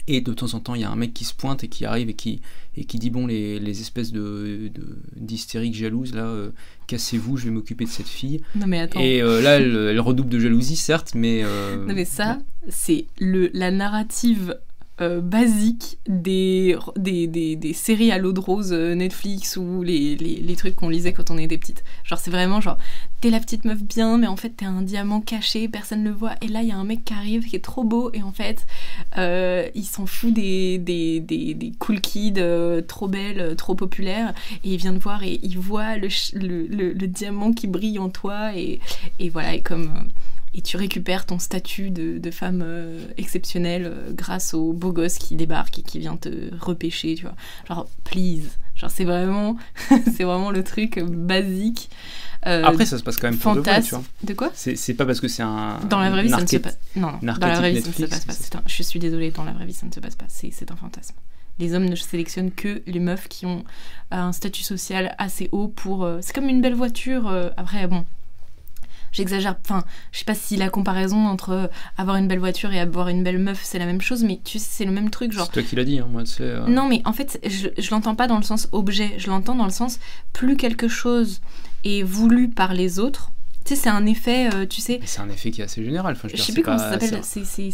Et 0.09 0.21
de 0.21 0.33
temps 0.33 0.53
en 0.53 0.59
temps, 0.61 0.73
il 0.75 0.81
y 0.81 0.83
a 0.85 0.89
un 0.89 0.95
mec 0.95 1.13
qui 1.13 1.25
se 1.25 1.33
pointe 1.33 1.63
et 1.65 1.67
qui 1.67 1.85
arrive 1.85 2.09
et 2.09 2.13
qui, 2.13 2.41
et 2.77 2.85
qui 2.85 2.97
dit 2.97 3.09
Bon, 3.09 3.27
les, 3.27 3.59
les 3.59 3.81
espèces 3.81 4.11
de, 4.13 4.71
d'hystériques 5.15 5.75
jalouses, 5.75 6.13
là, 6.13 6.25
euh, 6.27 6.51
cassez-vous, 6.87 7.35
je 7.35 7.45
vais 7.45 7.51
m'occuper 7.51 7.83
de 7.83 7.89
cette 7.89 8.07
fille. 8.07 8.41
Non, 8.55 8.67
mais 8.67 8.79
attends. 8.79 9.01
Et 9.01 9.21
euh, 9.21 9.41
là, 9.41 9.57
elle, 9.57 9.99
redouble 9.99 10.29
de 10.29 10.39
jalousie, 10.39 10.77
certes, 10.77 11.13
mais. 11.13 11.41
Euh, 11.43 11.85
non, 11.85 11.93
mais 11.93 12.05
ça, 12.05 12.39
c'est 12.69 13.05
le, 13.19 13.49
la 13.53 13.71
narrative 13.71 14.57
euh, 14.99 15.21
basique 15.21 15.99
des, 16.07 16.75
des, 16.95 17.27
des, 17.27 17.55
des, 17.55 17.73
séries 17.73 18.11
à 18.11 18.17
l'eau 18.17 18.33
de 18.33 18.39
rose 18.39 18.73
euh, 18.73 18.95
Netflix 18.95 19.55
ou 19.55 19.83
les, 19.83 20.15
les, 20.15 20.37
les 20.37 20.55
trucs 20.55 20.75
qu'on 20.75 20.89
lisait 20.89 21.13
quand 21.13 21.29
on 21.29 21.37
était 21.37 21.57
petite. 21.57 21.83
Genre, 22.03 22.17
c'est 22.17 22.31
vraiment 22.31 22.61
genre, 22.61 22.77
t'es 23.21 23.29
la 23.29 23.39
petite 23.39 23.63
meuf 23.63 23.83
bien, 23.83 24.17
mais 24.17 24.25
en 24.25 24.35
fait, 24.35 24.49
t'es 24.49 24.65
un 24.65 24.81
diamant 24.81 25.21
caché, 25.21 25.67
personne 25.67 26.03
ne 26.03 26.09
le 26.09 26.15
voit. 26.15 26.33
Et 26.41 26.47
là, 26.47 26.63
il 26.63 26.69
y 26.69 26.71
a 26.71 26.77
un 26.77 26.83
mec 26.83 27.05
qui 27.05 27.13
arrive 27.13 27.45
qui 27.45 27.55
est 27.55 27.63
trop 27.63 27.83
beau, 27.83 28.09
et 28.13 28.23
en 28.23 28.31
fait, 28.31 28.65
euh, 29.17 29.67
il 29.75 29.85
s'en 29.85 30.07
fout 30.07 30.33
des, 30.33 30.79
des, 30.79 31.19
des, 31.19 31.71
cool 31.77 32.01
kids 32.01 32.41
trop 32.87 33.07
belles, 33.07 33.55
trop 33.55 33.75
populaires, 33.75 34.33
et 34.63 34.73
il 34.73 34.77
vient 34.77 34.93
te 34.93 34.99
voir 34.99 35.23
et 35.23 35.39
il 35.43 35.59
voit 35.59 35.97
le, 35.97 36.07
le, 36.33 36.67
le, 36.67 36.93
le 36.93 37.07
diamant 37.07 37.53
qui 37.53 37.67
brille 37.67 37.99
en 37.99 38.09
toi, 38.09 38.55
et, 38.55 38.79
et 39.19 39.29
voilà, 39.29 39.53
et 39.53 39.61
comme 39.61 40.07
et 40.57 40.61
tu 40.61 40.75
récupères 40.75 41.27
ton 41.27 41.37
statut 41.37 41.91
de, 41.91 42.17
de 42.17 42.31
femme 42.31 42.63
euh, 42.65 43.05
exceptionnelle 43.17 43.85
euh, 43.85 44.11
grâce 44.11 44.55
au 44.55 44.73
beau 44.73 44.91
gosse 44.91 45.19
qui 45.19 45.35
débarque 45.35 45.77
et 45.77 45.81
qui 45.83 45.99
vient 45.99 46.17
te 46.17 46.29
repêcher, 46.59 47.13
tu 47.13 47.23
vois. 47.23 47.35
Genre, 47.67 47.87
please. 48.03 48.57
Genre, 48.75 48.89
c'est 48.89 49.03
vraiment, 49.03 49.55
c'est 50.17 50.23
vraiment 50.23 50.49
le 50.49 50.63
truc 50.63 50.99
basique. 50.99 51.91
Euh, 52.47 52.63
Après, 52.63 52.87
ça 52.87 52.97
se 52.97 53.03
passe 53.03 53.17
quand 53.17 53.29
même 53.29 53.37
pour 53.37 53.53
de 53.53 53.59
vrai, 53.59 53.81
tu 53.83 53.91
vois. 53.91 54.03
De 54.23 54.33
quoi? 54.33 54.51
C'est 54.55 54.93
pas 54.95 55.05
parce 55.05 55.19
que 55.19 55.27
c'est 55.27 55.43
un. 55.43 55.79
Dans 55.87 55.99
la 55.99 56.09
vraie 56.09 56.23
vie, 56.23 56.29
ça 56.29 56.41
ne 56.41 56.47
se 56.47 56.57
passe 56.57 56.79
Non, 56.95 57.13
non. 57.21 57.33
Dans 57.33 57.47
la 57.47 57.59
vraie 57.59 57.73
vie, 57.73 57.81
ça 57.81 57.89
ne 57.89 57.93
se 57.93 58.25
passe 58.25 58.49
pas. 58.49 58.57
Un... 58.57 58.63
Je 58.65 58.81
suis 58.81 58.99
désolée, 58.99 59.29
dans 59.29 59.43
la 59.43 59.53
vraie 59.53 59.65
vie, 59.65 59.73
ça 59.73 59.85
ne 59.85 59.91
se 59.91 59.99
passe 59.99 60.15
pas. 60.15 60.25
C'est 60.27 60.71
un 60.71 60.75
fantasme. 60.75 61.15
Les 61.59 61.73
hommes 61.73 61.85
ne 61.85 61.95
sélectionnent 61.95 62.51
que 62.51 62.81
les 62.85 62.99
meufs 62.99 63.27
qui 63.27 63.45
ont 63.45 63.63
un 64.09 64.31
statut 64.31 64.63
social 64.63 65.15
assez 65.19 65.49
haut 65.51 65.67
pour. 65.67 66.07
C'est 66.21 66.33
comme 66.33 66.49
une 66.49 66.61
belle 66.61 66.75
voiture. 66.75 67.31
Après, 67.57 67.85
bon, 67.87 68.05
j'exagère. 69.11 69.55
Enfin, 69.63 69.83
je 70.11 70.19
sais 70.19 70.25
pas 70.25 70.35
si 70.35 70.55
la 70.55 70.69
comparaison 70.69 71.27
entre 71.27 71.69
avoir 71.97 72.17
une 72.17 72.27
belle 72.27 72.39
voiture 72.39 72.71
et 72.73 72.79
avoir 72.79 73.07
une 73.07 73.23
belle 73.23 73.39
meuf, 73.39 73.61
c'est 73.63 73.79
la 73.79 73.85
même 73.85 74.01
chose, 74.01 74.23
mais 74.23 74.39
tu 74.43 74.59
sais, 74.59 74.67
c'est 74.69 74.85
le 74.85 74.91
même 74.91 75.09
truc. 75.09 75.31
genre... 75.31 75.45
C'est 75.47 75.53
toi 75.53 75.63
qui 75.63 75.75
l'as 75.75 75.85
dit, 75.85 75.99
hein, 75.99 76.07
moi, 76.09 76.23
c'est. 76.25 76.43
Euh... 76.43 76.67
Non, 76.67 76.87
mais 76.87 77.01
en 77.05 77.13
fait, 77.13 77.39
je, 77.47 77.69
je 77.77 77.91
l'entends 77.91 78.15
pas 78.15 78.27
dans 78.27 78.37
le 78.37 78.43
sens 78.43 78.67
objet, 78.71 79.13
je 79.17 79.27
l'entends 79.27 79.55
dans 79.55 79.65
le 79.65 79.71
sens 79.71 79.99
plus 80.33 80.57
quelque 80.57 80.87
chose 80.87 81.41
est 81.83 82.03
voulu 82.03 82.49
par 82.49 82.73
les 82.73 82.99
autres. 82.99 83.31
Tu 83.65 83.75
sais, 83.75 83.81
c'est 83.81 83.89
un 83.89 84.05
effet, 84.05 84.49
euh, 84.53 84.65
tu 84.65 84.79
sais. 84.79 85.01
C'est 85.03 85.19
un 85.19 85.29
effet 85.29 85.51
qui 85.51 85.59
est 85.59 85.65
assez 85.65 85.83
général. 85.83 86.13
Enfin, 86.13 86.29
je, 86.29 86.37
je 86.37 86.41
sais 86.41 86.53
plus 86.53 86.61
comment 86.61 86.77
ça 86.77 86.91
s'appelle. 86.91 87.21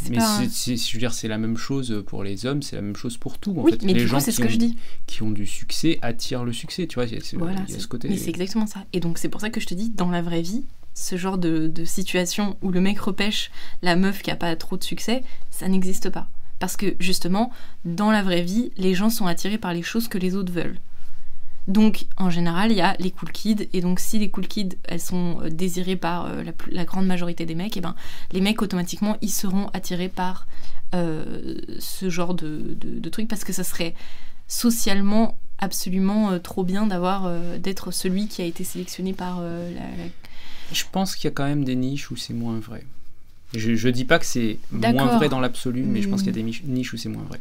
Mais 0.10 0.17
pas... 0.17 0.41
je 0.41 0.93
veux 0.93 1.00
dire, 1.00 1.13
c'est 1.13 1.28
la 1.28 1.38
même 1.38 1.56
chose 1.56 2.04
pour 2.08 2.24
les 2.24 2.48
hommes, 2.48 2.63
c'est 2.63 2.76
la 2.76 2.82
même 2.82 2.96
chose 2.96 3.17
pour 3.17 3.38
tout. 3.38 3.52
En 3.52 3.62
oui, 3.62 3.74
fait. 3.74 3.84
mais 3.84 3.93
les 3.93 4.02
du 4.02 4.08
gens 4.08 4.17
coup, 4.17 4.24
c'est 4.24 4.32
ce 4.32 4.38
qui 4.38 4.41
que 4.41 4.48
ont, 4.48 4.52
je 4.52 4.58
dis. 4.58 4.78
qui 5.06 5.22
ont 5.22 5.30
du 5.30 5.46
succès 5.46 6.00
attirent 6.02 6.46
le 6.46 6.52
succès, 6.52 6.88
tu 6.88 6.96
vois. 6.96 7.06
Voilà, 7.34 7.62
il 7.67 7.74
y 7.74 7.78
a 7.78 7.80
ce 7.80 7.88
côté. 7.88 8.10
Mais 8.10 8.17
c'est 8.17 8.32
exactement 8.32 8.65
ça. 8.65 8.86
Et 8.91 9.00
donc, 9.00 9.19
c'est 9.19 9.30
pour 9.30 9.39
ça 9.39 9.52
que 9.52 9.60
je 9.60 9.67
te 9.67 9.76
dis, 9.76 9.91
dans 9.91 10.10
la 10.10 10.24
vraie 10.24 10.41
vie, 10.41 10.65
ce 10.93 11.17
genre 11.17 11.38
de, 11.38 11.71
situation 11.86 12.58
où 12.62 12.71
le 12.71 12.82
mec 12.82 12.99
repêche 12.99 13.51
la 13.82 13.95
meuf 13.95 14.21
qui 14.21 14.32
a 14.32 14.36
pas 14.36 14.56
trop 14.56 14.77
de 14.77 14.84
succès, 14.84 15.23
ça 15.49 15.67
n'existe 15.67 16.10
pas. 16.10 16.27
Parce 16.60 16.77
que 16.77 16.95
justement, 16.99 17.51
dans 17.84 18.12
la 18.12 18.21
vraie 18.21 18.41
vie, 18.41 18.71
les 18.77 18.93
gens 18.93 19.10
sont 19.10 19.25
attirés 19.25 19.58
par 19.58 19.73
les 19.73 19.82
choses 19.82 20.08
que 20.08 20.17
les 20.17 20.36
autres 20.36 20.51
veulent. 20.51 20.77
Donc, 21.67 22.06
en 22.17 22.29
général, 22.29 22.71
il 22.71 22.77
y 22.77 22.82
a 22.82 22.95
les 22.99 23.12
cool 23.12 23.32
kids, 23.32 23.69
et 23.71 23.79
donc 23.79 23.99
si 23.99 24.19
les 24.19 24.29
cool 24.29 24.47
kids, 24.47 24.77
elles 24.84 24.99
sont 24.99 25.39
désirées 25.49 25.95
par 25.95 26.25
euh, 26.25 26.43
la, 26.69 26.84
grande 26.84 27.06
majorité 27.06 27.45
des 27.45 27.56
mecs, 27.56 27.77
et 27.77 27.82
ben 27.82 27.95
les 28.34 28.41
mecs 28.41 28.62
automatiquement, 28.62 29.17
ils 29.21 29.32
seront 29.32 29.69
attirés 29.73 30.10
par 30.10 30.45
euh, 30.93 31.56
ce 31.79 32.10
genre 32.10 32.34
de, 32.34 32.77
truc 33.10 33.27
parce 33.27 33.45
que 33.45 33.53
ça 33.53 33.63
serait 33.63 33.95
socialement 34.47 35.38
absolument 35.63 36.32
euh, 36.32 36.39
trop 36.39 36.63
bien 36.63 36.86
d'avoir 36.88 37.25
euh, 37.25 37.58
d'être 37.58 37.91
celui 37.91 38.27
qui 38.27 38.41
a 38.41 38.45
été 38.45 38.63
sélectionné 38.63 39.13
par 39.13 39.39
euh, 39.41 39.73
la... 39.73 39.82
Je 40.73 40.83
pense 40.91 41.15
qu'il 41.15 41.25
y 41.25 41.31
a 41.31 41.31
quand 41.31 41.45
même 41.45 41.63
des 41.63 41.75
niches 41.75 42.12
où 42.12 42.15
c'est 42.15 42.33
moins 42.33 42.59
vrai. 42.59 42.86
Je, 43.55 43.75
je 43.75 43.89
dis 43.89 44.05
pas 44.05 44.19
que 44.19 44.25
c'est 44.25 44.57
moins 44.71 45.17
vrai 45.17 45.29
dans 45.29 45.39
l'absolu, 45.39 45.83
mais 45.83 46.01
je 46.01 46.09
pense 46.09 46.23
qu'il 46.23 46.36
y 46.36 46.39
a 46.39 46.43
des 46.43 46.62
niches 46.65 46.93
où 46.93 46.97
c'est 46.97 47.09
moins 47.09 47.23
vrai. 47.23 47.39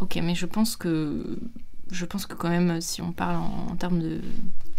Ok, 0.00 0.18
mais 0.22 0.34
je 0.34 0.46
pense 0.46 0.76
que 0.76 1.38
je 1.92 2.04
pense 2.04 2.26
que 2.26 2.34
quand 2.34 2.48
même, 2.48 2.80
si 2.80 3.02
on 3.02 3.12
parle 3.12 3.36
en, 3.36 3.68
en 3.70 3.76
termes 3.76 4.00
de 4.00 4.20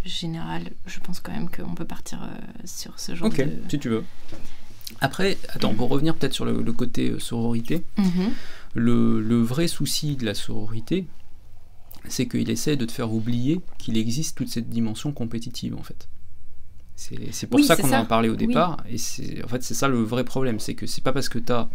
général, 0.04 0.72
je 0.86 1.00
pense 1.00 1.20
quand 1.20 1.32
même 1.32 1.50
qu'on 1.50 1.76
peut 1.76 1.86
partir 1.86 2.24
euh, 2.24 2.28
sur 2.66 3.00
ce 3.00 3.16
genre 3.16 3.28
Ok, 3.28 3.38
de... 3.38 3.52
si 3.70 3.80
tu 3.80 3.90
veux. 3.90 4.04
Après, 5.00 5.38
attends, 5.50 5.74
pour 5.74 5.90
revenir 5.90 6.16
peut-être 6.16 6.34
sur 6.34 6.46
le, 6.46 6.62
le, 6.62 6.74
côté 6.74 7.10
euh, 7.10 7.20
sororité, 7.20 7.84
mmh. 7.98 8.04
le, 8.76 9.22
le, 9.22 9.42
vrai 9.42 9.68
souci 9.68 10.16
de 10.16 10.26
la 10.26 10.34
sororité, 10.34 11.06
c'est 12.08 12.28
qu'il 12.28 12.50
essaie 12.50 12.76
de 12.76 12.86
te 12.86 12.92
faire 12.92 13.14
oublier 13.14 13.62
qu'il 13.78 13.98
existe 13.98 14.38
toute 14.38 14.50
cette 14.50 14.70
dimension 14.70 15.12
compétitive 15.12 15.76
en 15.76 15.84
fait. 15.84 16.08
C'est 16.96 17.48
pour 17.48 17.60
oui, 17.60 17.66
ça 17.66 17.76
qu'on 17.76 17.90
en 17.90 17.94
a 17.94 18.06
parlé 18.06 18.30
au 18.30 18.36
départ, 18.36 18.78
oui. 18.90 19.02
et 19.20 19.44
en 19.44 19.48
fait 19.48 19.64
c'est 19.64 19.74
ça 19.74 19.88
le 19.88 20.02
vrai 20.02 20.24
problème, 20.24 20.60
c'est 20.60 20.76
que 20.76 20.86
c'est 20.86 21.04
pas 21.04 21.12
parce 21.12 21.28
que 21.28 21.40
tu 21.40 21.52
as 21.52 21.70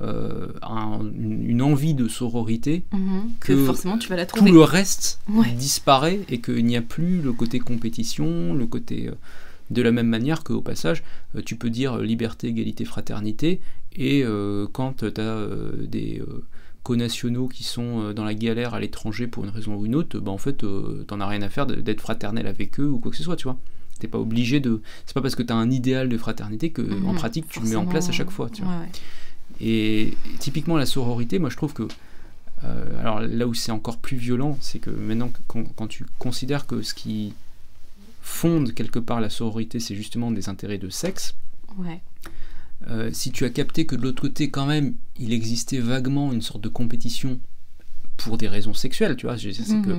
euh, 0.00 0.48
un, 0.62 1.00
une 1.14 1.60
envie 1.60 1.92
de 1.92 2.08
sororité 2.08 2.84
mmh, 2.92 3.18
que, 3.40 3.52
que, 3.52 3.64
forcément 3.66 3.98
tu 3.98 4.08
vas 4.08 4.16
la 4.16 4.24
trouver. 4.24 4.50
tout 4.50 4.56
le 4.56 4.62
reste 4.62 5.20
ouais. 5.28 5.50
disparaît 5.52 6.20
et 6.30 6.40
qu'il 6.40 6.64
n'y 6.64 6.78
a 6.78 6.82
plus 6.82 7.20
le 7.20 7.32
côté 7.32 7.58
compétition, 7.58 8.54
le 8.54 8.66
côté... 8.66 9.08
Euh, 9.08 9.14
de 9.70 9.80
la 9.80 9.92
même 9.92 10.08
manière 10.08 10.44
qu'au 10.44 10.60
passage, 10.60 11.02
euh, 11.34 11.40
tu 11.40 11.56
peux 11.56 11.70
dire 11.70 11.96
liberté, 11.96 12.48
égalité, 12.48 12.84
fraternité, 12.84 13.60
et 13.94 14.22
quand 14.72 14.98
tu 14.98 15.20
as 15.20 15.46
des 15.86 16.22
co-nationaux 16.82 17.48
qui 17.48 17.64
sont 17.64 18.12
dans 18.12 18.24
la 18.24 18.34
galère 18.34 18.74
à 18.74 18.80
l'étranger 18.80 19.26
pour 19.26 19.44
une 19.44 19.50
raison 19.50 19.76
ou 19.76 19.86
une 19.86 19.94
autre, 19.94 20.18
bah 20.18 20.30
en 20.30 20.36
fait, 20.36 20.62
t'en 21.06 21.20
as 21.20 21.26
rien 21.26 21.40
à 21.40 21.48
faire 21.48 21.66
d'être 21.66 22.02
fraternel 22.02 22.46
avec 22.46 22.80
eux 22.80 22.88
ou 22.88 22.98
quoi 22.98 23.12
que 23.12 23.16
ce 23.16 23.22
soit, 23.22 23.36
tu 23.36 23.44
vois. 23.44 23.58
T'es 24.02 24.08
pas 24.08 24.18
obligé 24.18 24.58
de. 24.58 24.82
C'est 25.06 25.14
pas 25.14 25.22
parce 25.22 25.36
que 25.36 25.44
t'as 25.44 25.54
un 25.54 25.70
idéal 25.70 26.08
de 26.08 26.18
fraternité 26.18 26.70
que, 26.70 26.82
mmh, 26.82 27.06
en 27.06 27.14
pratique, 27.14 27.46
tu 27.48 27.60
le 27.60 27.68
mets 27.68 27.76
en 27.76 27.86
place 27.86 28.08
à 28.08 28.12
chaque 28.12 28.30
fois, 28.30 28.50
tu 28.50 28.62
vois. 28.62 28.72
Ouais, 28.72 28.78
ouais. 28.80 28.90
Et 29.60 30.14
typiquement, 30.40 30.76
la 30.76 30.86
sororité, 30.86 31.38
moi 31.38 31.50
je 31.50 31.56
trouve 31.56 31.72
que. 31.72 31.86
Euh, 32.64 33.00
alors 33.00 33.20
là 33.20 33.46
où 33.46 33.54
c'est 33.54 33.70
encore 33.70 33.98
plus 33.98 34.16
violent, 34.16 34.58
c'est 34.60 34.80
que 34.80 34.90
maintenant, 34.90 35.30
quand, 35.46 35.62
quand, 35.76 35.86
tu 35.86 36.04
considères 36.18 36.66
que 36.66 36.82
ce 36.82 36.94
qui 36.94 37.32
fonde 38.22 38.74
quelque 38.74 38.98
part 38.98 39.20
la 39.20 39.30
sororité, 39.30 39.78
c'est 39.78 39.94
justement 39.94 40.32
des 40.32 40.48
intérêts 40.48 40.78
de 40.78 40.88
sexe. 40.88 41.36
Ouais. 41.78 42.00
Euh, 42.88 43.10
si 43.12 43.30
tu 43.30 43.44
as 43.44 43.50
capté 43.50 43.86
que 43.86 43.94
de 43.94 44.02
l'autre 44.02 44.22
côté, 44.22 44.50
quand 44.50 44.66
même, 44.66 44.96
il 45.16 45.32
existait 45.32 45.78
vaguement 45.78 46.32
une 46.32 46.42
sorte 46.42 46.60
de 46.60 46.68
compétition 46.68 47.38
pour 48.16 48.36
des 48.36 48.48
raisons 48.48 48.74
sexuelles, 48.74 49.14
tu 49.14 49.26
vois, 49.26 49.38
c'est 49.38 49.52
que 49.52 49.96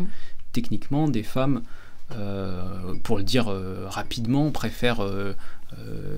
techniquement, 0.51 1.07
des 1.07 1.23
femmes, 1.23 1.63
pour 3.04 3.17
le 3.17 3.23
dire 3.23 3.47
euh, 3.49 3.88
rapidement, 3.88 4.52
préfèrent 4.52 5.02
euh, 5.04 5.34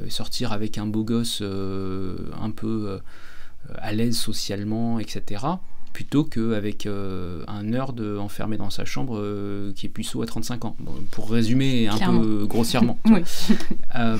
sortir 0.09 0.51
avec 0.51 0.77
un 0.77 0.85
beau 0.87 1.03
gosse 1.03 1.41
un 1.41 2.51
peu 2.51 2.99
à 3.77 3.93
l'aise 3.93 4.17
socialement, 4.17 4.99
etc 4.99 5.45
plutôt 5.95 6.25
qu'avec 6.25 6.87
euh, 6.87 7.45
un 7.47 7.63
nerd 7.63 8.01
enfermé 8.19 8.57
dans 8.57 8.69
sa 8.69 8.83
chambre 8.83 9.17
euh, 9.17 9.71
qui 9.77 9.85
est 9.85 9.89
puceau 9.89 10.21
à 10.21 10.25
35 10.25 10.65
ans. 10.65 10.75
Bon, 10.81 10.93
pour 11.09 11.31
résumer 11.31 11.87
un 11.87 11.95
Clairement. 11.95 12.21
peu 12.21 12.45
grossièrement. 12.49 12.99
oui. 13.05 13.21
euh, 13.95 14.17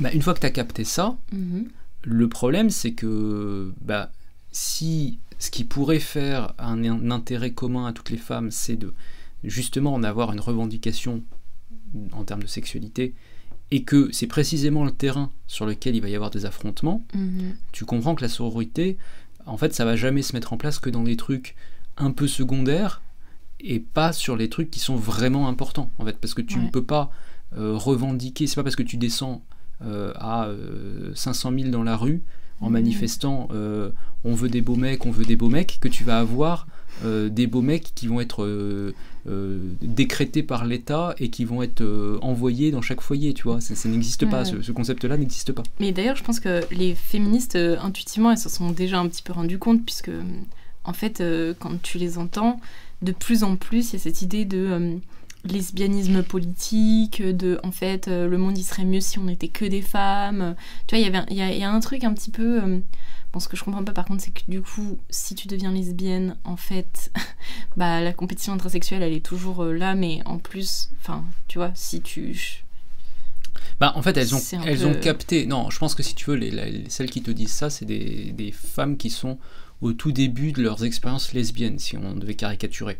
bah, 0.00 0.10
une 0.12 0.22
fois 0.22 0.34
que 0.34 0.40
tu 0.40 0.46
as 0.46 0.50
capté 0.50 0.82
ça, 0.82 1.16
mm 1.32 1.38
-hmm. 1.38 1.64
le 2.02 2.28
problème 2.28 2.70
c'est 2.70 2.94
que 2.94 3.70
bah, 3.80 4.10
si 4.50 5.18
ce 5.38 5.52
qui 5.52 5.62
pourrait 5.62 6.00
faire 6.00 6.52
un, 6.58 6.82
un, 6.84 7.10
intérêt 7.12 7.52
commun 7.52 7.86
à 7.86 7.92
toutes 7.92 8.10
les 8.10 8.22
femmes, 8.30 8.50
c'est 8.50 8.76
de 8.76 8.92
justement 9.48 9.94
en 9.94 10.02
avoir 10.02 10.32
une 10.32 10.40
revendication 10.40 11.22
en 12.12 12.24
termes 12.24 12.42
de 12.42 12.48
sexualité, 12.48 13.14
et 13.70 13.82
que 13.82 14.10
c'est 14.12 14.26
précisément 14.26 14.84
le 14.84 14.92
terrain 14.92 15.30
sur 15.46 15.66
lequel 15.66 15.96
il 15.96 16.02
va 16.02 16.08
y 16.08 16.14
avoir 16.14 16.30
des 16.30 16.44
affrontements, 16.44 17.04
-hmm. 17.14 17.54
tu 17.72 17.84
comprends 17.84 18.14
que 18.14 18.22
la 18.22 18.28
sororité, 18.28 18.96
en 19.46 19.56
fait, 19.56 19.74
ça 19.74 19.84
va 19.84 19.96
jamais 19.96 20.22
se 20.22 20.32
mettre 20.34 20.52
en 20.52 20.56
place 20.56 20.78
que 20.78 20.90
dans 20.90 21.02
des 21.02 21.16
trucs 21.16 21.56
un 21.96 22.12
peu 22.12 22.28
secondaires 22.28 23.02
et 23.60 23.80
pas 23.80 24.12
sur 24.12 24.36
les 24.36 24.48
trucs 24.48 24.70
qui 24.70 24.80
sont 24.80 24.96
vraiment 24.96 25.48
importants, 25.48 25.90
en 25.98 26.04
fait, 26.04 26.18
parce 26.18 26.34
que 26.34 26.42
tu 26.42 26.58
ne 26.58 26.64
ouais. 26.64 26.70
peux 26.70 26.84
pas 26.84 27.10
euh, 27.56 27.74
revendiquer, 27.76 28.46
c'est 28.46 28.56
pas 28.56 28.62
parce 28.62 28.76
que 28.76 28.82
tu 28.82 28.98
descends 28.98 29.42
euh, 29.82 30.12
à 30.16 30.46
euh, 30.46 31.14
500 31.14 31.52
000 31.58 31.70
dans 31.70 31.82
la 31.82 31.96
rue 31.96 32.22
en 32.60 32.70
mmh. 32.70 32.72
manifestant 32.72 33.48
euh, 33.52 33.90
on 34.24 34.34
veut 34.34 34.48
des 34.48 34.62
beaux 34.62 34.76
mecs, 34.76 35.04
on 35.04 35.10
veut 35.10 35.26
des 35.26 35.36
beaux 35.36 35.50
mecs, 35.50 35.78
que 35.80 35.88
tu 35.88 36.02
vas 36.02 36.18
avoir 36.18 36.66
euh, 37.04 37.28
des 37.28 37.46
beaux 37.46 37.62
mecs 37.62 37.94
qui 37.94 38.06
vont 38.06 38.20
être 38.20 38.44
euh, 38.44 38.92
décrétés 39.82 40.42
par 40.42 40.64
l'État 40.64 41.14
et 41.18 41.30
qui 41.30 41.44
vont 41.44 41.62
être 41.62 41.84
envoyés 42.22 42.70
dans 42.70 42.82
chaque 42.82 43.00
foyer, 43.00 43.34
tu 43.34 43.44
vois. 43.44 43.60
Ça, 43.60 43.74
ça 43.74 43.88
n'existe 43.88 44.22
ouais, 44.22 44.30
pas, 44.30 44.38
ouais. 44.40 44.50
ce, 44.50 44.62
ce 44.62 44.72
concept-là 44.72 45.16
n'existe 45.16 45.52
pas. 45.52 45.62
Mais 45.80 45.92
d'ailleurs, 45.92 46.16
je 46.16 46.24
pense 46.24 46.40
que 46.40 46.62
les 46.72 46.94
féministes, 46.94 47.56
intuitivement, 47.56 48.30
elles 48.30 48.38
se 48.38 48.48
sont 48.48 48.70
déjà 48.70 48.98
un 48.98 49.08
petit 49.08 49.22
peu 49.22 49.32
rendues 49.32 49.58
compte, 49.58 49.84
puisque, 49.84 50.10
en 50.84 50.92
fait, 50.92 51.22
quand 51.58 51.82
tu 51.82 51.98
les 51.98 52.18
entends, 52.18 52.60
de 53.02 53.12
plus 53.12 53.42
en 53.42 53.56
plus, 53.56 53.92
il 53.92 53.92
y 53.94 53.96
a 53.96 53.98
cette 54.00 54.22
idée 54.22 54.44
de 54.44 54.98
lesbianisme 55.52 56.22
politique, 56.22 57.22
de 57.22 57.58
en 57.62 57.70
fait 57.70 58.08
euh, 58.08 58.28
le 58.28 58.38
monde 58.38 58.56
il 58.58 58.64
serait 58.64 58.84
mieux 58.84 59.00
si 59.00 59.18
on 59.18 59.24
n'était 59.24 59.48
que 59.48 59.64
des 59.64 59.82
femmes. 59.82 60.54
Tu 60.86 60.94
vois, 60.94 61.00
il 61.00 61.04
y 61.04 61.16
avait 61.16 61.26
il 61.30 61.36
y, 61.36 61.42
a, 61.42 61.52
y 61.52 61.64
a 61.64 61.70
un 61.70 61.80
truc 61.80 62.04
un 62.04 62.14
petit 62.14 62.30
peu 62.30 62.62
euh, 62.62 62.78
bon 63.32 63.40
ce 63.40 63.48
que 63.48 63.56
je 63.56 63.64
comprends 63.64 63.84
pas 63.84 63.92
par 63.92 64.04
contre 64.04 64.22
c'est 64.22 64.32
que 64.32 64.42
du 64.48 64.62
coup 64.62 64.98
si 65.10 65.34
tu 65.34 65.48
deviens 65.48 65.72
lesbienne 65.72 66.36
en 66.44 66.56
fait 66.56 67.12
bah 67.76 68.00
la 68.00 68.12
compétition 68.12 68.52
intrasexuelle 68.52 69.02
elle 69.02 69.12
est 69.12 69.24
toujours 69.24 69.64
euh, 69.64 69.72
là 69.72 69.94
mais 69.94 70.20
en 70.24 70.38
plus 70.38 70.90
enfin 71.00 71.24
tu 71.48 71.58
vois 71.58 71.70
si 71.74 72.00
tu 72.00 72.62
bah, 73.80 73.92
en 73.94 74.02
fait, 74.02 74.16
elles 74.16 74.34
ont, 74.34 74.40
elles 74.64 74.78
peu... 74.78 74.86
ont 74.86 74.94
capté. 74.94 75.46
Non, 75.46 75.70
je 75.70 75.78
pense 75.78 75.94
que 75.94 76.02
si 76.02 76.14
tu 76.14 76.30
veux, 76.30 76.36
les, 76.36 76.50
les, 76.50 76.84
celles 76.88 77.10
qui 77.10 77.22
te 77.22 77.30
disent 77.30 77.52
ça, 77.52 77.68
c'est 77.68 77.84
des, 77.84 78.32
des, 78.32 78.52
femmes 78.52 78.96
qui 78.96 79.10
sont 79.10 79.38
au 79.82 79.92
tout 79.92 80.12
début 80.12 80.52
de 80.52 80.62
leurs 80.62 80.84
expériences 80.84 81.32
lesbiennes, 81.34 81.78
si 81.78 81.96
on 81.96 82.14
devait 82.14 82.34
caricaturer. 82.34 82.98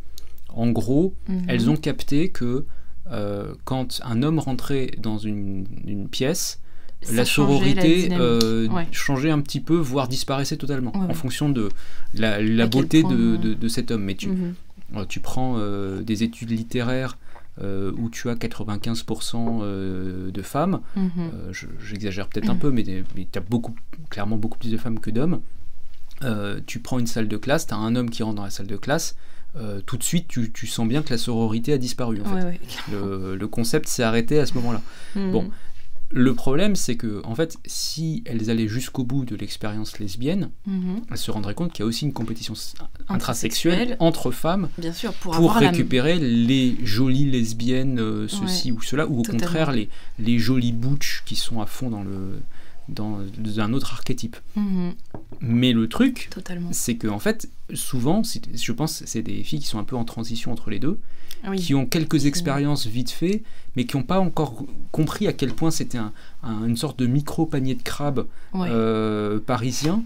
En 0.54 0.70
gros, 0.70 1.14
Mhm. 1.28 1.44
elles 1.48 1.70
ont 1.70 1.76
capté 1.76 2.30
que 2.30 2.64
euh, 3.12 3.54
quand 3.64 4.00
un 4.04 4.22
homme 4.24 4.38
rentrait 4.40 4.90
dans 4.98 5.18
une, 5.18 5.66
une 5.86 6.08
pièce, 6.08 6.60
Ça 7.02 7.12
la 7.12 7.24
sororité 7.24 8.08
euh, 8.12 8.66
Ouais. 8.68 8.86
changeait 8.90 9.30
un 9.30 9.40
petit 9.40 9.60
peu, 9.60 9.76
voire 9.76 10.08
disparaissait 10.08 10.56
totalement, 10.56 10.90
Ouais, 10.92 11.02
en 11.04 11.08
ouais. 11.08 11.14
fonction 11.14 11.48
de 11.48 11.68
la, 12.14 12.40
beauté 12.66 13.02
point, 13.02 13.12
de, 13.12 13.16
euh, 13.34 13.36
de- 13.36 13.54
de 13.54 13.68
cet 13.68 13.90
homme. 13.92 14.02
Mais 14.02 14.14
tu, 14.16 14.28
Mhm. 14.30 14.54
tu 15.08 15.20
prends 15.20 15.54
euh, 15.58 16.02
des 16.02 16.22
études 16.24 16.50
littéraires 16.50 17.16
euh, 17.62 17.90
où 17.96 18.10
tu 18.10 18.28
as 18.28 18.34
95% 18.34 19.60
euh, 19.62 20.30
de 20.30 20.42
femmes, 20.42 20.80
Mhm. 20.96 21.10
euh, 21.18 21.52
je- 21.52 21.66
j'exagère 21.88 22.28
peut-être 22.28 22.50
un 22.50 22.56
peu, 22.56 22.70
mais, 22.70 22.82
tu 22.82 23.04
as 23.34 23.40
beaucoup, 23.40 23.74
clairement 24.10 24.36
beaucoup 24.36 24.58
plus 24.58 24.70
de 24.72 24.76
femmes 24.76 24.98
que 25.00 25.10
d'hommes. 25.10 25.40
Tu 26.66 26.80
prends 26.80 26.98
une 26.98 27.06
salle 27.06 27.28
de 27.28 27.36
classe, 27.36 27.66
tu 27.66 27.74
as 27.74 27.76
un 27.76 27.94
homme 27.94 28.10
qui 28.10 28.22
rentre 28.22 28.36
dans 28.36 28.44
la 28.44 28.50
salle 28.50 28.66
de 28.66 28.76
classe, 28.76 29.14
euh, 29.56 29.80
tout 29.84 29.96
de 29.96 30.02
suite 30.02 30.26
tu, 30.28 30.52
tu 30.52 30.66
sens 30.66 30.86
bien 30.88 31.02
que 31.02 31.10
la 31.10 31.18
sororité 31.18 31.72
a 31.72 31.78
disparu. 31.78 32.20
En 32.22 32.24
fait. 32.36 32.44
Ouais, 32.44 32.60
le, 32.92 33.36
le 33.36 33.48
concept 33.48 33.88
s'est 33.88 34.02
arrêté 34.02 34.38
à 34.38 34.46
ce 34.46 34.54
moment-là. 34.54 34.82
Mhm. 35.14 35.32
Bon. 35.32 35.50
Le 36.12 36.34
problème, 36.34 36.76
c'est 36.76 36.94
que, 36.94 37.20
en 37.24 37.34
fait, 37.34 37.56
si 37.66 38.22
elles 38.26 38.48
allaient 38.48 38.68
jusqu'au 38.68 39.02
bout 39.02 39.24
de 39.24 39.34
l'expérience 39.34 39.98
lesbienne, 39.98 40.50
Mhm. 40.64 41.00
elles 41.10 41.18
se 41.18 41.32
rendraient 41.32 41.54
compte 41.54 41.72
qu'il 41.72 41.80
y 41.80 41.82
a 41.82 41.86
aussi 41.86 42.04
une 42.04 42.12
compétition 42.12 42.54
intrasexuelle 43.08 43.96
entre 43.98 44.30
femmes 44.30 44.68
Bien 44.78 44.92
sûr, 44.92 45.12
pour, 45.14 45.32
pour 45.32 45.36
avoir 45.36 45.60
la- 45.60 45.70
récupérer 45.70 46.18
les 46.18 46.76
jolies 46.84 47.30
lesbiennes, 47.30 47.98
euh, 48.00 48.28
ceci 48.28 48.72
ou 48.72 48.80
cela, 48.82 49.06
ou 49.06 49.20
au 49.20 49.22
Totalement. 49.22 49.40
contraire 49.40 49.72
les, 49.72 49.88
les 50.18 50.38
jolies 50.38 50.72
butch 50.72 51.22
qui 51.26 51.36
sont 51.36 51.60
à 51.60 51.66
fond 51.66 51.90
dans, 51.90 52.02
le, 52.02 52.40
dans 52.88 53.18
un 53.58 53.72
autre 53.72 53.92
archétype. 53.92 54.36
Mhm. 54.56 54.94
Mais 55.40 55.72
le 55.72 55.88
truc, 55.88 56.30
c'est 56.72 56.96
que 56.96 57.08
en 57.08 57.18
fait, 57.18 57.48
souvent, 57.74 58.22
je 58.24 58.72
pense 58.72 59.00
que 59.00 59.06
c'est 59.06 59.22
des 59.22 59.42
filles 59.42 59.60
qui 59.60 59.66
sont 59.66 59.78
un 59.78 59.84
peu 59.84 59.96
en 59.96 60.04
transition 60.04 60.52
entre 60.52 60.70
les 60.70 60.78
deux, 60.78 60.98
Ah 61.42 61.50
oui. 61.50 61.58
qui 61.58 61.74
ont 61.74 61.84
quelques 61.86 62.26
expériences 62.26 62.86
vite 62.86 63.10
fait, 63.10 63.42
mais 63.74 63.84
qui 63.86 63.96
n'ont 63.96 64.02
pas 64.04 64.20
encore 64.20 64.64
compris 64.92 65.26
à 65.26 65.32
quel 65.32 65.52
point 65.52 65.70
c'était 65.70 65.98
un, 65.98 66.12
un- 66.42 66.64
une 66.66 66.76
sorte 66.76 66.98
de 66.98 67.06
micro 67.06 67.44
panier 67.46 67.74
de 67.74 67.82
crabes 67.82 68.26
Ouais. 68.54 68.68
euh, 68.70 69.40
parisien, 69.40 70.02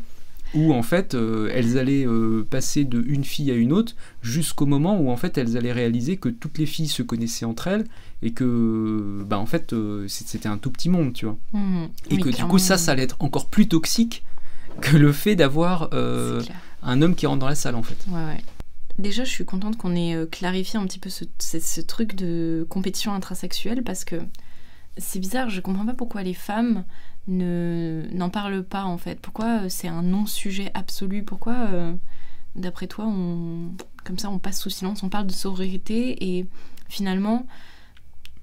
où 0.55 0.73
en 0.75 0.83
fait 0.83 1.15
euh, 1.15 1.49
elles 1.55 1.79
allaient 1.79 2.07
euh, 2.07 2.47
passer 2.49 2.85
de 2.85 3.03
une 3.07 3.25
fille 3.25 3.51
à 3.51 3.55
une 3.55 3.73
autre 3.73 3.95
jusqu'au 4.23 4.67
moment 4.67 4.99
où 5.01 5.11
en 5.11 5.17
fait 5.17 5.39
elles 5.39 5.57
allaient 5.57 5.73
réaliser 5.73 6.17
que 6.17 6.29
toutes 6.29 6.59
les 6.59 6.67
filles 6.67 6.89
se 6.89 7.03
connaissaient 7.03 7.45
entre 7.45 7.69
elles 7.69 7.85
et 8.23 8.33
que 8.33 9.23
bah 9.27 9.39
en 9.39 9.47
fait 9.47 9.73
euh, 9.73 10.07
c'était 10.09 10.49
un 10.49 10.59
tout 10.59 10.71
petit 10.71 10.89
monde, 10.89 11.13
tu 11.13 11.27
vois. 11.27 11.37
Mhm. 11.53 11.89
Et 12.11 12.15
Oui, 12.17 12.21
que 12.23 12.29
du 12.31 12.45
coup 12.45 12.59
ça, 12.59 12.77
ça 12.79 12.93
allait 12.93 13.05
être 13.05 13.17
encore 13.21 13.49
plus 13.49 13.69
toxique 13.69 14.25
que 14.81 14.97
le 14.97 15.13
fait 15.13 15.37
d'avoir 15.37 15.91
un 16.83 17.03
homme 17.03 17.15
qui 17.15 17.27
rentre 17.27 17.41
dans 17.41 17.49
la 17.49 17.55
salle 17.55 17.75
en 17.75 17.83
fait. 17.83 17.97
Ouais, 18.09 18.25
ouais. 18.25 18.41
Déjà, 18.99 19.25
je 19.25 19.31
suis 19.31 19.45
contente 19.45 19.77
qu'on 19.79 19.95
ait 19.97 20.27
clarifié 20.31 20.79
un 20.79 20.85
petit 20.87 20.99
peu 20.99 21.09
ce, 21.11 21.25
ce- 21.39 21.59
ce 21.61 21.81
truc 21.81 22.15
de 22.17 22.67
compétition 22.69 23.15
intrasexuelle 23.15 23.83
parce 23.83 24.05
que 24.05 24.17
c'est 24.99 25.21
bizarre, 25.21 25.49
je 25.49 25.61
comprends 25.61 25.87
pas 25.87 25.95
pourquoi 25.95 26.23
les 26.23 26.35
femmes 26.35 26.85
ne 27.29 28.05
n'en 28.13 28.31
parlent 28.31 28.65
pas 28.65 28.85
en 28.85 28.99
fait. 28.99 29.21
Pourquoi 29.21 29.63
euh, 29.65 29.69
c'est 29.69 29.89
un 29.89 30.03
non-sujet 30.03 30.71
absolu? 30.75 31.23
Pourquoi, 31.25 31.55
euh, 31.73 31.93
d'après 32.57 32.87
toi, 32.87 33.07
on, 33.07 33.73
comme 34.05 34.19
ça, 34.19 34.31
on 34.31 34.39
passe 34.39 34.61
sous 34.61 34.71
silence, 34.71 35.03
on 35.03 35.09
parle 35.09 35.27
de 35.27 35.33
sororité 35.33 36.39
et 36.39 36.47
finalement, 36.89 37.47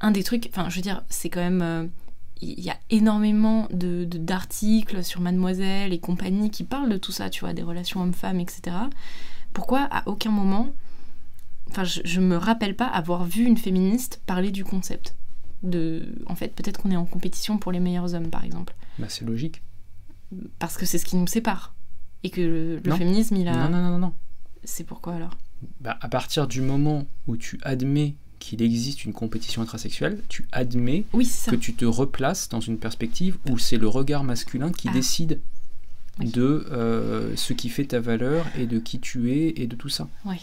un 0.02 0.12
des 0.12 0.24
trucs, 0.24 0.48
enfin, 0.52 0.70
je 0.70 0.76
veux 0.76 0.82
dire, 0.82 1.04
c'est 1.10 1.30
quand 1.30 1.42
même. 1.42 1.62
euh, 1.62 1.86
il 2.42 2.60
y 2.60 2.70
a 2.70 2.78
énormément 2.92 3.68
de- 3.72 4.06
de- 4.06 4.20
d'articles 4.20 5.04
sur 5.04 5.22
Mademoiselle 5.22 5.92
et 5.92 5.98
compagnie 6.00 6.52
qui 6.52 6.64
parlent 6.64 6.90
de 6.90 6.98
tout 6.98 7.12
ça, 7.12 7.32
tu 7.32 7.40
vois, 7.40 7.54
des 7.54 7.64
relations 7.64 8.02
hommes-femmes, 8.02 8.40
etc. 8.40 8.78
Pourquoi 9.54 9.88
à 9.90 10.04
aucun 10.08 10.30
moment, 10.30 10.70
enfin, 11.72 11.84
je, 11.84 12.02
je 12.06 12.22
me 12.22 12.38
rappelle 12.38 12.76
pas 12.76 12.86
avoir 12.88 13.26
vu 13.26 13.44
une 13.46 13.58
féministe 13.58 14.22
parler 14.28 14.52
du 14.52 14.64
concept? 14.64 15.16
De, 15.64 16.04
en 16.28 16.36
fait, 16.36 16.54
peut-être 16.54 16.82
qu'on 16.82 16.92
est 16.92 16.96
en 16.98 17.06
compétition 17.06 17.58
pour 17.58 17.72
les 17.72 17.80
meilleurs 17.80 18.14
hommes, 18.14 18.30
par 18.30 18.44
exemple, 18.44 18.76
Bah 19.00 19.08
c'est 19.10 19.26
logique. 19.26 19.62
parce 20.60 20.78
que 20.78 20.86
c'est 20.86 20.98
ce 20.98 21.06
qui 21.06 21.16
nous 21.16 21.28
sépare 21.28 21.74
et 22.24 22.30
que 22.30 22.42
le, 22.84 22.96
féminisme, 22.96 23.36
il 23.38 23.48
a, 23.48 23.54
Non, 23.68 23.70
non, 23.78 23.82
non, 23.84 23.92
non, 23.92 24.00
non. 24.00 24.14
c'est 24.64 24.84
pourquoi 24.84 25.14
alors? 25.16 25.38
Bah, 25.82 25.98
à 26.02 26.10
partir 26.10 26.48
du 26.48 26.62
moment 26.62 27.06
où 27.28 27.38
tu 27.38 27.60
admets 27.64 28.16
qu'il 28.40 28.62
existe 28.62 29.06
une 29.06 29.14
compétition 29.14 29.62
intrasexuelle, 29.64 30.22
tu 30.30 30.48
admets 30.52 31.06
Oui, 31.14 31.28
que 31.48 31.56
tu 31.56 31.74
te 31.74 31.86
replaces 31.86 32.50
dans 32.50 32.60
une 32.60 32.78
perspective 32.78 33.38
où 33.50 33.58
c'est 33.58 33.78
le 33.78 33.88
regard 33.88 34.24
masculin 34.24 34.72
qui 34.72 34.90
Ah. 34.90 34.94
décide 34.94 35.40
Oui. 36.20 36.30
de 36.32 36.66
euh, 36.72 37.36
ce 37.36 37.54
qui 37.54 37.70
fait 37.70 37.86
ta 37.86 38.00
valeur 38.00 38.46
et 38.58 38.68
de 38.68 38.78
qui 38.80 39.00
tu 39.00 39.32
es 39.32 39.54
et 39.58 39.66
de 39.68 39.76
tout 39.76 39.90
ça. 39.90 40.08
Oui. 40.26 40.38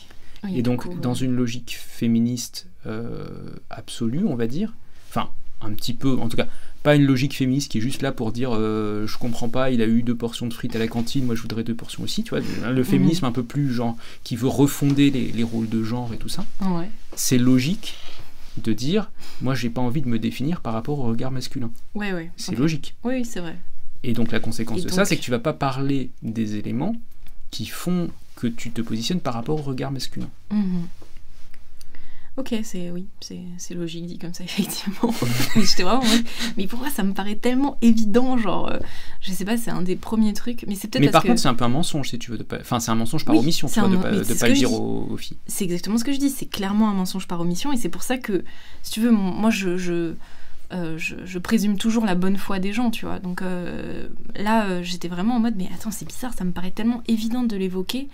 Et 0.52 0.62
donc, 0.62 0.82
coup, 0.82 0.94
dans 0.94 1.14
une 1.14 1.34
logique 1.34 1.78
féministe 1.80 2.66
euh, 2.86 3.56
absolue, 3.70 4.24
on 4.26 4.34
va 4.34 4.46
dire, 4.46 4.74
enfin, 5.14 5.30
un 5.60 5.72
petit 5.72 5.94
peu, 5.94 6.18
en 6.18 6.28
tout 6.28 6.36
cas, 6.36 6.46
pas 6.82 6.96
une 6.96 7.04
logique 7.04 7.34
féministe 7.34 7.70
qui 7.70 7.78
est 7.78 7.80
juste 7.80 8.02
là 8.02 8.12
pour 8.12 8.30
dire 8.32 8.50
euh, 8.52 9.06
je 9.06 9.16
comprends 9.16 9.48
pas, 9.48 9.70
il 9.70 9.80
a 9.80 9.86
eu 9.86 10.02
deux 10.02 10.14
portions 10.14 10.46
de 10.46 10.52
frites 10.52 10.76
à 10.76 10.78
la 10.78 10.88
cantine, 10.88 11.24
moi 11.24 11.34
je 11.34 11.40
voudrais 11.42 11.64
deux 11.64 11.74
portions 11.74 12.02
aussi, 12.02 12.22
tu 12.24 12.30
vois. 12.30 12.40
Le 12.40 12.74
Mhm. 12.74 12.84
féminisme 12.84 13.24
un 13.24 13.32
peu 13.32 13.42
plus, 13.42 13.72
genre, 13.72 13.96
qui 14.22 14.36
veut 14.36 14.48
refonder 14.48 15.10
les, 15.10 15.32
les 15.32 15.42
rôles 15.42 15.68
de 15.68 15.82
genre 15.82 16.12
et 16.12 16.18
tout 16.18 16.28
ça, 16.28 16.44
Ouais. 16.60 16.90
c'est 17.14 17.38
logique 17.38 17.94
de 18.62 18.72
dire 18.72 19.10
moi 19.40 19.54
j'ai 19.54 19.68
pas 19.70 19.80
envie 19.80 20.00
de 20.02 20.08
me 20.08 20.18
définir 20.18 20.60
par 20.60 20.74
rapport 20.74 20.98
au 20.98 21.04
regard 21.04 21.30
masculin. 21.30 21.70
Ouais, 21.94 22.12
ouais. 22.12 22.30
C'est 22.36 22.56
logique. 22.56 22.94
Oui, 23.02 23.14
oui, 23.16 23.24
c'est 23.24 23.40
vrai. 23.40 23.56
Et 24.02 24.12
donc 24.12 24.30
la 24.32 24.38
conséquence 24.40 24.80
Et 24.80 24.84
de 24.84 24.88
ça, 24.90 25.04
c'est 25.06 25.16
que 25.16 25.22
tu 25.22 25.30
vas 25.30 25.38
pas 25.38 25.54
parler 25.54 26.10
des 26.22 26.56
éléments 26.56 26.94
qui 27.50 27.64
font 27.66 28.10
que 28.36 28.46
tu 28.46 28.70
te 28.70 28.82
positionnes 28.82 29.20
par 29.20 29.32
rapport 29.34 29.58
au 29.58 29.62
regard 29.62 29.90
masculin. 29.90 30.28
Mhm. 30.50 30.86
Ok, 32.36 32.52
c'est 32.64 32.90
oui, 32.90 33.06
c'est 33.20 33.74
logique 33.74 34.06
dit 34.06 34.18
comme 34.18 34.34
ça 34.34 34.42
effectivement. 34.44 35.14
mais 35.54 35.62
j'étais 35.62 35.84
vraiment 35.84 36.02
mais 36.56 36.66
pourquoi 36.66 36.90
ça 36.90 37.04
me 37.04 37.12
paraît 37.12 37.36
tellement 37.36 37.78
évident, 37.80 38.36
genre, 38.36 38.70
euh, 38.72 38.78
je 39.20 39.30
sais 39.30 39.44
pas, 39.44 39.56
c'est 39.56 39.70
un 39.70 39.82
des 39.82 39.94
premiers 39.94 40.32
trucs, 40.32 40.64
mais 40.66 40.74
c'est 40.74 40.88
peut-être 40.88 41.04
Mais 41.04 41.10
par 41.12 41.22
que 41.22 41.28
contre, 41.28 41.40
c'est 41.40 41.46
un 41.48 41.54
peu 41.54 41.64
un 41.64 41.68
mensonge 41.68 42.08
si 42.10 42.18
tu 42.18 42.32
veux. 42.32 42.38
de 42.38 42.42
pas- 42.42 42.58
Enfin, 42.60 42.80
c'est 42.80 42.90
un 42.90 42.96
mensonge 42.96 43.24
par 43.24 43.36
Oui, 43.36 43.40
omission, 43.40 43.68
tu 43.68 43.78
vois, 43.78 43.88
un 43.88 43.92
de 43.92 43.96
men- 43.96 44.02
pas, 44.02 44.10
de 44.10 44.48
le 44.48 44.52
dire 44.54 44.72
aux, 44.72 45.06
aux 45.10 45.16
filles. 45.16 45.36
c'est 45.46 45.62
exactement 45.62 45.96
ce 45.96 46.02
que 46.02 46.12
je 46.12 46.18
dis, 46.18 46.28
c'est 46.28 46.46
clairement 46.46 46.90
un 46.90 46.94
mensonge 46.94 47.28
par 47.28 47.40
omission, 47.40 47.72
et 47.72 47.76
c'est 47.76 47.88
pour 47.88 48.02
ça 48.02 48.18
que, 48.18 48.42
si 48.82 48.90
tu 48.90 49.00
veux, 49.00 49.12
moi 49.12 49.50
je, 49.50 49.76
je, 49.76 50.14
euh, 50.72 50.98
je, 50.98 51.14
je 51.24 51.38
présume 51.38 51.76
toujours 51.78 52.04
la 52.04 52.16
bonne 52.16 52.36
foi 52.36 52.58
des 52.58 52.72
gens, 52.72 52.90
tu 52.90 53.06
vois. 53.06 53.20
Donc 53.20 53.42
euh, 53.42 54.08
là, 54.34 54.64
euh, 54.66 54.82
j'étais 54.82 55.06
vraiment 55.06 55.36
en 55.36 55.40
mode, 55.40 55.54
mais 55.56 55.68
attends, 55.72 55.92
c'est 55.92 56.04
bizarre, 56.04 56.34
ça 56.34 56.42
me 56.42 56.50
paraît 56.50 56.72
tellement 56.72 57.00
évident 57.06 57.44
de 57.44 57.54
l'évoquer. 57.56 58.08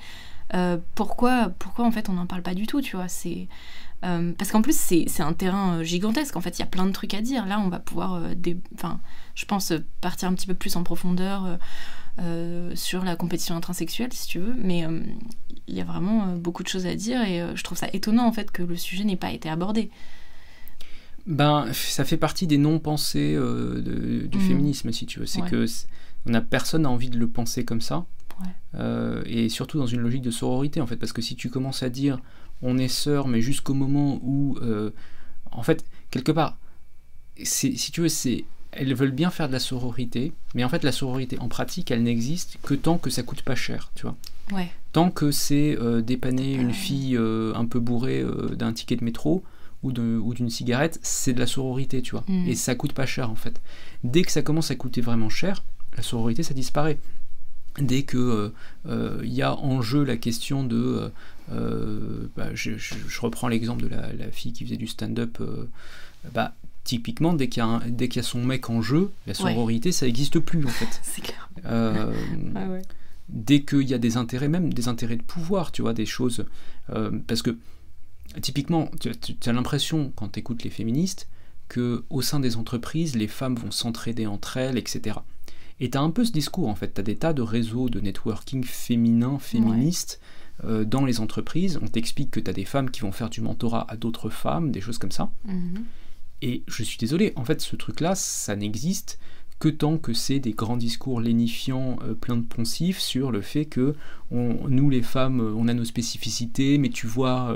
Pourquoi, 0.97 1.51
pourquoi 1.61 1.85
en 1.87 1.93
fait 1.93 2.09
on 2.09 2.15
n'en 2.15 2.27
parle 2.27 2.43
pas 2.43 2.55
du 2.55 2.67
tout, 2.67 2.81
tu 2.83 2.97
vois? 2.97 3.07
C'est 3.09 3.47
euh, 4.05 4.33
parce 4.39 4.51
qu'en 4.51 4.63
plus 4.63 4.77
c'est 4.77 5.21
un 5.21 5.33
terrain 5.33 5.79
euh, 5.79 5.83
gigantesque. 5.83 6.37
En 6.37 6.41
fait, 6.41 6.59
il 6.59 6.61
y 6.61 6.63
a 6.63 6.67
plein 6.67 6.87
de 6.87 6.93
trucs 6.93 7.15
à 7.15 7.21
dire. 7.21 7.47
Là, 7.47 7.61
on 7.61 7.69
va 7.69 7.79
pouvoir, 7.79 8.15
euh, 8.15 8.35
je 9.35 9.45
pense 9.45 9.73
euh, 9.73 9.79
partir 10.01 10.29
un 10.29 10.35
petit 10.35 10.47
peu 10.47 10.55
plus 10.55 10.77
en 10.77 10.83
profondeur 10.83 11.59
euh, 12.19 12.73
sur 12.75 13.05
la 13.05 13.17
compétition 13.17 13.57
intrinsexuelle, 13.57 14.13
si 14.13 14.27
tu 14.29 14.39
veux. 14.39 14.55
Mais 14.57 14.85
il 15.69 15.75
y 15.75 15.81
a 15.81 15.85
vraiment 15.85 16.35
beaucoup 16.37 16.63
de 16.63 16.69
choses 16.69 16.87
à 16.87 16.95
dire 16.95 17.23
et 17.23 17.45
je 17.55 17.63
trouve 17.63 17.79
ça 17.79 17.89
étonnant 17.93 18.27
en 18.27 18.33
fait 18.33 18.51
que 18.51 18.63
le 18.63 18.77
sujet 18.77 19.05
n'ait 19.05 19.17
pas 19.17 19.31
été 19.33 19.49
abordé. 19.49 19.91
Ben, 21.27 21.67
ça 21.73 22.05
fait 22.05 22.17
partie 22.17 22.47
des 22.47 22.59
non-pensées 22.59 23.35
du 23.35 24.39
Mhm. 24.39 24.41
féminisme, 24.49 24.91
si 24.93 25.07
tu 25.07 25.21
veux. 25.21 25.27
C'est 25.27 25.43
Ouais. 25.43 25.51
que 25.51 25.67
on 26.27 26.35
a 26.35 26.41
personne 26.41 26.83
n'a 26.83 26.91
envie 26.91 27.11
de 27.11 27.19
le 27.19 27.29
penser 27.29 27.65
comme 27.65 27.81
ça. 27.81 28.07
Ouais. 28.75 29.23
Et 29.27 29.49
surtout 29.49 29.79
dans 29.79 29.87
une 29.87 30.01
logique 30.01 30.23
de 30.23 30.31
sororité, 30.31 30.81
en 30.81 30.87
fait. 30.87 30.97
Parce 30.97 31.13
que 31.13 31.23
si 31.23 31.37
tu 31.37 31.51
commences 31.51 31.83
à 31.83 31.91
dire 31.91 32.19
on 32.63 32.79
est 32.79 32.89
sœurs, 32.89 33.29
mais 33.29 33.41
jusqu'au 33.41 33.75
moment 33.75 34.21
où. 34.23 34.57
euh, 34.63 34.91
en 35.53 35.63
fait, 35.63 35.85
quelque 36.11 36.33
part, 36.33 36.57
si 37.43 37.75
tu 37.93 38.01
veux, 38.03 38.09
c'est. 38.09 38.45
Elles 38.73 38.95
veulent 38.95 39.11
bien 39.11 39.31
faire 39.31 39.49
de 39.49 39.53
la 39.53 39.59
sororité, 39.59 40.33
mais 40.55 40.63
en 40.63 40.69
fait, 40.69 40.85
la 40.85 40.93
sororité, 40.93 41.37
en 41.41 41.49
pratique, 41.49 41.91
elle 41.91 42.05
n'existe 42.05 42.59
que 42.63 42.75
tant 42.75 42.99
que 42.99 43.11
ça 43.11 43.25
coûte 43.25 43.43
pas 43.43 43.57
cher, 43.57 43.91
tu 43.97 44.03
vois. 44.03 44.17
Ouais. 44.53 44.71
Tant 44.93 45.11
que 45.11 45.33
c'est 45.33 45.77
euh, 45.81 46.03
dépanner 46.03 46.55
une 46.55 46.73
fille 46.73 47.17
euh, 47.17 47.53
un 47.57 47.65
peu 47.65 47.81
bourrée 47.81 48.21
euh, 48.21 48.55
d'un 48.55 48.73
ticket 48.73 48.95
de 48.95 49.03
métro 49.05 49.43
ou 49.83 49.91
de- 49.91 50.19
ou 50.23 50.35
d'une 50.35 50.51
cigarette, 50.51 51.01
c'est 51.03 51.33
de 51.33 51.41
la 51.41 51.49
sororité, 51.49 52.01
tu 52.01 52.13
vois. 52.13 52.23
Mm. 52.29 52.47
Et 52.49 52.55
ça 52.55 52.77
coûte 52.77 52.93
pas 52.93 53.07
cher 53.07 53.29
en 53.29 53.35
fait. 53.35 53.61
Dès 54.05 54.23
que 54.23 54.31
ça 54.31 54.43
commence 54.43 54.71
à 54.71 54.77
coûter 54.77 55.01
vraiment 55.01 55.29
cher, 55.31 55.65
la 55.97 56.03
sororité 56.05 56.45
ça 56.45 56.55
disparaît. 56.55 56.99
Dès 57.79 58.03
que 58.05 58.19
euh, 58.19 58.53
euh, 58.87 59.21
il 59.25 59.33
y 59.33 59.43
a 59.43 59.57
en 59.57 59.83
jeu 59.83 60.05
la 60.05 60.17
question 60.17 60.63
de, 60.65 61.11
bah, 62.37 62.55
je, 62.55 62.77
je- 62.79 62.95
je 63.09 63.21
reprends 63.21 63.49
l'exemple 63.49 63.83
de 63.83 63.89
la, 63.89 64.13
la 64.13 64.31
fille 64.31 64.53
qui 64.53 64.65
faisait 64.65 64.77
du 64.77 64.87
stand-up, 64.87 65.39
euh, 65.41 65.69
bah, 66.35 66.55
typiquement 66.85 67.35
dès 67.35 67.49
qu'il 67.49 67.63
y, 67.63 67.67
a 67.67 67.81
y 68.21 68.23
son 68.23 68.45
mec 68.45 68.71
en 68.71 68.83
jeu, 68.83 69.11
la 69.27 69.33
Ouais. 69.33 69.53
sororité 69.53 69.93
ça 69.93 70.07
n'existe 70.07 70.39
plus 70.39 70.65
en 70.65 70.69
fait. 70.69 70.89
C'est 71.03 71.23
clair. 71.23 71.49
Euh, 71.67 72.13
Ah 72.55 72.67
ouais. 72.69 72.83
dès 73.29 73.63
qu'il 73.63 73.89
y 73.89 73.95
a 73.95 73.99
des 73.99 74.17
intérêts, 74.17 74.49
même 74.49 74.73
des 74.73 74.89
intérêts 74.89 75.17
de 75.17 75.23
pouvoir, 75.23 75.73
tu 75.73 75.83
vois, 75.83 75.93
des 75.95 76.07
choses. 76.07 76.47
euh, 76.91 77.11
parce 77.27 77.43
que, 77.43 77.57
typiquement, 78.43 78.91
tu, 79.01 79.11
tu 79.17 79.49
as 79.49 79.53
l'impression, 79.53 80.13
quand 80.17 80.29
tu 80.31 80.41
écoutes 80.41 80.63
les 80.65 80.71
féministes, 80.71 81.29
que 81.69 82.05
au 82.11 82.23
sein 82.23 82.41
des 82.41 82.57
entreprises, 82.57 83.15
les 83.15 83.29
femmes 83.29 83.55
vont 83.57 83.71
s'entraider 83.71 84.27
entre 84.27 84.57
elles, 84.57 84.77
etc. 84.79 85.19
Et 85.79 85.91
tu 85.91 85.97
as 85.99 86.01
un 86.01 86.11
peu 86.11 86.25
ce 86.25 86.33
discours 86.33 86.69
en 86.69 86.75
fait. 86.75 86.93
Tu 86.95 87.01
as 87.01 87.05
des 87.05 87.15
tas 87.17 87.33
de 87.33 87.43
réseaux 87.43 87.89
de 87.89 88.01
networking 88.01 88.65
féminin, 88.65 89.39
féministes 89.39 90.21
euh, 90.65 90.85
dans 90.85 91.05
les 91.05 91.21
entreprises. 91.21 91.79
On 91.83 91.89
t'explique 91.89 92.31
que 92.31 92.41
tu 92.41 92.51
as 92.51 92.55
des 92.55 92.65
femmes 92.65 92.91
qui 92.91 93.01
vont 93.01 93.13
faire 93.13 93.31
du 93.31 93.41
mentorat 93.41 93.87
à 93.89 93.97
d'autres 93.97 94.31
femmes, 94.31 94.71
des 94.71 94.81
choses 94.81 94.99
comme 94.99 95.13
ça. 95.13 95.31
Mhm. 95.45 95.85
Et 96.43 96.63
je 96.67 96.83
suis 96.83 96.99
désolé, 96.99 97.33
en 97.37 97.45
fait, 97.45 97.61
ce 97.61 97.77
truc-là, 97.77 98.15
ça 98.15 98.57
n'existe 98.57 99.19
que 99.61 99.69
tant 99.69 99.99
que 99.99 100.15
c'est 100.15 100.39
des 100.39 100.53
grands 100.53 100.79
discours 100.79 101.21
lénifiants, 101.21 101.99
euh, 102.03 102.15
pleins 102.15 102.39
de 102.39 102.43
poncifs 102.43 102.99
sur 102.99 103.31
le 103.31 103.43
fait 103.43 103.67
que 103.67 103.95
nous 104.31 104.91
les 104.91 105.03
femmes, 105.03 105.41
on 105.41 105.69
a 105.69 105.75
nos 105.75 105.85
spécificités, 105.85 106.79
mais 106.79 106.89
tu 106.89 107.07
vois, 107.07 107.51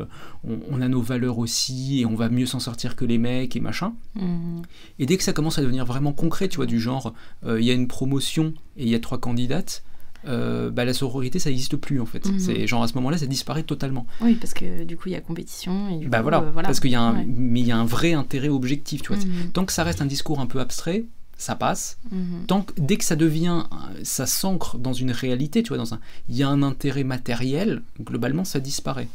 euh, 0.44 0.58
on, 0.70 0.80
a 0.82 0.88
nos 0.88 1.00
valeurs 1.00 1.38
aussi, 1.38 2.00
et 2.00 2.06
on 2.06 2.14
va 2.14 2.28
mieux 2.28 2.46
s'en 2.46 2.60
sortir 2.60 2.94
que 2.94 3.04
les 3.04 3.16
mecs 3.16 3.56
et 3.56 3.60
machin. 3.60 3.94
Mhm. 4.16 4.62
Et 4.98 5.06
dès 5.06 5.16
que 5.16 5.22
ça 5.22 5.32
commence 5.32 5.58
à 5.58 5.62
devenir 5.62 5.86
vraiment 5.86 6.12
concret, 6.12 6.48
tu 6.48 6.56
vois, 6.56 6.66
du 6.66 6.78
genre, 6.78 7.14
euh, 7.46 7.58
il 7.58 7.66
y 7.66 7.70
a 7.70 7.74
une 7.74 7.88
promotion 7.88 8.52
et 8.76 8.82
il 8.82 8.88
y 8.88 8.94
a 8.94 9.00
trois 9.00 9.18
candidates, 9.18 9.82
bah, 10.26 10.84
la 10.84 10.92
sororité 10.92 11.38
ça 11.38 11.50
n'existe 11.50 11.76
plus 11.76 12.00
en 12.00 12.06
fait. 12.06 12.26
Mhm. 12.26 12.38
C'est 12.38 12.66
genre 12.66 12.82
à 12.82 12.88
ce 12.88 12.94
moment-là 12.94 13.18
ça 13.18 13.26
disparaît 13.26 13.62
totalement. 13.62 14.06
Oui 14.20 14.34
parce 14.34 14.54
que 14.54 14.84
du 14.84 14.96
coup 14.96 15.08
il 15.08 15.12
y 15.12 15.16
a 15.16 15.20
compétition. 15.20 16.00
Et 16.00 16.06
bah 16.06 16.22
voilà, 16.22 16.40
parce 16.62 16.80
qu'il 16.80 16.90
y 16.90 16.94
a 16.94 17.02
un, 17.02 17.24
mais 17.26 17.60
il 17.60 17.66
y 17.66 17.72
a 17.72 17.76
un 17.76 17.84
vrai 17.84 18.12
intérêt 18.12 18.48
objectif. 18.48 19.02
Tu 19.02 19.08
vois. 19.08 19.24
Mhm. 19.24 19.50
Tant 19.52 19.64
que 19.64 19.72
ça 19.72 19.84
reste 19.84 20.02
un 20.02 20.06
discours 20.06 20.40
un 20.40 20.46
peu 20.46 20.60
abstrait, 20.60 21.04
ça 21.36 21.54
passe. 21.54 21.98
Mhm. 22.10 22.46
Tant 22.46 22.62
que, 22.62 22.72
dès 22.78 22.96
que 22.96 23.04
ça 23.04 23.16
devient, 23.16 23.64
ça 24.02 24.26
s'ancre 24.26 24.78
dans 24.78 24.92
une 24.92 25.10
réalité, 25.10 25.62
tu 25.62 25.68
vois, 25.68 25.78
dans 25.78 25.94
un, 25.94 26.00
il 26.28 26.36
y 26.36 26.42
a 26.42 26.48
un 26.48 26.62
intérêt 26.62 27.04
matériel, 27.04 27.82
globalement, 28.00 28.44
ça 28.44 28.60
disparaît. 28.60 29.08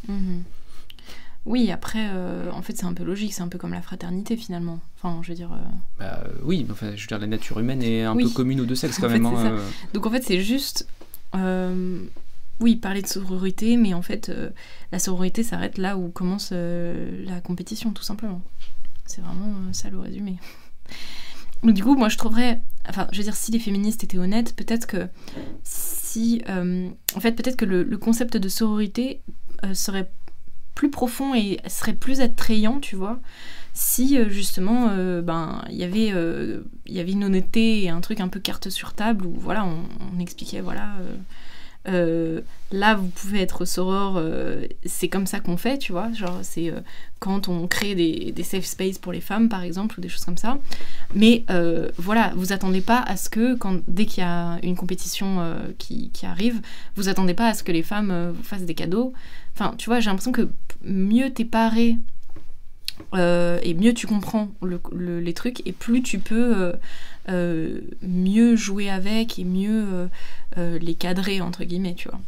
Oui, 1.45 1.71
après, 1.71 2.09
euh, 2.11 2.51
en 2.51 2.61
fait, 2.61 2.77
c'est 2.77 2.85
un 2.85 2.93
peu 2.93 3.03
logique, 3.03 3.33
c'est 3.33 3.41
un 3.41 3.47
peu 3.47 3.57
comme 3.57 3.73
la 3.73 3.81
fraternité 3.81 4.35
finalement. 4.35 4.79
Enfin, 4.97 5.19
je 5.23 5.29
veux 5.29 5.35
dire. 5.35 5.51
Euh, 5.53 5.57
bah, 5.97 6.23
oui, 6.43 6.65
enfin, 6.69 6.95
je 6.95 7.01
veux 7.01 7.07
dire, 7.07 7.17
la 7.17 7.27
nature 7.27 7.59
humaine 7.59 7.81
est 7.81 8.03
un 8.03 8.15
peu 8.15 8.29
commune 8.29 8.61
aux 8.61 8.65
deux 8.65 8.75
sexes 8.75 8.99
quand 9.01 9.09
même. 9.09 9.25
Hein, 9.25 9.53
euh. 9.53 9.67
Donc 9.93 10.05
en 10.05 10.11
fait, 10.11 10.23
c'est 10.23 10.41
juste. 10.41 10.87
Oui, 11.33 12.75
parler 12.75 13.01
de 13.01 13.07
sororité, 13.07 13.77
mais 13.77 13.93
en 13.93 14.01
fait, 14.01 14.31
la 14.91 14.99
sororité 14.99 15.43
s'arrête 15.43 15.77
là 15.77 15.97
où 15.97 16.09
commence 16.09 16.51
la 16.51 17.39
compétition, 17.41 17.91
tout 17.93 18.03
simplement. 18.03 18.41
C'est 19.05 19.21
vraiment 19.21 19.71
ça 19.71 19.89
le 19.89 19.99
résumé 19.99 20.37
du 21.63 21.83
coup, 21.83 21.95
moi 21.95 22.09
je 22.09 22.17
trouverais, 22.17 22.61
enfin, 22.87 23.07
je 23.11 23.17
veux 23.17 23.23
dire, 23.23 23.35
si 23.35 23.51
les 23.51 23.59
féministes 23.59 24.03
étaient 24.03 24.17
honnêtes, 24.17 24.55
peut-être 24.55 24.87
que 24.87 25.07
si, 25.63 26.41
euh, 26.49 26.89
en 27.15 27.19
fait, 27.19 27.33
peut-être 27.33 27.57
que 27.57 27.65
le, 27.65 27.97
concept 27.97 28.37
de 28.37 28.49
sororité 28.49 29.21
euh, 29.63 29.73
serait 29.73 30.09
plus 30.75 30.89
profond 30.89 31.35
et 31.35 31.59
serait 31.67 31.93
plus 31.93 32.21
attrayant, 32.21 32.79
tu 32.79 32.95
vois, 32.95 33.19
si 33.79 34.17
euh, 34.17 34.29
justement, 34.29 34.87
ben, 35.21 35.63
il 35.69 35.77
y 35.77 35.83
avait, 35.83 36.13
il 36.85 36.93
y 36.93 36.99
avait 36.99 37.11
une 37.11 37.23
honnêteté 37.23 37.83
et 37.83 37.89
un 37.89 38.01
truc 38.01 38.19
un 38.19 38.27
peu 38.27 38.39
carte 38.39 38.69
sur 38.69 38.93
table 38.93 39.25
où, 39.25 39.33
voilà, 39.39 39.65
on 39.65 40.19
expliquait, 40.19 40.61
voilà 40.61 40.95
euh, 41.87 42.41
là 42.71 42.95
vous 42.95 43.07
pouvez 43.07 43.39
être 43.39 43.63
soror, 43.63 44.15
euh, 44.17 44.65
c'est 44.85 45.07
comme 45.07 45.25
ça 45.25 45.39
qu'on 45.39 45.55
fait, 45.55 45.77
tu 45.77 45.93
vois, 45.93 46.11
genre 46.11 46.39
c'est 46.41 46.69
euh, 46.69 46.81
quand 47.19 47.47
on 47.47 47.67
crée 47.67 47.95
des, 47.95 48.33
des, 48.33 48.43
safe 48.43 48.65
space 48.65 48.97
pour 48.97 49.13
les 49.13 49.21
femmes 49.21 49.47
par 49.47 49.63
exemple 49.63 49.97
ou 49.97 50.01
des 50.01 50.09
choses 50.09 50.25
comme 50.25 50.37
ça. 50.37 50.59
Mais 51.15 51.45
voilà, 51.97 52.33
vous 52.35 52.51
attendez 52.53 52.81
pas 52.81 52.99
à 52.99 53.15
ce 53.17 53.29
que 53.29 53.55
quand, 53.55 53.79
dès 53.87 54.05
qu'il 54.05 54.23
y 54.23 54.27
a 54.27 54.59
une 54.61 54.75
compétition 54.75 55.55
qui, 55.77 56.09
qui, 56.11 56.25
arrive, 56.25 56.61
vous 56.95 57.09
attendez 57.09 57.33
pas 57.33 57.47
à 57.47 57.53
ce 57.53 57.63
que 57.63 57.71
les 57.71 57.83
femmes 57.83 58.31
vous 58.35 58.43
fassent 58.43 58.63
des 58.65 58.75
cadeaux. 58.75 59.13
Enfin, 59.55 59.73
tu 59.77 59.89
vois, 59.89 59.99
j'ai 59.99 60.09
l'impression 60.09 60.31
que 60.31 60.49
mieux 60.83 61.31
t'es 61.31 61.45
paré 61.45 61.97
et 63.13 63.73
mieux 63.73 63.93
tu 63.93 64.07
comprends 64.07 64.49
les 64.61 65.33
trucs 65.33 65.65
et 65.67 65.71
plus 65.71 66.01
tu 66.01 66.19
peux 66.19 66.73
euh, 67.29 67.81
mieux 68.01 68.55
jouer 68.55 68.89
avec 68.89 69.37
et 69.37 69.43
mieux 69.43 69.85
euh, 69.93 70.07
euh, 70.57 70.79
les 70.79 70.95
cadrer, 70.95 71.41
entre 71.41 71.63
guillemets, 71.63 71.93
tu 71.93 72.09
vois. 72.09 72.19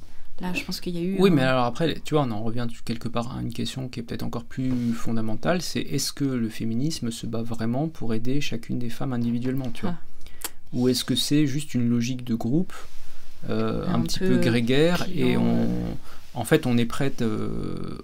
Là, 0.41 0.53
je 0.53 0.63
pense 0.63 0.79
qu'il 0.79 0.95
y 0.95 0.99
a 0.99 1.01
eu. 1.01 1.15
Oui, 1.19 1.29
mais 1.29 1.43
alors 1.43 1.65
après, 1.65 1.95
tu 2.03 2.13
vois, 2.13 2.23
on 2.23 2.31
en 2.31 2.43
revient 2.43 2.67
quelque 2.83 3.07
part 3.07 3.35
à 3.35 3.41
une 3.41 3.53
question 3.53 3.87
qui 3.87 3.99
est 3.99 4.03
peut-être 4.03 4.23
encore 4.23 4.43
plus 4.43 4.93
fondamentale 4.93 5.61
c'est 5.61 5.81
est-ce 5.81 6.13
que 6.13 6.25
le 6.25 6.49
féminisme 6.49 7.11
se 7.11 7.27
bat 7.27 7.43
vraiment 7.43 7.87
pour 7.87 8.13
aider 8.13 8.41
chacune 8.41 8.79
des 8.79 8.89
femmes 8.89 9.13
individuellement, 9.13 9.69
tu 9.71 9.83
vois? 9.83 9.95
Ah. 9.97 10.49
Ou 10.73 10.87
est-ce 10.87 11.03
que 11.03 11.15
c'est 11.15 11.45
juste 11.47 11.73
une 11.73 11.89
logique 11.89 12.23
de 12.23 12.35
groupe, 12.35 12.73
un, 13.49 14.01
petit 14.01 14.19
peu, 14.19 14.37
grégaire, 14.37 15.05
et 15.13 15.35
on, 15.35 15.67
en 16.33 16.43
fait, 16.45 16.65
on 16.65 16.77
est 16.77 16.85
prête, 16.85 17.23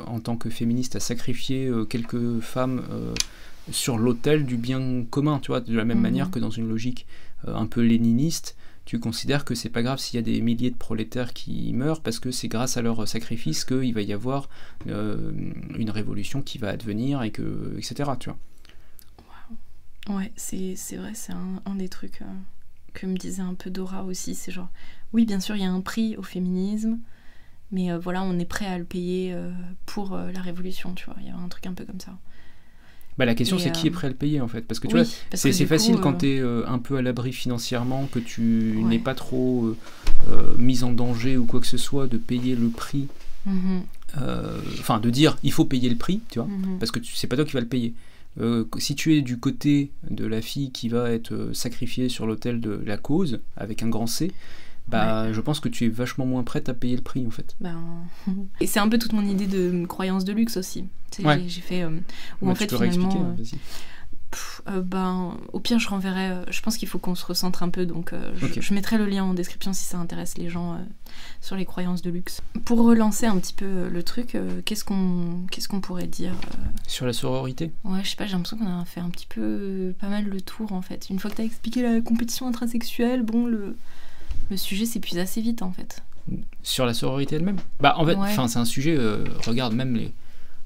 en 0.05 0.19
tant 0.19 0.35
que 0.35 0.49
féministe, 0.49 0.95
à 0.95 0.99
sacrifier 0.99 1.71
quelques 1.89 2.39
femmes 2.41 2.81
sur 3.71 3.97
l'autel 3.97 4.45
du 4.45 4.57
bien 4.57 5.03
commun, 5.09 5.39
tu 5.39 5.47
vois, 5.47 5.61
de 5.61 5.75
la 5.75 5.85
même 5.85 5.99
manière 5.99 6.27
mhm. 6.27 6.31
que 6.31 6.39
dans 6.39 6.49
une 6.49 6.67
logique 6.67 7.05
euh, 7.47 7.55
un 7.55 7.65
peu 7.65 7.81
léniniste, 7.81 8.55
tu 8.85 8.99
considères 8.99 9.43
que 9.43 9.53
c'est 9.53 9.69
pas 9.69 9.83
grave 9.83 9.99
s'il 9.99 10.15
y 10.15 10.19
a 10.19 10.21
des 10.21 10.41
milliers 10.41 10.71
de 10.71 10.77
prolétaires 10.77 11.33
qui 11.33 11.73
meurent 11.73 12.01
parce 12.01 12.19
que 12.19 12.31
c'est 12.31 12.47
grâce 12.47 12.77
à 12.77 12.81
leur 12.81 13.05
sacrifice 13.07 13.65
qu'il 13.65 13.93
va 13.93 14.01
y 14.01 14.13
avoir 14.13 14.49
euh, 14.87 15.31
une 15.77 15.89
révolution 15.89 16.41
qui 16.41 16.57
va 16.57 16.69
advenir 16.69 17.21
et 17.23 17.31
que 17.31 17.75
etc 17.77 18.11
tu 18.17 18.29
vois. 18.29 20.15
Ouais 20.15 20.31
c'est 20.37 20.77
vrai 20.95 21.11
c'est 21.13 21.33
un, 21.33 21.75
des 21.75 21.89
trucs 21.89 22.21
euh, 22.21 22.25
que 22.93 23.05
me 23.05 23.17
disait 23.17 23.41
un 23.41 23.55
peu 23.55 23.69
Dora 23.69 24.05
aussi. 24.05 24.35
C'est 24.35 24.53
genre 24.53 24.69
oui 25.11 25.25
bien 25.25 25.41
sûr 25.41 25.57
il 25.57 25.63
y 25.63 25.65
a 25.65 25.71
un 25.71 25.81
prix 25.81 26.15
au 26.15 26.23
féminisme 26.23 26.97
mais 27.71 27.95
voilà 27.97 28.23
on 28.23 28.39
est 28.39 28.45
prêt 28.45 28.65
à 28.65 28.77
le 28.77 28.85
payer 28.85 29.35
pour 29.85 30.17
la 30.17 30.41
révolution 30.41 30.93
tu 30.93 31.05
vois 31.05 31.15
il 31.19 31.27
y 31.27 31.29
a 31.29 31.35
un 31.35 31.47
truc 31.49 31.67
un 31.67 31.73
peu 31.73 31.85
comme 31.85 31.99
ça 31.99 32.17
bah, 33.17 33.25
la 33.25 33.33
question, 33.33 33.57
c'est 33.57 33.71
qui 33.71 33.87
est 33.87 33.89
euh, 33.89 33.93
prêt 33.93 34.07
à 34.07 34.09
le 34.09 34.15
payer 34.15 34.41
en 34.41 34.47
fait? 34.47 34.61
Parce 34.61 34.79
que 34.79 34.87
tu 34.87 34.95
vois, 34.95 35.05
c'est 35.33 35.65
facile 35.65 35.97
quand 35.97 36.13
euh, 36.13 36.17
tu 36.19 36.27
es 36.27 36.39
euh, 36.39 36.67
un 36.67 36.77
peu 36.77 36.97
à 36.97 37.01
l'abri 37.01 37.33
financièrement, 37.33 38.07
que 38.11 38.19
tu 38.19 38.79
n'es 38.85 38.99
pas 38.99 39.15
trop 39.15 39.75
mis 40.57 40.83
en 40.83 40.91
danger 40.91 41.37
ou 41.37 41.45
quoi 41.45 41.59
que 41.59 41.67
ce 41.67 41.77
soit, 41.77 42.07
de 42.07 42.17
payer 42.17 42.55
le 42.55 42.69
prix. 42.69 43.07
Mhm. 43.45 43.83
Enfin, 44.79 44.99
de 44.99 45.09
dire 45.09 45.37
il 45.43 45.51
faut 45.51 45.65
payer 45.65 45.89
le 45.89 45.95
prix, 45.95 46.21
tu 46.29 46.39
vois, 46.39 46.47
mhm. 46.47 46.77
parce 46.79 46.91
que 46.91 46.99
c'est 47.03 47.27
pas 47.27 47.35
toi 47.35 47.45
qui 47.45 47.53
vas 47.53 47.61
le 47.61 47.67
payer. 47.67 47.93
si 48.77 48.95
tu 48.95 49.15
es 49.15 49.21
du 49.21 49.39
côté 49.39 49.91
de 50.09 50.25
la 50.25 50.41
fille 50.41 50.71
qui 50.71 50.87
va 50.87 51.09
être 51.11 51.49
sacrifiée 51.53 52.09
sur 52.09 52.27
l'autel 52.27 52.61
de 52.61 52.81
la 52.85 52.97
cause, 52.97 53.39
avec 53.55 53.81
un 53.81 53.89
grand 53.89 54.07
C, 54.07 54.31
bah, 54.87 55.33
je 55.33 55.41
pense 55.41 55.59
que 55.59 55.69
tu 55.69 55.85
es 55.85 55.89
vachement 55.89 56.25
moins 56.25 56.43
prête 56.43 56.69
à 56.69 56.73
payer 56.73 56.95
le 56.95 57.01
prix 57.01 57.25
en 57.27 57.31
fait. 57.31 57.55
Ben... 57.59 57.81
Et 58.61 58.67
c'est 58.67 58.79
un 58.79 58.87
peu 58.87 58.97
toute 58.97 59.13
mon 59.13 59.25
idée 59.25 59.47
de 59.47 59.85
croyance 59.85 60.23
de 60.23 60.33
luxe 60.33 60.57
aussi. 60.57 60.85
J'ai 61.19 61.61
fait. 61.61 61.83
Euh, 61.83 61.99
ou 62.41 62.49
en 62.49 62.55
fait, 62.55 62.73
finalement. 62.73 63.35
Euh, 63.39 63.43
euh, 64.67 64.81
ben, 64.81 65.37
au 65.53 65.59
pire, 65.59 65.79
je 65.79 65.87
renverrai. 65.87 66.43
je 66.49 66.61
pense 66.61 66.77
qu'il 66.77 66.87
faut 66.87 66.99
qu'on 66.99 67.15
se 67.15 67.25
recentre 67.25 67.63
un 67.63 67.69
peu, 67.69 67.85
donc 67.85 68.13
je, 68.35 68.73
mettrai 68.73 68.97
le 68.97 69.05
lien 69.05 69.23
en 69.23 69.33
description 69.33 69.71
si 69.71 69.85
ça 69.85 69.97
intéresse 69.97 70.37
les 70.37 70.49
gens 70.49 70.77
sur 71.41 71.55
les 71.55 71.65
croyances 71.65 72.01
de 72.01 72.09
luxe. 72.09 72.41
Pour 72.65 72.79
relancer 72.83 73.25
un 73.25 73.37
petit 73.37 73.53
peu 73.53 73.87
le 73.87 74.03
truc, 74.03 74.37
qu'est-ce 74.65 74.83
qu'on 74.83 75.45
qu'est-ce 75.49 75.69
qu'on 75.69 75.79
pourrait 75.79 76.07
dire 76.07 76.33
Sur 76.87 77.05
la 77.05 77.13
sororité? 77.13 77.71
Ouais, 77.85 78.03
je 78.03 78.09
sais 78.09 78.15
pas, 78.17 78.25
j'ai 78.25 78.33
l'impression 78.33 78.57
qu'on 78.57 78.67
a 78.67 78.83
fait 78.83 78.99
un 78.99 79.09
petit 79.09 79.27
peu 79.27 79.95
pas 79.99 80.09
mal 80.09 80.25
le 80.25 80.41
tour 80.41 80.73
en 80.73 80.81
fait. 80.81 81.09
Une 81.09 81.19
fois 81.19 81.31
que 81.31 81.37
tu 81.37 81.41
as 81.41 81.45
expliqué 81.45 81.81
la 81.81 82.01
compétition 82.01 82.47
intrasexuelle, 82.47 83.23
bon, 83.23 83.47
le 83.47 83.77
le 84.49 84.57
sujet 84.57 84.85
s'épuise 84.85 85.17
assez 85.17 85.41
vite 85.41 85.61
en 85.61 85.71
fait. 85.71 86.03
Sur 86.63 86.85
la 86.85 86.93
sororité 86.93 87.35
elle-même 87.35 87.57
Bah 87.79 87.95
en 87.97 88.05
fait, 88.05 88.15
enfin 88.15 88.47
c'est 88.47 88.59
un 88.59 88.65
sujet, 88.65 88.95
euh, 88.97 89.23
regarde 89.45 89.73
même 89.73 89.95
les, 89.95 90.11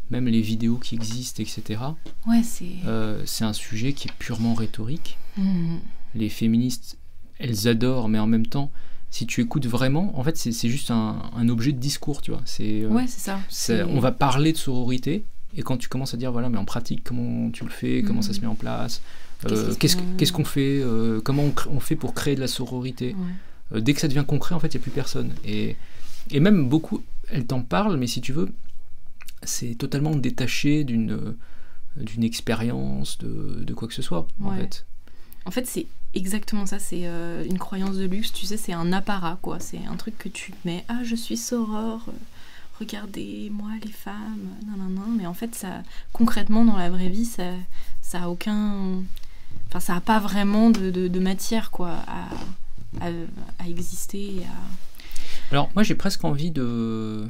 même 0.10 0.28
les 0.28 0.42
vidéos 0.42 0.78
qui 0.78 0.96
existent, 0.96 1.42
etc. 1.42 1.82
Ouais, 2.28 2.42
c'est... 2.44 2.66
Euh, 2.86 3.22
c'est 3.26 3.44
un 3.44 3.54
sujet 3.54 3.94
qui 3.94 4.08
est 4.08 4.14
purement 4.18 4.54
rhétorique. 4.54 5.18
Mhm. 5.38 5.80
Les 6.16 6.30
féministes, 6.30 6.98
elles 7.40 7.68
adorent, 7.68 8.10
mais 8.10 8.20
en 8.20 8.28
même 8.28 8.48
temps, 8.48 8.72
si 9.12 9.28
tu 9.28 9.42
écoutes 9.42 9.68
vraiment, 9.68 10.18
en 10.18 10.24
fait 10.24 10.38
c'est 10.38 10.70
juste 10.70 10.90
un, 10.90 11.22
un, 11.36 11.50
objet 11.50 11.72
de 11.72 11.80
discours, 11.80 12.22
tu 12.22 12.32
vois. 12.32 12.42
C'est, 12.46 12.82
euh, 12.82 12.90
ouais, 12.90 13.06
c'est 13.08 13.32
ça. 13.58 13.86
On 13.88 14.00
va 14.00 14.12
parler 14.12 14.52
de 14.54 14.58
sororité, 14.58 15.26
et 15.56 15.62
quand 15.62 15.78
tu 15.78 15.90
commences 15.90 16.14
à 16.14 16.18
dire, 16.18 16.32
voilà, 16.32 16.50
mais 16.50 16.58
en 16.58 16.66
pratique, 16.66 17.04
comment 17.04 17.52
tu 17.52 17.64
le 17.64 17.70
fais, 17.70 18.02
comment 18.02 18.22
ça 18.22 18.34
se 18.34 18.40
mhm. 18.40 18.46
met 18.46 18.52
en 18.52 18.56
place, 18.56 19.02
qu'est-ce 19.80 20.32
qu'on 20.32 20.46
fait, 20.46 20.84
comment 21.24 21.44
on, 21.70 21.80
fait 21.80 21.96
pour 21.96 22.16
créer 22.16 22.36
de 22.36 22.42
la 22.42 22.48
sororité 22.48 23.16
dès 23.80 23.94
que 23.94 24.00
ça 24.02 24.08
devient 24.08 24.26
concret, 24.28 24.56
en 24.56 24.60
fait, 24.60 24.74
il 24.74 24.78
n'y 24.78 24.82
a 24.82 24.84
plus 24.84 24.92
personne. 24.92 25.34
Et, 25.46 25.76
et 26.30 26.40
même 26.40 26.68
beaucoup, 26.68 27.04
elle 27.30 27.46
t'en 27.46 27.62
parle, 27.62 27.98
mais 27.98 28.08
si 28.08 28.22
tu 28.22 28.34
veux, 28.34 28.50
c'est 29.44 29.76
totalement 29.76 30.16
détaché 30.16 30.84
d'une 30.84 31.36
d'une 31.98 32.24
expérience, 32.24 33.18
de, 33.18 33.64
de, 33.64 33.74
quoi 33.74 33.86
que 33.88 33.94
ce 33.94 34.02
soit, 34.02 34.26
en 34.42 34.52
fait. 34.52 34.86
En 35.46 35.52
fait, 35.52 35.68
c'est 35.68 35.88
exactement 36.14 36.66
ça, 36.66 36.80
c'est 36.80 37.06
euh, 37.06 37.44
une 37.44 37.58
croyance 37.58 37.98
de 37.98 38.06
luxe, 38.06 38.32
tu 38.32 38.46
sais, 38.46 38.58
c'est 38.58 38.72
un 38.74 38.94
apparat, 38.94 39.38
quoi. 39.42 39.60
C'est 39.60 39.86
un 39.86 39.96
truc 39.98 40.18
que 40.18 40.30
tu 40.30 40.54
mets, 40.64 40.86
ah, 40.88 41.04
je 41.04 41.16
suis 41.16 41.36
soror, 41.36 42.06
regardez, 42.80 43.50
moi, 43.52 43.72
les 43.84 43.92
femmes, 43.92 44.48
non, 44.66 44.78
non, 44.78 44.90
non. 44.90 45.08
Mais 45.18 45.26
en 45.26 45.34
fait, 45.34 45.54
ça, 45.54 45.84
concrètement, 46.14 46.64
dans 46.64 46.78
la 46.78 46.90
vraie 46.90 47.10
vie, 47.10 47.26
ça, 47.26 47.44
ça 48.02 48.24
a 48.24 48.28
aucun... 48.30 49.04
Enfin, 49.68 49.80
ça 49.80 49.94
n'a 49.94 50.02
pas 50.02 50.20
vraiment 50.20 50.70
de, 50.70 50.92
de, 50.92 51.08
de 51.08 51.20
matière, 51.20 51.72
quoi, 51.72 51.92
à, 52.08 52.30
à, 53.00 53.68
exister. 53.68 54.42
À... 54.46 55.52
Alors 55.52 55.70
moi 55.76 55.84
j'ai 55.84 55.96
presque 55.96 56.24
envie 56.24 56.52
de, 56.52 57.28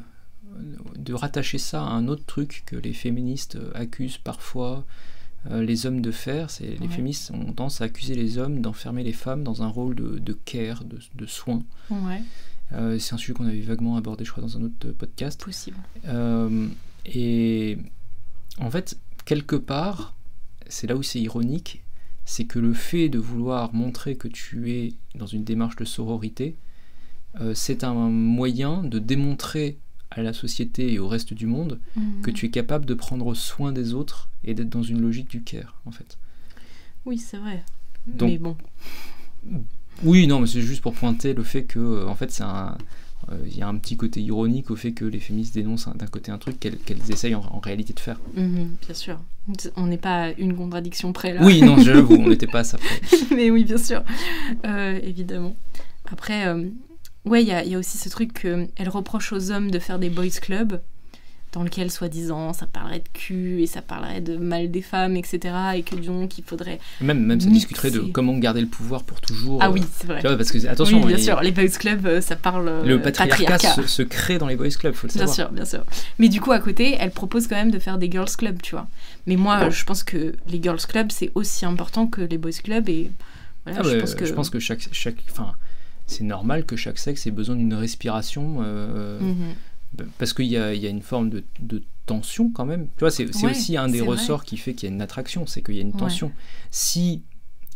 de 0.95 1.13
rattacher 1.13 1.57
ça 1.57 1.81
à 1.83 1.89
un 1.89 2.07
autre 2.07 2.25
truc 2.25 2.63
que 2.65 2.75
les 2.75 2.93
féministes 2.93 3.57
accusent 3.75 4.17
parfois 4.17 4.85
les 5.49 5.87
hommes 5.87 6.01
de 6.01 6.11
c'est 6.11 6.77
les 6.79 6.87
féministes 6.87 7.31
ont 7.31 7.45
tendance 7.45 7.81
à 7.81 7.85
accuser 7.85 8.13
les 8.13 8.37
hommes 8.37 8.61
d'enfermer 8.61 9.03
les 9.03 9.11
femmes 9.11 9.43
dans 9.43 9.63
un 9.63 9.67
rôle 9.67 9.95
de, 9.95 10.19
de 10.19 10.33
care, 10.33 10.83
de, 10.83 10.99
de 11.15 11.25
soin. 11.25 11.63
c'est 12.69 13.13
un 13.13 13.17
sujet 13.17 13.33
qu'on 13.33 13.47
avait 13.47 13.61
vaguement 13.61 13.97
abordé, 13.97 14.23
je 14.23 14.31
crois, 14.31 14.43
dans 14.43 14.55
un 14.57 14.61
autre 14.61 14.91
podcast. 14.91 15.43
Possible. 15.43 15.77
et 17.05 17.79
en 18.59 18.69
fait, 18.69 18.97
quelque 19.25 19.55
part, 19.55 20.13
c'est 20.67 20.87
là 20.87 20.95
où 20.95 21.03
c'est 21.03 21.19
ironique, 21.19 21.81
c'est 22.25 22.45
que 22.45 22.59
le 22.59 22.73
fait 22.73 23.09
de 23.09 23.19
vouloir 23.19 23.73
montrer 23.73 24.15
que 24.15 24.27
tu 24.27 24.71
es 24.71 24.93
dans 25.15 25.25
une 25.25 25.43
démarche 25.43 25.75
de 25.75 25.85
sororité, 25.85 26.55
euh, 27.39 27.53
c'est 27.53 27.83
un 27.83 27.93
moyen 27.93 28.83
de 28.83 28.99
démontrer 28.99 29.77
à 30.11 30.21
la 30.21 30.33
société 30.33 30.93
et 30.93 30.99
au 30.99 31.07
reste 31.07 31.33
du 31.33 31.47
monde 31.47 31.79
que 32.21 32.29
mhm. 32.29 32.35
tu 32.35 32.45
es 32.45 32.49
capable 32.49 32.85
de 32.85 32.93
prendre 32.93 33.33
soin 33.33 33.71
des 33.71 33.93
autres 33.93 34.29
et 34.43 34.53
d'être 34.53 34.69
dans 34.69 34.83
une 34.83 35.01
logique 35.01 35.29
du 35.29 35.41
care, 35.41 35.79
en 35.85 35.91
fait. 35.91 36.17
Oui, 37.05 37.17
c'est 37.17 37.37
vrai. 37.37 37.63
mais 38.19 38.37
bon. 38.37 38.57
Oui, 40.03 40.27
non, 40.27 40.41
mais 40.41 40.47
c'est 40.47 40.61
juste 40.61 40.81
pour 40.81 40.93
pointer 40.93 41.33
le 41.33 41.43
fait 41.43 41.63
que, 41.63 42.05
en 42.05 42.15
fait, 42.15 42.31
c'est 42.31 42.43
un, 42.43 42.77
il 43.45 43.57
y 43.57 43.61
a 43.61 43.67
un 43.67 43.77
petit 43.77 43.97
côté 43.97 44.21
ironique 44.21 44.71
au 44.71 44.75
fait 44.75 44.91
que 44.91 45.05
les 45.05 45.19
féministes 45.19 45.53
dénoncent 45.53 45.89
d'un 45.95 46.07
côté 46.07 46.31
un 46.31 46.37
truc 46.37 46.59
qu'elles 46.59 47.11
essayent 47.11 47.35
en, 47.35 47.59
réalité 47.59 47.93
de 47.93 47.99
faire. 47.99 48.19
Mhm, 48.35 48.75
bien 48.85 48.95
sûr. 48.95 49.19
On 49.75 49.87
n'est 49.87 49.97
pas 49.97 50.31
une 50.37 50.55
contradiction 50.55 51.13
près 51.13 51.33
là. 51.33 51.41
Oui, 51.43 51.61
non, 51.61 51.77
j'avoue, 51.77 52.15
on 52.15 52.29
n'était 52.29 52.47
pas 52.47 52.59
à 52.59 52.63
ça 52.63 52.77
près. 52.77 53.17
Mais 53.35 53.49
oui, 53.51 53.63
bien 53.63 53.77
sûr. 53.77 54.03
Euh, 54.65 54.99
évidemment. 55.03 55.55
Après, 56.11 56.47
euh, 56.47 56.65
ouais, 57.25 57.43
il 57.43 57.47
y, 57.47 57.69
y, 57.69 57.75
a 57.75 57.77
aussi 57.77 57.97
ce 57.97 58.09
truc 58.09 58.33
qu'elle 58.33 58.89
reproche 58.89 59.31
aux 59.33 59.51
hommes 59.51 59.71
de 59.71 59.79
faire 59.79 59.99
des 59.99 60.09
boys 60.09 60.27
clubs 60.41 60.81
dans 61.53 61.63
lequel, 61.63 61.91
soi-disant, 61.91 62.53
ça 62.53 62.65
parlerait 62.65 62.99
de 62.99 63.09
cul 63.13 63.61
et 63.61 63.67
ça 63.67 63.81
parlerait 63.81 64.21
de 64.21 64.37
mal 64.37 64.71
des 64.71 64.81
femmes, 64.81 65.17
etc. 65.17 65.53
Et 65.75 65.83
que 65.83 65.95
donc, 65.95 66.37
il 66.37 66.43
faudrait. 66.45 66.79
Même, 67.01 67.25
même 67.25 67.41
ça 67.41 67.49
discuterait 67.49 67.91
de 67.91 67.99
comment 67.99 68.37
garder 68.37 68.61
le 68.61 68.67
pouvoir 68.67 69.03
pour 69.03 69.19
toujours. 69.19 69.59
Ah 69.61 69.69
oui, 69.69 69.81
c'est 69.97 70.07
vrai. 70.07 70.21
Vois, 70.21 70.37
parce 70.37 70.51
que, 70.51 70.65
attention. 70.67 71.01
Oui, 71.01 71.07
bien 71.07 71.17
sûr, 71.17 71.41
les 71.41 71.51
boys 71.51 71.67
clubs, 71.67 72.05
euh, 72.05 72.21
ça 72.21 72.37
parle. 72.37 72.69
Euh, 72.69 72.83
le 72.85 73.01
patriarcat, 73.01 73.57
Se, 73.85 74.01
crée 74.01 74.37
dans 74.37 74.47
les 74.47 74.55
boys 74.55 74.69
clubs, 74.69 74.93
faut 74.93 75.07
le 75.07 75.11
savoir. 75.11 75.27
Bien 75.27 75.35
sûr, 75.35 75.51
bien 75.51 75.65
sûr. 75.65 75.83
Mais 76.19 76.29
du 76.29 76.39
coup, 76.39 76.53
à 76.53 76.59
côté, 76.59 76.95
elle 76.97 77.11
propose 77.11 77.47
quand 77.47 77.57
même 77.57 77.71
de 77.71 77.79
faire 77.79 77.97
des 77.97 78.09
girls 78.09 78.31
clubs, 78.37 78.61
tu 78.61 78.75
vois. 78.75 78.87
Mais 79.27 79.35
moi, 79.35 79.69
je 79.69 79.83
pense 79.83 80.03
que 80.03 80.35
les 80.47 80.61
girls 80.61 80.79
clubs, 80.79 81.11
c'est 81.11 81.31
aussi 81.35 81.65
important 81.65 82.07
que 82.07 82.21
les 82.21 82.37
boys 82.37 82.51
clubs. 82.63 82.87
Et 82.87 83.11
voilà, 83.65 83.81
ah 83.81 83.89
je, 83.89 83.99
pense 83.99 84.15
que... 84.15 84.25
je 84.25 84.33
pense 84.33 84.49
que 84.49 84.59
chaque. 84.59 84.87
chaque 84.91 85.17
c'est 86.07 86.23
normal 86.25 86.65
que 86.65 86.75
chaque 86.75 86.97
sexe 86.97 87.25
ait 87.27 87.31
besoin 87.31 87.55
d'une 87.55 87.73
respiration. 87.73 88.57
Euh, 88.61 89.19
mhm 89.19 89.55
parce 90.17 90.33
qu'il 90.33 90.45
y, 90.45 90.51
y 90.51 90.57
a, 90.57 90.73
une 90.73 91.01
forme 91.01 91.29
de, 91.29 91.43
de, 91.59 91.83
tension 92.07 92.49
quand 92.49 92.65
même. 92.65 92.87
Tu 92.97 93.01
vois, 93.01 93.11
c'est 93.11 93.29
aussi 93.45 93.77
un 93.77 93.87
des 93.87 94.01
ressorts 94.01 94.43
qui 94.43 94.57
fait 94.57 94.73
qu'il 94.73 94.89
y 94.89 94.91
a 94.91 94.95
une 94.95 95.01
attraction, 95.01 95.45
c'est 95.45 95.61
qu'il 95.61 95.75
y 95.75 95.79
a 95.79 95.81
une 95.81 95.93
tension. 95.93 96.31
Si 96.71 97.23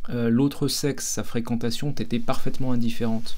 euh, 0.10 0.30
l'autre 0.30 0.68
sexe, 0.68 1.08
sa 1.08 1.24
fréquentation, 1.24 1.92
t'était 1.94 2.20
parfaitement 2.20 2.72
indifférente, 2.72 3.36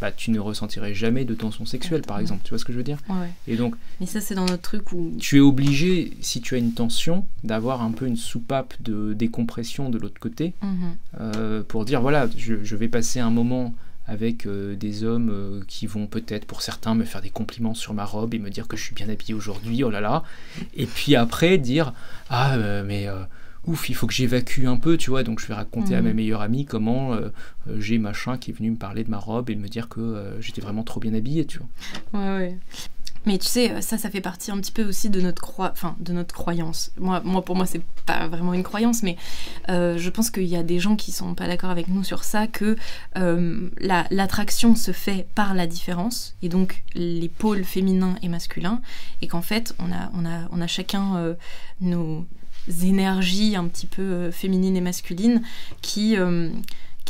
bah, 0.00 0.10
tu 0.10 0.30
ne 0.30 0.38
ressentirais 0.38 0.94
jamais 0.94 1.24
de 1.24 1.34
tension 1.34 1.66
sexuelle, 1.66 2.02
par 2.02 2.18
exemple. 2.18 2.40
Tu 2.44 2.50
vois 2.50 2.58
ce 2.58 2.64
que 2.64 2.72
je 2.72 2.78
veux 2.78 2.84
dire? 2.84 2.98
Et 3.46 3.56
donc, 3.56 3.74
Mais 4.00 4.06
ça, 4.06 4.20
c'est 4.20 4.34
dans 4.34 4.46
notre 4.46 4.62
truc 4.62 4.92
où... 4.92 5.12
Tu 5.18 5.36
es 5.36 5.40
obligé, 5.40 6.16
si 6.20 6.40
tu 6.40 6.54
as 6.54 6.58
une 6.58 6.72
tension, 6.72 7.26
d'avoir 7.44 7.82
un 7.82 7.92
peu 7.92 8.06
une 8.06 8.16
soupape 8.16 8.74
de 8.80 9.12
décompression 9.12 9.90
de 9.90 9.98
l'autre 9.98 10.18
côté, 10.18 10.54
mhm. 10.62 10.96
euh, 11.20 11.62
pour 11.62 11.84
dire, 11.84 12.00
voilà, 12.00 12.28
je, 12.36 12.64
je, 12.64 12.76
vais 12.76 12.88
passer 12.88 13.20
un 13.20 13.30
moment 13.30 13.74
avec 14.06 14.46
euh, 14.46 14.74
des 14.74 15.04
hommes 15.04 15.30
euh, 15.30 15.60
qui 15.68 15.86
vont 15.86 16.06
peut-être 16.06 16.44
pour 16.44 16.62
certains 16.62 16.94
me 16.94 17.04
faire 17.04 17.20
des 17.20 17.30
compliments 17.30 17.74
sur 17.74 17.94
ma 17.94 18.04
robe 18.04 18.34
et 18.34 18.38
me 18.38 18.50
dire 18.50 18.66
que 18.66 18.76
je 18.76 18.82
suis 18.82 18.94
bien 18.94 19.08
habillé 19.08 19.34
aujourd'hui, 19.34 19.84
oh 19.84 19.90
là 19.90 20.00
là. 20.00 20.24
Et 20.74 20.86
puis 20.86 21.14
après 21.14 21.58
dire 21.58 21.92
ah 22.28 22.54
euh, 22.54 22.82
mais 22.84 23.08
ouf, 23.66 23.88
il 23.88 23.94
faut 23.94 24.06
que 24.06 24.14
j'évacue 24.14 24.66
un 24.66 24.76
peu, 24.76 24.96
tu 24.96 25.10
vois. 25.10 25.22
Donc 25.22 25.40
je 25.40 25.46
vais 25.46 25.54
raconter 25.54 25.94
à 25.94 26.02
ma 26.02 26.10
mhm. 26.10 26.16
meilleure 26.16 26.40
amie 26.40 26.64
comment 26.64 27.16
j'ai 27.78 27.98
machin 27.98 28.36
qui 28.38 28.50
est 28.50 28.54
venu 28.54 28.72
me 28.72 28.76
parler 28.76 29.04
de 29.04 29.10
ma 29.10 29.18
robe 29.18 29.50
et 29.50 29.54
me 29.54 29.68
dire 29.68 29.88
que 29.88 30.36
j'étais 30.40 30.60
vraiment 30.60 30.82
trop 30.82 31.00
bien 31.00 31.14
habillé, 31.14 31.44
tu 31.44 31.58
vois. 31.58 32.20
Ouais 32.20 32.36
ouais. 32.36 32.58
Mais 33.26 33.36
tu 33.36 33.46
sais, 33.46 33.82
ça, 33.82 33.98
ça 33.98 34.08
fait 34.08 34.22
partie 34.22 34.50
un 34.50 34.58
petit 34.58 34.72
peu 34.72 34.84
aussi 34.84 35.10
de 35.10 35.20
notre, 35.20 35.42
croi... 35.42 35.70
enfin, 35.72 35.94
de 36.00 36.12
notre 36.12 36.34
croyance. 36.34 36.90
Moi, 36.98 37.20
moi, 37.22 37.42
pour 37.42 37.54
moi, 37.54 37.66
c'est 37.66 37.82
pas 38.06 38.28
vraiment 38.28 38.54
une 38.54 38.62
croyance, 38.62 39.02
mais 39.02 39.16
euh, 39.68 39.98
je 39.98 40.08
pense 40.08 40.30
qu'il 40.30 40.46
y 40.46 40.56
a 40.56 40.62
des 40.62 40.78
gens 40.78 40.96
qui 40.96 41.12
sont 41.12 41.34
pas 41.34 41.46
d'accord 41.46 41.70
avec 41.70 41.88
nous 41.88 42.02
sur 42.02 42.24
ça, 42.24 42.46
que 42.46 42.76
euh, 43.18 43.68
l'attraction 43.78 44.74
se 44.74 44.92
fait 44.92 45.26
par 45.34 45.54
la 45.54 45.66
différence, 45.66 46.34
et 46.40 46.48
donc 46.48 46.82
les 46.94 47.28
pôles 47.28 47.64
féminins 47.64 48.14
et 48.22 48.28
masculins, 48.28 48.80
et 49.20 49.26
qu'en 49.26 49.42
fait, 49.42 49.74
on 49.78 49.92
a, 49.92 50.10
on, 50.14 50.24
a, 50.24 50.48
on 50.50 50.60
a 50.62 50.66
chacun 50.66 51.16
euh, 51.16 51.34
nos 51.82 52.24
énergies 52.82 53.54
un 53.54 53.68
petit 53.68 53.86
peu 53.86 54.30
féminines 54.30 54.76
et 54.76 54.80
masculines 54.80 55.42
qui 55.82 56.16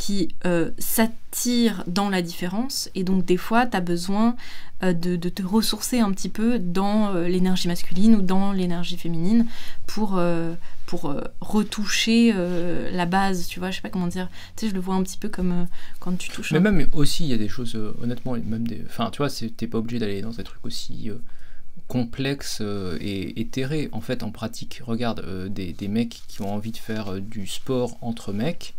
qui 0.01 0.29
euh, 0.47 0.71
s'attire 0.79 1.83
dans 1.85 2.09
la 2.09 2.23
différence 2.23 2.89
et 2.95 3.03
donc 3.03 3.23
des 3.23 3.37
fois 3.37 3.67
tu 3.67 3.77
as 3.77 3.81
besoin 3.81 4.35
euh, 4.81 4.93
de, 4.93 5.15
te 5.15 5.43
ressourcer 5.43 5.99
un 5.99 6.11
petit 6.11 6.27
peu 6.27 6.57
dans 6.57 7.13
euh, 7.13 7.27
l'énergie 7.27 7.67
masculine 7.67 8.15
ou 8.15 8.23
dans 8.23 8.51
l'énergie 8.51 8.97
féminine 8.97 9.45
pour, 9.85 10.19
pour 10.87 11.15
retoucher 11.41 12.33
la 12.33 13.05
base, 13.05 13.47
tu 13.47 13.59
vois, 13.59 13.69
je 13.69 13.75
sais 13.75 13.81
pas 13.81 13.89
comment 13.89 14.07
dire, 14.07 14.29
tu 14.55 14.65
sais, 14.65 14.69
je 14.69 14.73
le 14.73 14.79
vois 14.79 14.95
un 14.95 15.03
petit 15.03 15.17
peu 15.17 15.27
comme 15.27 15.67
quand 15.99 16.17
tu 16.17 16.29
touches... 16.29 16.53
Mais 16.53 16.61
même 16.61 16.87
aussi, 16.93 17.25
il 17.25 17.29
y 17.29 17.33
a 17.33 17.37
des 17.37 17.49
choses, 17.49 17.77
honnêtement, 18.01 18.31
même 18.31 18.65
des... 18.65 18.81
Enfin, 18.87 19.09
tu 19.11 19.17
vois, 19.17 19.29
t'es 19.29 19.67
pas 19.67 19.79
obligé 19.79 19.99
d'aller 19.99 20.21
dans 20.21 20.29
des 20.29 20.43
trucs 20.43 20.65
aussi 20.65 21.11
complexes 21.89 22.61
et 23.01 23.41
éthérés. 23.41 23.89
En 23.91 23.99
fait, 23.99 24.23
en 24.23 24.31
pratique, 24.31 24.81
regarde, 24.83 25.49
des, 25.49 25.73
des, 25.73 25.87
mecs 25.89 26.21
qui 26.29 26.41
ont 26.41 26.53
envie 26.53 26.71
de 26.71 26.77
faire 26.77 27.19
du 27.19 27.47
sport 27.47 27.97
entre 28.01 28.31
mecs, 28.31 28.75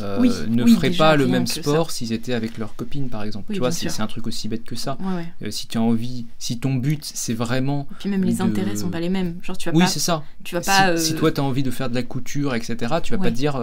euh, 0.00 0.46
ne 0.48 0.66
feraient 0.66 0.90
pas 0.90 1.14
le 1.14 1.26
même 1.26 1.46
sport 1.46 1.90
s'ils 1.90 2.12
étaient 2.12 2.32
avec 2.32 2.58
leurs 2.58 2.74
copines 2.74 3.08
par 3.08 3.22
exemple. 3.22 3.52
Tu 3.52 3.58
vois 3.58 3.70
c'est 3.70 4.00
un 4.00 4.06
truc 4.06 4.26
aussi 4.26 4.48
bête 4.48 4.64
que 4.64 4.76
ça. 4.76 4.96
Euh, 5.42 5.50
si 5.50 5.66
tu 5.66 5.78
as 5.78 5.82
envie 5.82 6.26
si 6.38 6.58
ton 6.58 6.74
but 6.74 7.04
c'est 7.04 7.34
vraiment 7.34 7.86
et 7.90 7.94
puis 8.00 8.08
même 8.08 8.24
les 8.24 8.40
intérêts 8.40 8.76
sont 8.76 8.88
pas 8.88 9.00
les 9.00 9.08
mêmes. 9.08 9.36
Genre 9.42 9.56
tu 9.56 9.70
vas 9.70 9.76
oui 9.76 9.84
c'est 9.86 10.00
ça. 10.00 10.24
tu 10.42 10.54
vas 10.54 10.62
pas 10.62 10.96
si, 10.96 11.12
euh, 11.12 11.16
toi 11.16 11.30
tu 11.30 11.40
as 11.40 11.44
envie 11.44 11.62
de 11.62 11.70
faire 11.70 11.90
de 11.90 11.94
la 11.94 12.02
couture 12.02 12.54
etc 12.54 12.94
tu 13.02 13.12
vas 13.12 13.18
pas 13.18 13.30
dire 13.30 13.60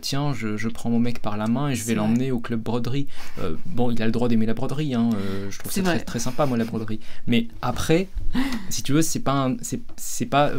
tiens 0.00 0.32
je, 0.34 0.56
je, 0.56 0.68
prends 0.68 0.90
mon 0.90 0.98
mec 1.00 1.22
par 1.22 1.36
la 1.36 1.46
main 1.46 1.68
et 1.68 1.74
je 1.74 1.84
vais 1.84 1.94
l'emmener 1.94 2.32
au 2.32 2.40
club 2.40 2.60
broderie. 2.60 3.06
Bon 3.66 3.90
il 3.90 4.02
a 4.02 4.06
le 4.06 4.12
droit 4.12 4.28
d'aimer 4.28 4.46
la 4.46 4.54
broderie 4.54 4.94
hein, 4.94 5.10
je 5.48 5.58
trouve 5.58 5.72
ça 5.72 5.82
très, 5.82 6.00
très, 6.00 6.18
sympa 6.18 6.46
moi 6.46 6.58
la 6.58 6.64
broderie. 6.64 7.00
Mais 7.26 7.46
après 7.62 8.08
si 8.68 8.82
tu 8.82 8.92
veux 8.92 9.02
c'est 9.02 9.20
pas 9.20 9.50
c'est 9.96 10.26
pas 10.26 10.50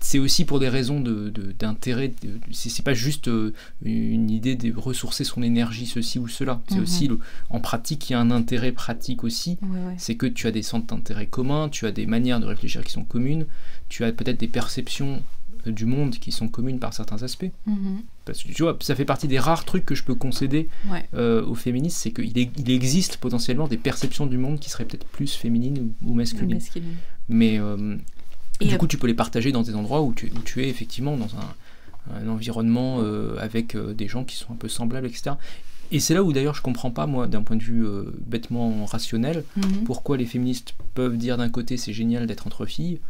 c'est 0.00 0.18
aussi 0.18 0.44
pour 0.44 0.60
des 0.60 0.68
raisons 0.68 1.00
d'intérêt. 1.00 2.12
De, 2.22 2.38
c'est 2.52 2.84
pas 2.84 2.94
juste 2.94 3.28
euh, 3.28 3.52
une 3.82 4.30
idée 4.30 4.54
de 4.54 4.76
ressourcer 4.76 5.24
son 5.24 5.42
énergie, 5.42 5.86
ceci 5.86 6.18
ou 6.18 6.28
cela. 6.28 6.60
C'est 6.68 6.76
mhm. 6.76 6.82
aussi, 6.82 7.10
en 7.50 7.60
pratique, 7.60 8.10
il 8.10 8.12
y 8.12 8.16
a 8.16 8.20
un 8.20 8.30
intérêt 8.30 8.72
pratique 8.72 9.24
aussi. 9.24 9.58
C'est 9.96 10.14
que 10.14 10.26
tu 10.26 10.46
as 10.46 10.52
des 10.52 10.62
centres 10.62 10.86
d'intérêt 10.86 11.26
communs, 11.26 11.68
tu 11.68 11.86
as 11.86 11.92
des 11.92 12.06
manières 12.06 12.40
de 12.40 12.46
réfléchir 12.46 12.84
qui 12.84 12.92
sont 12.92 13.04
communes, 13.04 13.46
tu 13.88 14.04
as 14.04 14.12
peut-être 14.12 14.38
des 14.38 14.48
perceptions 14.48 15.22
euh, 15.66 15.72
du 15.72 15.86
monde 15.86 16.16
qui 16.16 16.32
sont 16.32 16.48
communes 16.48 16.78
par 16.78 16.92
certains 16.92 17.22
aspects. 17.22 17.50
Mhm. 17.66 18.02
Parce 18.24 18.42
que 18.42 18.52
tu 18.52 18.62
vois, 18.62 18.76
ça 18.80 18.94
fait 18.94 19.04
partie 19.04 19.28
des 19.28 19.38
rares 19.38 19.64
trucs 19.64 19.86
que 19.86 19.94
je 19.94 20.02
peux 20.02 20.14
concéder 20.14 20.68
euh, 21.14 21.44
aux 21.44 21.54
féministes, 21.54 21.98
c'est 21.98 22.10
qu'il 22.10 22.36
il 22.36 22.70
existe 22.70 23.18
potentiellement 23.18 23.68
des 23.68 23.76
perceptions 23.76 24.26
du 24.26 24.36
monde 24.36 24.58
qui 24.58 24.68
seraient 24.68 24.84
peut-être 24.84 25.06
plus 25.06 25.34
féminines 25.34 25.92
ou, 26.04 26.14
masculines. 26.14 26.60
Mais 27.28 27.60
et 28.60 28.66
du 28.66 28.78
coup, 28.78 28.86
tu 28.86 28.98
peux 28.98 29.06
les 29.06 29.14
partager 29.14 29.52
dans 29.52 29.62
des 29.62 29.74
endroits 29.74 30.02
où 30.02 30.14
tu, 30.14 30.62
es 30.62 30.68
effectivement 30.68 31.16
dans 31.16 31.28
un, 31.36 32.28
environnement 32.28 32.98
euh, 33.00 33.36
avec 33.40 33.74
euh, 33.74 33.92
des 33.92 34.06
gens 34.06 34.22
qui 34.24 34.36
sont 34.36 34.52
un 34.52 34.56
peu 34.56 34.68
semblables, 34.68 35.06
etc. 35.06 35.32
Et 35.90 36.00
c'est 36.00 36.14
là 36.14 36.22
où 36.22 36.32
d'ailleurs 36.32 36.54
je 36.54 36.62
comprends 36.62 36.90
pas, 36.90 37.06
moi, 37.06 37.26
d'un 37.26 37.42
point 37.42 37.56
de 37.56 37.62
vue 37.62 37.84
euh, 37.84 38.04
bêtement 38.26 38.84
rationnel, 38.86 39.44
mhm. 39.56 39.84
pourquoi 39.84 40.16
les 40.16 40.24
féministes 40.24 40.74
peuvent 40.94 41.16
dire 41.16 41.36
d'un 41.36 41.48
côté 41.48 41.76
c'est 41.76 41.92
génial 41.92 42.26
d'être 42.26 42.46
entre 42.46 42.64
filles, 42.64 43.00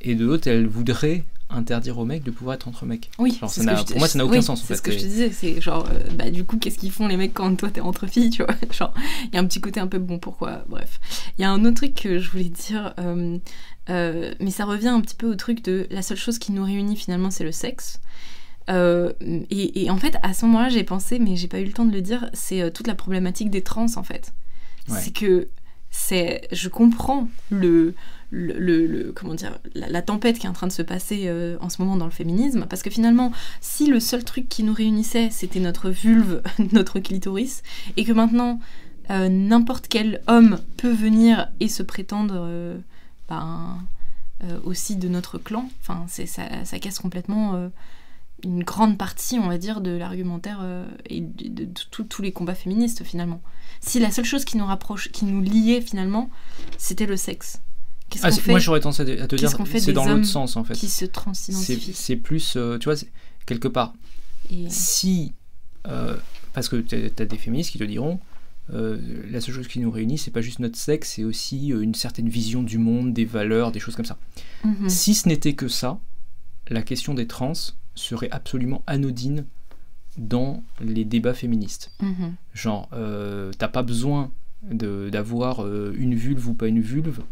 et 0.00 0.14
de 0.14 0.24
l'autre 0.24 0.48
elles 0.48 0.66
voudraient 0.66 1.24
interdire 1.50 1.98
aux 1.98 2.04
mecs 2.04 2.22
de 2.22 2.30
pouvoir 2.30 2.54
être 2.54 2.68
entre 2.68 2.86
mecs. 2.86 3.10
Oui, 3.18 3.32
ça 3.32 3.46
pour 3.84 3.98
moi 3.98 4.08
ça 4.08 4.18
n'a 4.18 4.24
aucun 4.24 4.40
sens. 4.40 4.64
C'est 4.66 4.76
ce 4.76 4.82
que 4.82 4.92
je 4.92 4.98
te 4.98 5.04
disais, 5.04 5.30
c'est 5.32 5.60
genre, 5.60 5.86
bah 6.14 6.30
du 6.30 6.44
coup, 6.44 6.58
qu'est-ce 6.58 6.78
qu'ils 6.78 6.92
font 6.92 7.08
les 7.08 7.16
mecs 7.16 7.34
quand 7.34 7.54
toi 7.56 7.70
t'es 7.70 7.80
entre 7.80 8.06
filles, 8.06 8.30
tu 8.30 8.42
vois? 8.42 8.54
Genre, 8.70 8.94
il 9.24 9.34
y 9.34 9.36
a 9.36 9.40
un 9.40 9.46
petit 9.46 9.60
côté 9.60 9.80
un 9.80 9.86
peu 9.86 9.98
bon, 9.98 10.18
pourquoi? 10.18 10.64
Bref. 10.68 11.00
Il 11.38 11.42
y 11.42 11.44
a 11.44 11.50
un 11.50 11.64
autre 11.64 11.76
truc 11.76 11.94
que 11.94 12.18
je 12.18 12.30
voulais 12.30 12.44
dire, 12.44 12.94
euh, 13.00 13.38
mais 13.88 14.50
ça 14.50 14.64
revient 14.64 14.88
un 14.88 15.00
petit 15.00 15.16
peu 15.16 15.30
au 15.30 15.34
truc 15.34 15.64
de 15.64 15.86
la 15.90 16.02
seule 16.02 16.16
chose 16.16 16.38
qui 16.38 16.52
nous 16.52 16.64
réunit 16.64 16.96
finalement, 16.96 17.30
c'est 17.30 17.44
le 17.44 17.52
sexe. 17.52 18.00
Euh, 18.70 19.12
et, 19.50 19.90
en 19.90 19.96
fait, 19.96 20.16
à 20.22 20.32
ce 20.32 20.46
moment-là, 20.46 20.68
j'ai 20.68 20.84
pensé, 20.84 21.18
mais 21.18 21.36
j'ai 21.36 21.48
pas 21.48 21.60
eu 21.60 21.64
le 21.64 21.72
temps 21.72 21.84
de 21.84 21.92
le 21.92 22.02
dire, 22.02 22.30
c'est 22.32 22.62
euh, 22.62 22.70
toute 22.70 22.86
la 22.86 22.94
problématique 22.94 23.50
des 23.50 23.62
trans 23.62 23.86
en 23.96 24.02
fait. 24.02 24.32
C'est 24.88 25.12
que 25.12 25.46
c'est, 25.92 26.48
je 26.50 26.68
comprends 26.68 27.28
le, 27.50 27.94
le, 28.30 29.12
comment 29.14 29.34
dire, 29.34 29.56
la, 29.74 30.02
tempête 30.02 30.36
qui 30.36 30.46
est 30.46 30.48
en 30.48 30.52
train 30.52 30.66
de 30.66 30.72
se 30.72 30.82
passer 30.82 31.30
en 31.60 31.68
ce 31.68 31.80
moment 31.80 31.96
dans 31.96 32.06
le 32.06 32.10
féminisme, 32.10 32.66
parce 32.68 32.82
que 32.82 32.90
finalement, 32.90 33.30
si 33.60 33.86
le 33.86 34.00
seul 34.00 34.24
truc 34.24 34.48
qui 34.48 34.64
nous 34.64 34.74
réunissait, 34.74 35.28
c'était 35.30 35.60
notre 35.60 35.90
vulve, 35.90 36.42
notre 36.72 36.98
clitoris, 36.98 37.62
et 37.96 38.04
que 38.04 38.10
maintenant 38.10 38.58
n'importe 39.10 39.86
quel 39.88 40.22
homme 40.26 40.58
peut 40.76 40.92
venir 40.92 41.48
et 41.60 41.68
se 41.68 41.84
prétendre 41.84 42.48
ben, 43.30 43.78
aussi 44.64 44.96
de 44.96 45.08
notre 45.08 45.38
clan. 45.38 45.70
Enfin, 45.80 46.04
ça, 46.08 46.26
ça 46.64 46.78
casse 46.78 46.98
complètement 46.98 47.70
une 48.42 48.64
grande 48.64 48.98
partie, 48.98 49.38
on 49.38 49.48
va 49.48 49.58
dire, 49.58 49.80
de 49.80 49.90
l'argumentaire 49.90 50.64
et 51.08 51.20
de, 51.20 51.68
tous 51.88 52.22
les 52.22 52.32
combats 52.32 52.54
féministes 52.54 53.04
finalement. 53.04 53.40
Si 53.80 53.98
la 53.98 54.10
seule 54.10 54.24
chose 54.24 54.44
qui 54.44 54.56
nous 54.56 54.66
rapproche, 54.66 55.10
qui 55.10 55.24
nous 55.24 55.40
liait 55.40 55.80
finalement, 55.80 56.30
c'était 56.76 57.06
le 57.06 57.16
sexe. 57.16 57.60
Ah, 58.22 58.30
moi 58.48 58.58
j'aurais 58.58 58.80
tendance 58.80 59.00
à 59.00 59.04
te 59.04 59.36
dire, 59.36 59.50
c'est 59.78 59.92
dans 59.92 60.06
l'autre 60.06 60.26
sens 60.26 60.56
en 60.56 60.64
fait. 60.64 60.74
Qui 60.74 60.88
se 60.88 61.04
transidentifient. 61.04 61.94
C'est 61.94 62.16
plus, 62.16 62.56
tu 62.80 62.84
vois, 62.84 62.94
quelque 63.46 63.68
part. 63.68 63.94
Si, 64.68 65.32
parce 66.52 66.68
que 66.68 66.76
tu 66.76 66.96
as, 67.18 67.24
des 67.24 67.36
féministes 67.36 67.70
qui 67.70 67.78
te 67.78 67.84
diront, 67.84 68.18
euh, 68.72 68.98
la 69.30 69.40
seule 69.40 69.54
chose 69.54 69.68
qui 69.68 69.80
nous 69.80 69.90
réunit, 69.90 70.18
c'est 70.18 70.30
pas 70.30 70.40
juste 70.40 70.58
notre 70.60 70.76
sexe, 70.76 71.14
c'est 71.14 71.24
aussi 71.24 71.72
euh, 71.72 71.80
une 71.80 71.94
certaine 71.94 72.28
vision 72.28 72.62
du 72.62 72.78
monde, 72.78 73.12
des 73.12 73.24
valeurs, 73.24 73.72
des 73.72 73.80
choses 73.80 73.96
comme 73.96 74.04
ça. 74.04 74.18
Mhm. 74.64 74.88
Si 74.88 75.14
ce 75.14 75.28
n'était 75.28 75.54
que 75.54 75.68
ça, 75.68 75.98
la 76.68 76.82
question 76.82 77.14
des 77.14 77.26
trans 77.26 77.52
serait 77.94 78.30
absolument 78.30 78.82
anodine 78.86 79.44
dans 80.16 80.62
les 80.80 81.04
débats 81.04 81.34
féministes. 81.34 81.92
Mhm. 82.00 82.34
Genre, 82.54 82.88
euh, 82.92 83.52
t'as 83.58 83.68
pas 83.68 83.82
besoin 83.82 84.30
d'avoir 84.62 85.66
une 85.94 86.14
vulve 86.14 86.48
ou 86.48 86.52
pas 86.52 86.66
une 86.66 86.82
vulve 86.82 87.22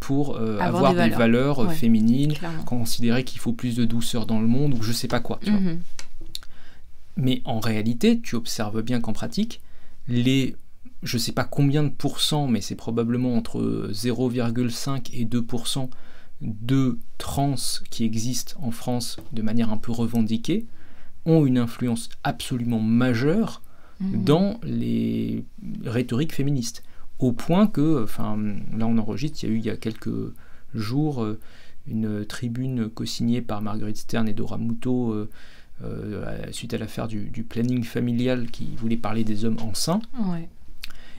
pour 0.00 0.38
avoir, 0.38 0.94
des 0.94 1.10
valeurs, 1.10 1.70
féminines, 1.70 2.32
considérer 2.64 3.24
qu'il 3.24 3.40
faut 3.40 3.52
plus 3.52 3.76
de 3.76 3.84
douceur 3.84 4.24
dans 4.24 4.40
le 4.40 4.46
monde 4.46 4.72
ou 4.72 4.82
je 4.82 4.92
sais 4.92 5.06
pas 5.06 5.20
quoi. 5.20 5.38
Mhm. 5.46 5.80
Mais 7.18 7.42
en 7.44 7.60
réalité, 7.60 8.20
tu 8.20 8.36
observes 8.36 8.80
bien 8.80 9.02
qu'en 9.02 9.12
pratique, 9.12 9.60
les 10.08 10.56
je 11.02 11.16
ne 11.16 11.20
sais 11.20 11.32
pas 11.32 11.44
combien 11.44 11.84
de 11.84 11.90
pourcents, 11.90 12.48
mais 12.48 12.60
c'est 12.60 12.74
probablement 12.74 13.36
entre 13.36 13.88
0,5 13.92 15.10
et 15.12 15.24
2% 15.24 15.88
de 16.40 16.98
trans 17.18 17.54
qui 17.90 18.04
existent 18.04 18.56
en 18.62 18.70
France 18.70 19.18
de 19.32 19.42
manière 19.42 19.72
un 19.72 19.76
peu 19.76 19.92
revendiquée, 19.92 20.66
ont 21.26 21.46
une 21.46 21.58
influence 21.58 22.08
absolument 22.24 22.80
majeure 22.80 23.62
mmh. 24.00 24.24
dans 24.24 24.60
les 24.62 25.44
rhétoriques 25.84 26.34
féministes. 26.34 26.82
Au 27.18 27.32
point 27.32 27.66
que, 27.66 28.04
enfin, 28.04 28.38
là 28.76 28.86
on 28.86 28.98
enregistre, 28.98 29.42
il 29.42 29.48
y 29.48 29.52
a 29.52 29.54
eu 29.54 29.58
il 29.58 29.64
y 29.64 29.70
a 29.70 29.76
quelques 29.76 30.32
jours 30.74 31.22
euh, 31.24 31.38
une 31.86 32.24
tribune 32.24 32.88
co-signée 32.88 33.42
par 33.42 33.62
Marguerite 33.62 33.96
Stern 33.96 34.28
et 34.28 34.34
Dora 34.34 34.58
Muto 34.58 35.12
euh, 35.12 35.28
euh, 35.82 36.42
suite 36.52 36.74
à 36.74 36.78
l'affaire 36.78 37.08
du, 37.08 37.44
planning 37.48 37.82
familial 37.82 38.50
qui 38.50 38.76
voulait 38.76 38.96
parler 38.96 39.24
des 39.24 39.44
hommes 39.44 39.58
enceints. 39.60 40.00
Ouais 40.18 40.48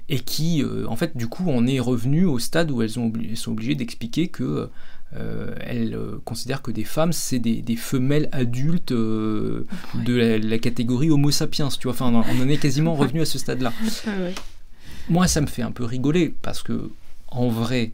et 0.10 0.20
qui, 0.20 0.64
euh, 0.64 0.86
en 0.88 0.96
fait, 0.96 1.16
du 1.16 1.28
coup, 1.28 1.44
on 1.48 1.68
est 1.68 1.80
revenu 1.80 2.26
au 2.26 2.40
stade 2.40 2.72
où 2.72 2.82
elles, 2.82 2.90
sont 2.90 3.12
obligées 3.48 3.76
d'expliquer 3.76 4.28
que 4.28 4.70
euh, 5.16 5.56
elles 5.62 5.94
euh, 5.94 6.20
considèrent 6.26 6.64
que 6.64 6.72
des 6.72 6.84
femmes, 6.84 7.14
c'est 7.14 7.38
des, 7.38 7.76
femelles 7.76 8.28
adultes 8.32 8.92
de 8.92 9.66
la, 10.08 10.58
catégorie 10.58 11.12
Homo 11.12 11.30
sapiens, 11.30 11.70
tu 11.70 11.84
vois. 11.84 11.94
Enfin, 11.94 12.12
on 12.12 12.42
en 12.42 12.50
est 12.50 12.58
quasiment 12.58 12.96
revenu 12.96 13.22
à 13.22 13.26
ce 13.26 13.38
stade-là. 13.38 13.72
Moi, 15.10 15.28
ça 15.28 15.42
me 15.42 15.48
fait 15.48 15.62
un 15.62 15.72
peu 15.72 15.86
rigoler 15.86 16.34
parce 16.42 16.64
que, 16.64 16.90
en 17.28 17.50
vrai, 17.50 17.92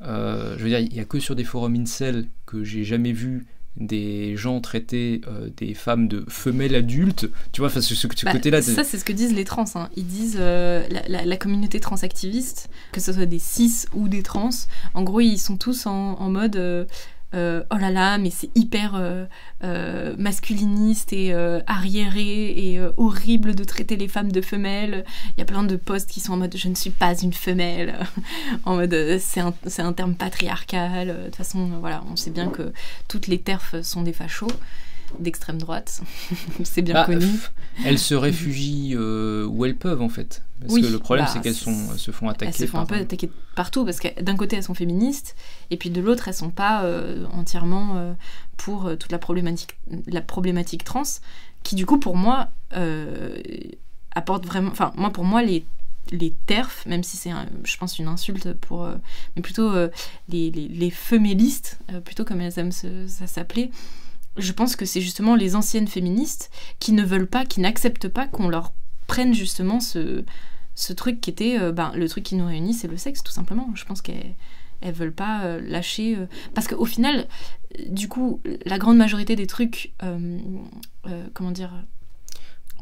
je 0.00 0.58
veux 0.58 0.68
dire, 0.68 0.80
il 0.80 0.92
n'y 0.92 1.00
a 1.00 1.04
que 1.04 1.20
sur 1.20 1.36
des 1.36 1.44
forums 1.44 1.76
incel 1.76 2.26
que 2.44 2.64
j'ai 2.64 2.82
jamais 2.82 3.12
vu 3.12 3.46
des 3.76 4.36
gens 4.36 4.60
traiter 4.60 5.22
euh, 5.26 5.48
des 5.56 5.74
femmes 5.74 6.08
de 6.08 6.24
femelles 6.28 6.74
adultes, 6.74 7.28
tu 7.52 7.60
vois, 7.62 7.70
ce, 7.70 7.80
ce, 7.80 8.06
bah, 8.24 8.32
côté-là. 8.32 8.60
Ça, 8.60 8.84
c'est 8.84 8.98
ce 8.98 9.04
que 9.04 9.12
disent 9.12 9.34
les 9.34 9.44
trans. 9.44 9.64
Hein. 9.74 9.88
Ils 9.96 10.06
disent 10.06 10.36
euh, 10.38 10.86
la, 11.08 11.36
communauté 11.36 11.80
transactiviste, 11.80 12.68
que 12.92 13.00
ce 13.00 13.12
soit 13.12 13.26
des 13.26 13.38
cis 13.38 13.86
ou 13.94 14.08
des 14.08 14.22
trans, 14.22 14.50
en 14.94 15.02
gros, 15.02 15.20
ils 15.20 15.38
sont 15.38 15.56
tous 15.56 15.86
en, 15.86 16.30
mode. 16.30 16.86
Euh, 17.34 17.62
oh 17.72 17.76
là 17.76 17.90
là, 17.90 18.18
mais 18.18 18.30
c'est 18.30 18.50
hyper 18.54 18.94
euh, 18.94 19.24
euh, 19.64 20.14
masculiniste 20.18 21.12
et 21.12 21.32
arriéré 21.66 22.50
et 22.50 22.80
horrible 22.96 23.54
de 23.54 23.64
traiter 23.64 23.96
les 23.96 24.08
femmes 24.08 24.32
de 24.32 24.40
femelles. 24.40 25.04
Il 25.36 25.40
y 25.40 25.42
a 25.42 25.46
plein 25.46 25.62
de 25.62 25.76
posts 25.76 26.10
qui 26.10 26.20
sont 26.20 26.34
en 26.34 26.36
mode 26.36 26.56
je 26.56 26.68
ne 26.68 26.74
suis 26.74 26.90
pas 26.90 27.14
une 27.20 27.32
femelle, 27.32 27.98
en 28.64 28.76
mode 28.76 29.18
c'est 29.18 29.40
un, 29.40 29.54
un, 29.78 29.92
terme 29.92 30.14
patriarcal. 30.14 31.08
De 31.08 31.24
toute 31.24 31.36
façon, 31.36 31.70
voilà, 31.80 32.02
on 32.10 32.16
sait 32.16 32.30
bien 32.30 32.48
que 32.48 32.72
toutes 33.08 33.26
les 33.26 33.38
terfs 33.38 33.76
sont 33.82 34.02
des 34.02 34.12
fachos 34.12 34.48
d'extrême 35.18 35.58
droite, 35.58 36.02
c'est 36.64 36.82
bien 36.82 36.94
bah, 36.94 37.04
connu. 37.04 37.26
Elles 37.84 37.98
se 37.98 38.14
réfugient 38.14 38.94
euh, 38.94 39.46
où 39.46 39.64
elles 39.64 39.76
peuvent 39.76 40.02
en 40.02 40.08
fait. 40.08 40.42
Parce 40.60 40.74
que 40.74 40.86
le 40.86 40.98
problème 40.98 41.26
c'est 41.28 41.38
bah, 41.38 41.42
qu'elles 41.42 41.54
se 41.54 42.10
font 42.10 42.28
attaquer. 42.28 42.46
Elles 42.50 42.54
se 42.54 42.70
font 42.70 42.78
un 42.78 42.86
peu 42.86 42.94
attaquer 42.94 43.30
partout 43.56 43.84
parce 43.84 43.98
que 43.98 44.20
d'un 44.20 44.36
côté 44.36 44.56
elles 44.56 44.62
sont 44.62 44.74
féministes 44.74 45.34
et 45.70 45.76
puis 45.76 45.90
de 45.90 46.00
l'autre 46.00 46.28
elles 46.28 46.34
sont 46.34 46.50
pas 46.50 46.84
euh, 46.84 47.26
entièrement 47.32 47.96
euh, 47.96 48.12
pour 48.56 48.96
toute 48.98 49.10
la 49.10 49.18
problématique, 49.18 49.76
la 50.06 50.20
problématique 50.20 50.84
trans 50.84 51.02
qui 51.62 51.74
du 51.74 51.86
coup 51.86 51.98
pour 51.98 52.16
moi 52.16 52.48
apporte 54.14 54.46
vraiment, 54.46 54.70
enfin 54.70 54.92
moi 54.96 55.10
pour 55.10 55.24
moi 55.24 55.42
les 55.42 55.64
les 56.10 56.32
TERF, 56.46 56.84
même 56.84 57.04
si 57.04 57.16
c'est, 57.16 57.30
je 57.62 57.76
pense, 57.76 58.00
une 58.00 58.08
insulte 58.08 58.52
pour. 58.54 58.88
mais 59.36 59.40
plutôt 59.40 59.72
les, 60.28 60.50
les, 60.50 60.68
les 60.68 60.90
femélistes, 60.90 61.78
plutôt 62.04 62.24
comme 62.24 62.40
elles 62.40 62.58
aiment 62.58 62.72
ça 62.72 63.26
s'appeler, 63.28 63.70
je 64.36 64.52
pense 64.52 64.76
que 64.76 64.84
c'est 64.84 65.00
justement 65.00 65.34
les 65.34 65.56
anciennes 65.56 65.88
féministes 65.88 66.50
qui 66.78 66.92
ne 66.92 67.02
veulent 67.02 67.26
pas, 67.26 67.44
qui 67.44 67.60
n'acceptent 67.60 68.08
pas 68.08 68.26
qu'on 68.26 68.48
leur 68.48 68.72
prenne 69.06 69.34
justement 69.34 69.80
ce, 69.80 70.24
truc 70.96 71.20
qui 71.20 71.30
était 71.30 71.58
euh, 71.60 71.72
ben, 71.72 71.92
le 71.94 72.08
truc 72.08 72.24
qui 72.24 72.34
nous 72.34 72.46
réunit, 72.46 72.74
c'est 72.74 72.88
le 72.88 72.96
sexe 72.96 73.22
tout 73.22 73.32
simplement. 73.32 73.70
Je 73.74 73.84
pense 73.84 74.00
qu'elles 74.00 74.34
elles 74.80 74.94
veulent 74.94 75.12
pas 75.12 75.44
euh, 75.44 75.60
lâcher 75.60 76.16
euh, 76.16 76.26
parce 76.54 76.66
qu'au 76.66 76.86
final, 76.86 77.26
du 77.88 78.08
coup, 78.08 78.40
la 78.64 78.78
grande 78.78 78.96
majorité 78.96 79.36
des 79.36 79.46
trucs, 79.46 79.92
comment 81.34 81.50
dire, 81.50 81.72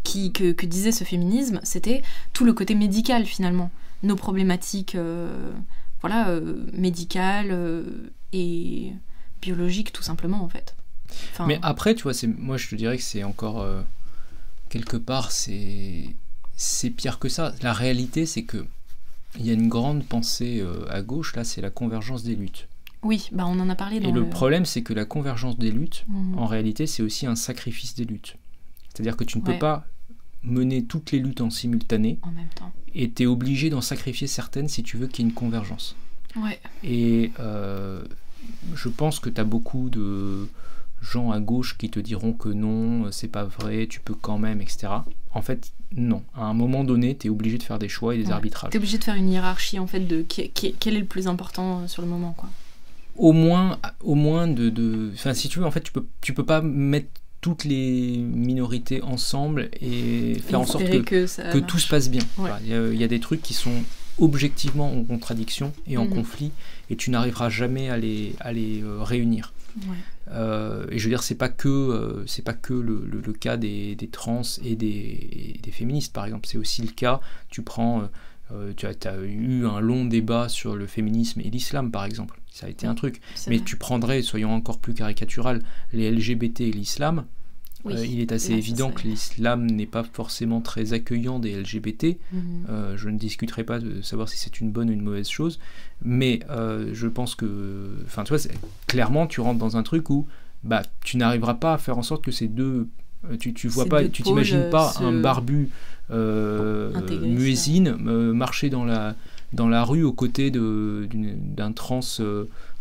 que, 0.04 0.52
que, 0.52 0.66
disait 0.66 0.92
ce 0.92 1.04
féminisme, 1.04 1.60
c'était 1.62 2.02
tout 2.32 2.44
le 2.44 2.52
côté 2.52 2.74
médical 2.74 3.26
finalement, 3.26 3.70
nos 4.02 4.16
problématiques, 4.16 4.96
voilà, 6.00 6.40
médicales 6.72 7.84
et 8.32 8.92
biologiques 9.40 9.92
tout 9.92 10.02
simplement 10.02 10.42
en 10.42 10.48
fait. 10.48 10.74
Mais 11.46 11.58
après, 11.62 11.94
tu 11.94 12.02
vois, 12.02 12.12
moi 12.38 12.56
je 12.56 12.68
te 12.68 12.74
dirais 12.74 12.96
que 12.96 13.02
c'est 13.02 13.24
encore 13.24 13.60
euh, 13.60 13.82
quelque 14.68 14.96
part, 14.96 15.30
c'est 15.32 16.14
pire 16.96 17.18
que 17.18 17.28
ça. 17.28 17.54
La 17.62 17.72
réalité, 17.72 18.26
c'est 18.26 18.42
que 18.42 18.64
il 19.38 19.46
y 19.46 19.50
a 19.50 19.52
une 19.52 19.68
grande 19.68 20.04
pensée 20.04 20.60
euh, 20.60 20.84
à 20.90 21.02
gauche 21.02 21.36
là, 21.36 21.44
c'est 21.44 21.60
la 21.60 21.70
convergence 21.70 22.24
des 22.24 22.34
luttes. 22.34 22.68
Oui, 23.02 23.28
bah 23.32 23.44
on 23.46 23.58
en 23.60 23.70
a 23.70 23.74
parlé. 23.74 24.00
Dans 24.00 24.08
Et 24.08 24.12
le, 24.12 24.28
problème, 24.28 24.66
c'est 24.66 24.82
que 24.82 24.92
la 24.92 25.04
convergence 25.04 25.56
des 25.56 25.70
luttes, 25.70 26.04
mhm. 26.08 26.38
en 26.38 26.46
réalité, 26.46 26.86
c'est 26.86 27.02
aussi 27.02 27.26
un 27.26 27.36
sacrifice 27.36 27.94
des 27.94 28.04
luttes. 28.04 28.36
C'est-à-dire 28.88 29.16
que 29.16 29.24
tu 29.24 29.38
ne 29.38 29.42
peux 29.42 29.58
pas 29.58 29.86
mener 30.42 30.84
toutes 30.84 31.12
les 31.12 31.18
luttes 31.18 31.40
en 31.40 31.50
simultané. 31.50 32.18
En 32.22 32.32
même 32.32 32.48
temps. 32.54 32.72
Et 32.94 33.10
tu 33.10 33.22
es 33.22 33.26
obligé 33.26 33.70
d'en 33.70 33.80
sacrifier 33.80 34.26
certaines 34.26 34.68
si 34.68 34.82
tu 34.82 34.96
veux 34.96 35.06
qu'il 35.06 35.24
y 35.24 35.28
ait 35.28 35.30
une 35.30 35.34
convergence. 35.34 35.96
Ouais. 36.36 36.60
Et 36.82 37.32
euh, 37.40 38.02
je 38.74 38.88
pense 38.88 39.20
que 39.20 39.30
tu 39.30 39.40
as 39.40 39.44
beaucoup 39.44 39.90
de 39.90 40.48
gens 41.00 41.30
à 41.30 41.40
gauche 41.40 41.76
qui 41.78 41.90
te 41.90 42.00
diront 42.00 42.32
que 42.32 42.48
non, 42.48 43.10
c'est 43.10 43.28
pas 43.28 43.44
vrai, 43.44 43.86
tu 43.88 44.00
peux 44.00 44.14
quand 44.14 44.38
même, 44.38 44.60
etc. 44.60 44.88
En 45.32 45.42
fait, 45.42 45.72
non. 45.96 46.22
À 46.34 46.44
un 46.44 46.54
moment 46.54 46.84
donné, 46.84 47.16
tu 47.16 47.26
es 47.26 47.30
obligé 47.30 47.58
de 47.58 47.62
faire 47.62 47.78
des 47.78 47.88
choix 47.88 48.14
et 48.14 48.18
des 48.18 48.30
arbitrages. 48.30 48.70
Tu 48.70 48.76
es 48.76 48.80
obligé 48.80 48.98
de 48.98 49.04
faire 49.04 49.14
une 49.14 49.30
hiérarchie, 49.30 49.78
en 49.78 49.86
fait, 49.86 50.00
de 50.00 50.22
qui, 50.22 50.50
quel 50.50 50.96
est 50.96 51.00
le 51.00 51.06
plus 51.06 51.26
important 51.26 51.80
euh, 51.80 51.86
sur 51.88 52.02
le 52.02 52.08
moment, 52.08 52.32
quoi. 52.36 52.48
Au 53.16 53.32
moins, 53.32 53.78
au 54.02 54.14
moins 54.14 54.48
de... 54.48 55.10
Enfin, 55.12 55.34
si 55.34 55.48
tu 55.48 55.58
veux, 55.58 55.66
en 55.66 55.70
fait, 55.70 55.82
tu 55.82 55.92
peux, 55.92 56.06
tu 56.20 56.32
peux 56.32 56.44
pas 56.44 56.62
mettre 56.62 57.08
toutes 57.40 57.64
les 57.64 58.18
minorités 58.18 59.02
ensemble 59.02 59.70
et 59.80 60.38
faire 60.46 60.60
en 60.60 60.66
sorte 60.66 60.84
que, 60.84 61.26
que, 61.52 61.58
tout 61.58 61.78
se 61.78 61.88
passe 61.88 62.10
bien. 62.10 62.22
Il 62.64 62.96
y, 62.96 63.04
a 63.04 63.08
des 63.08 63.20
trucs 63.20 63.42
qui 63.42 63.54
sont 63.54 63.82
objectivement 64.18 64.92
en 64.92 65.02
contradiction 65.04 65.72
et 65.86 65.96
en 65.96 66.04
mhm. 66.04 66.14
conflit 66.14 66.52
et 66.90 66.96
tu 66.96 67.10
n'arriveras 67.10 67.48
jamais 67.48 67.88
à 67.88 67.96
les, 67.96 68.34
à 68.40 68.52
les 68.52 68.82
euh, 68.82 69.02
réunir. 69.02 69.52
Euh, 70.28 70.86
et 70.90 70.98
je 70.98 71.04
veux 71.04 71.10
dire, 71.10 71.22
c'est 71.22 71.34
pas 71.34 71.48
que, 71.48 71.68
euh, 71.68 72.26
c'est 72.26 72.44
pas 72.44 72.52
que 72.52 72.74
le, 72.74 73.04
le, 73.04 73.32
cas 73.32 73.56
des, 73.56 73.94
des, 73.94 74.08
trans 74.08 74.42
et 74.64 74.76
des, 74.76 75.58
des, 75.62 75.70
féministes, 75.70 76.12
par 76.12 76.24
exemple. 76.24 76.46
C'est 76.46 76.58
aussi 76.58 76.82
le 76.82 76.92
cas, 76.92 77.20
tu 77.48 77.62
prends, 77.62 78.08
euh, 78.52 78.72
tu 78.76 78.86
as, 78.86 78.94
as, 79.06 79.16
eu 79.18 79.66
un 79.66 79.80
long 79.80 80.04
débat 80.04 80.48
sur 80.48 80.76
le 80.76 80.86
féminisme 80.86 81.40
et 81.40 81.50
l'islam, 81.50 81.90
par 81.90 82.04
exemple. 82.04 82.40
Ça 82.50 82.66
a 82.66 82.68
été 82.68 82.86
un 82.86 82.94
truc. 82.94 83.20
Mais 83.48 83.60
tu 83.60 83.76
prendrais, 83.76 84.22
soyons 84.22 84.52
encore 84.52 84.78
plus 84.78 84.94
caricatural, 84.94 85.62
les 85.92 86.10
LGBT 86.10 86.62
et 86.62 86.72
l'islam. 86.72 87.24
Euh, 87.86 88.06
il 88.06 88.20
est 88.20 88.32
assez 88.32 88.52
évident 88.52 88.90
que 88.90 89.02
l'islam 89.02 89.66
n'est 89.66 89.86
pas 89.86 90.04
forcément 90.04 90.60
très 90.60 90.92
accueillant 90.92 91.38
des 91.38 91.54
LGBT. 91.54 92.18
Mhm. 92.32 92.42
Euh, 92.68 92.96
je 92.96 93.08
ne 93.08 93.18
discuterai 93.18 93.64
pas 93.64 93.78
de 93.78 94.02
savoir 94.02 94.28
si 94.28 94.38
c'est 94.38 94.60
une 94.60 94.70
bonne 94.70 94.90
ou 94.90 94.92
une 94.92 95.02
mauvaise 95.02 95.28
chose, 95.28 95.58
mais 96.02 96.40
euh, 96.50 96.90
je 96.92 97.06
pense 97.06 97.34
que, 97.34 97.90
enfin, 98.04 98.24
tu 98.24 98.34
vois, 98.34 98.42
clairement, 98.86 99.26
tu 99.26 99.40
rentres 99.40 99.58
dans 99.58 99.76
un 99.76 99.82
truc 99.82 100.10
où, 100.10 100.26
bah, 100.62 100.82
tu 101.04 101.16
n'arriveras 101.16 101.54
pas 101.54 101.74
à 101.74 101.78
faire 101.78 101.96
en 101.96 102.02
sorte 102.02 102.22
que 102.22 102.32
ces 102.32 102.48
deux, 102.48 102.88
tu, 103.38 103.54
tu 103.54 103.68
vois 103.68 103.86
pas, 103.86 104.06
tu 104.08 104.22
t'imagines 104.22 104.68
pas 104.70 104.94
un 105.00 105.12
barbu 105.12 105.70
muésine 106.10 107.96
marcher 108.32 108.70
dans 108.70 108.84
la 108.84 109.14
dans 109.52 109.68
la 109.68 109.84
rue 109.84 110.02
aux 110.02 110.12
côtés 110.12 110.50
d'un 110.50 111.72
trans 111.72 112.00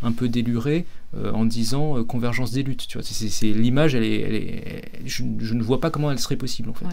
un 0.02 0.12
peu 0.12 0.30
déluré 0.30 0.86
en 1.16 1.46
disant 1.46 2.04
convergence 2.04 2.52
des 2.52 2.64
luttes. 2.64 2.88
Tu 2.88 2.98
vois, 2.98 3.04
c'est, 3.06 3.54
l'image, 3.54 3.96
elle 3.96 4.04
est, 4.04 4.20
elle 4.22 4.36
est 4.36 4.92
je, 5.06 5.24
ne 5.24 5.64
vois 5.64 5.80
pas 5.80 5.90
comment 5.90 6.12
elle 6.12 6.20
serait 6.20 6.36
possible 6.36 6.70
en 6.70 6.74
fait. 6.74 6.86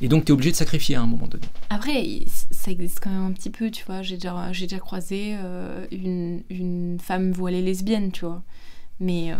Et 0.00 0.08
donc, 0.08 0.24
tu 0.24 0.32
es 0.32 0.32
obligé 0.32 0.50
de 0.50 0.56
sacrifier 0.56 0.96
à 0.96 1.02
un 1.02 1.06
moment 1.06 1.28
donné. 1.28 1.44
Après, 1.70 2.24
ça 2.50 2.70
existe 2.70 3.00
quand 3.00 3.10
même 3.10 3.26
un 3.26 3.32
petit 3.32 3.50
peu, 3.50 3.70
tu 3.70 3.84
vois. 3.84 4.02
J'ai 4.02 4.16
déjà, 4.16 4.52
j'ai 4.52 4.66
déjà 4.66 4.80
croisé 4.80 5.36
une, 5.92 6.42
une, 6.50 6.98
femme 7.00 7.32
voilée 7.32 7.62
lesbienne, 7.62 8.10
tu 8.10 8.24
vois. 8.24 8.42
Mais 9.00 9.32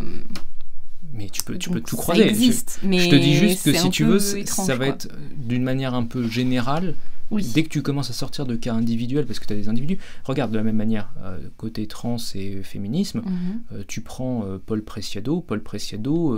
mais 1.12 1.28
tu 1.28 1.42
peux, 1.42 1.58
tu 1.58 1.70
peux 1.70 1.80
tout 1.80 1.96
croiser. 1.96 2.26
Existe, 2.26 2.80
je, 2.82 2.88
mais 2.88 2.98
je 2.98 3.10
te 3.10 3.14
dis 3.16 3.34
juste 3.34 3.64
que 3.64 3.72
si 3.72 3.90
tu 3.90 4.04
veux, 4.04 4.18
ça 4.18 4.76
va 4.76 4.86
être 4.86 5.08
d'une 5.36 5.62
manière 5.62 5.94
un 5.94 6.04
peu 6.04 6.28
générale. 6.28 6.94
Dès 7.30 7.62
que 7.62 7.68
tu 7.68 7.82
commences 7.82 8.10
à 8.10 8.12
sortir 8.12 8.46
de 8.46 8.54
cas 8.54 8.74
individuels, 8.74 9.26
parce 9.26 9.38
que 9.38 9.46
tu 9.46 9.52
as 9.52 9.56
des 9.56 9.68
individus, 9.68 9.98
regarde 10.24 10.52
de 10.52 10.56
la 10.56 10.62
même 10.62 10.76
manière, 10.76 11.10
euh, 11.22 11.38
côté 11.56 11.86
trans 11.86 12.16
et 12.34 12.62
féminisme, 12.62 13.20
mhm. 13.20 13.62
euh, 13.72 13.82
tu 13.88 14.02
prends 14.02 14.44
euh, 14.44 14.58
Paul 14.64 14.82
Preciado. 14.82 15.40
Paul 15.40 15.62
Preciado, 15.62 16.36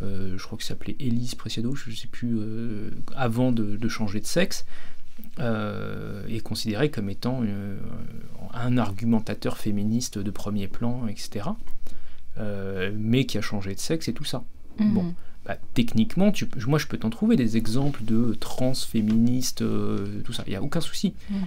je 0.00 0.42
crois 0.42 0.58
que 0.58 0.64
s'appelait 0.64 0.96
Élise 0.98 1.34
Preciado, 1.34 1.74
je 1.74 1.90
ne 1.90 1.94
sais 1.94 2.08
plus, 2.08 2.40
avant 3.14 3.52
de, 3.52 3.76
de, 3.76 3.88
changer 3.88 4.20
de 4.20 4.26
sexe, 4.26 4.64
est 5.38 6.40
considéré 6.42 6.90
comme 6.90 7.08
étant 7.08 7.42
un 8.52 8.78
argumentateur 8.78 9.58
féministe 9.58 10.18
de 10.18 10.30
premier 10.30 10.66
plan, 10.66 11.06
etc. 11.06 11.50
Euh, 12.38 12.92
mais 12.94 13.24
qui 13.24 13.38
a 13.38 13.40
changé 13.40 13.74
de 13.74 13.80
sexe 13.80 14.08
et 14.08 14.12
tout 14.12 14.24
ça. 14.24 14.44
Mhm. 14.78 14.92
Bon, 14.92 15.14
bah, 15.46 15.56
techniquement, 15.74 16.32
tu, 16.32 16.46
moi 16.66 16.78
je 16.78 16.86
peux 16.86 16.98
t'en 16.98 17.08
trouver 17.08 17.36
des 17.36 17.56
exemples 17.56 18.04
de 18.04 18.34
trans 18.38 18.74
féministes, 18.74 19.62
euh, 19.62 20.20
tout 20.22 20.32
ça, 20.32 20.42
il 20.46 20.50
n'y 20.50 20.56
a 20.56 20.62
aucun 20.62 20.80
souci. 20.80 21.14
Mhm. 21.30 21.38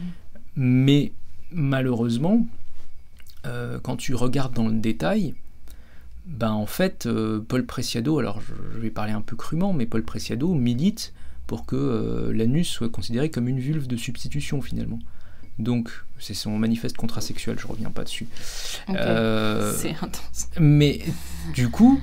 Mais 0.55 1.11
malheureusement, 1.51 2.45
euh, 3.45 3.79
quand 3.79 3.97
tu 3.97 4.15
regardes 4.15 4.53
dans 4.53 4.67
le 4.67 4.79
détail, 4.79 5.35
ben 6.25 6.51
en 6.51 6.65
fait, 6.65 7.07
Paul 7.47 7.65
Preciado, 7.65 8.19
alors 8.19 8.41
je, 8.41 8.79
vais 8.79 8.91
parler 8.91 9.13
un 9.13 9.21
peu 9.21 9.35
crûment, 9.35 9.73
mais 9.73 9.85
Paul 9.85 10.03
Preciado 10.03 10.53
milite 10.53 11.13
pour 11.47 11.65
que 11.65 12.29
l'anus 12.31 12.67
soit 12.67 12.89
considéré 12.89 13.31
comme 13.31 13.47
une 13.47 13.59
vulve 13.59 13.87
de 13.87 13.97
substitution 13.97 14.61
finalement. 14.61 14.99
Donc, 15.59 15.91
c'est 16.19 16.33
son 16.33 16.57
manifeste 16.57 16.97
contrasexuel, 16.97 17.57
je 17.59 17.67
reviens 17.67 17.91
pas 17.91 18.03
dessus. 18.03 18.27
Euh, 18.89 19.73
c'est 19.77 19.95
intense. 20.01 20.47
Mais 20.59 21.01
du 21.53 21.69
coup, 21.69 22.01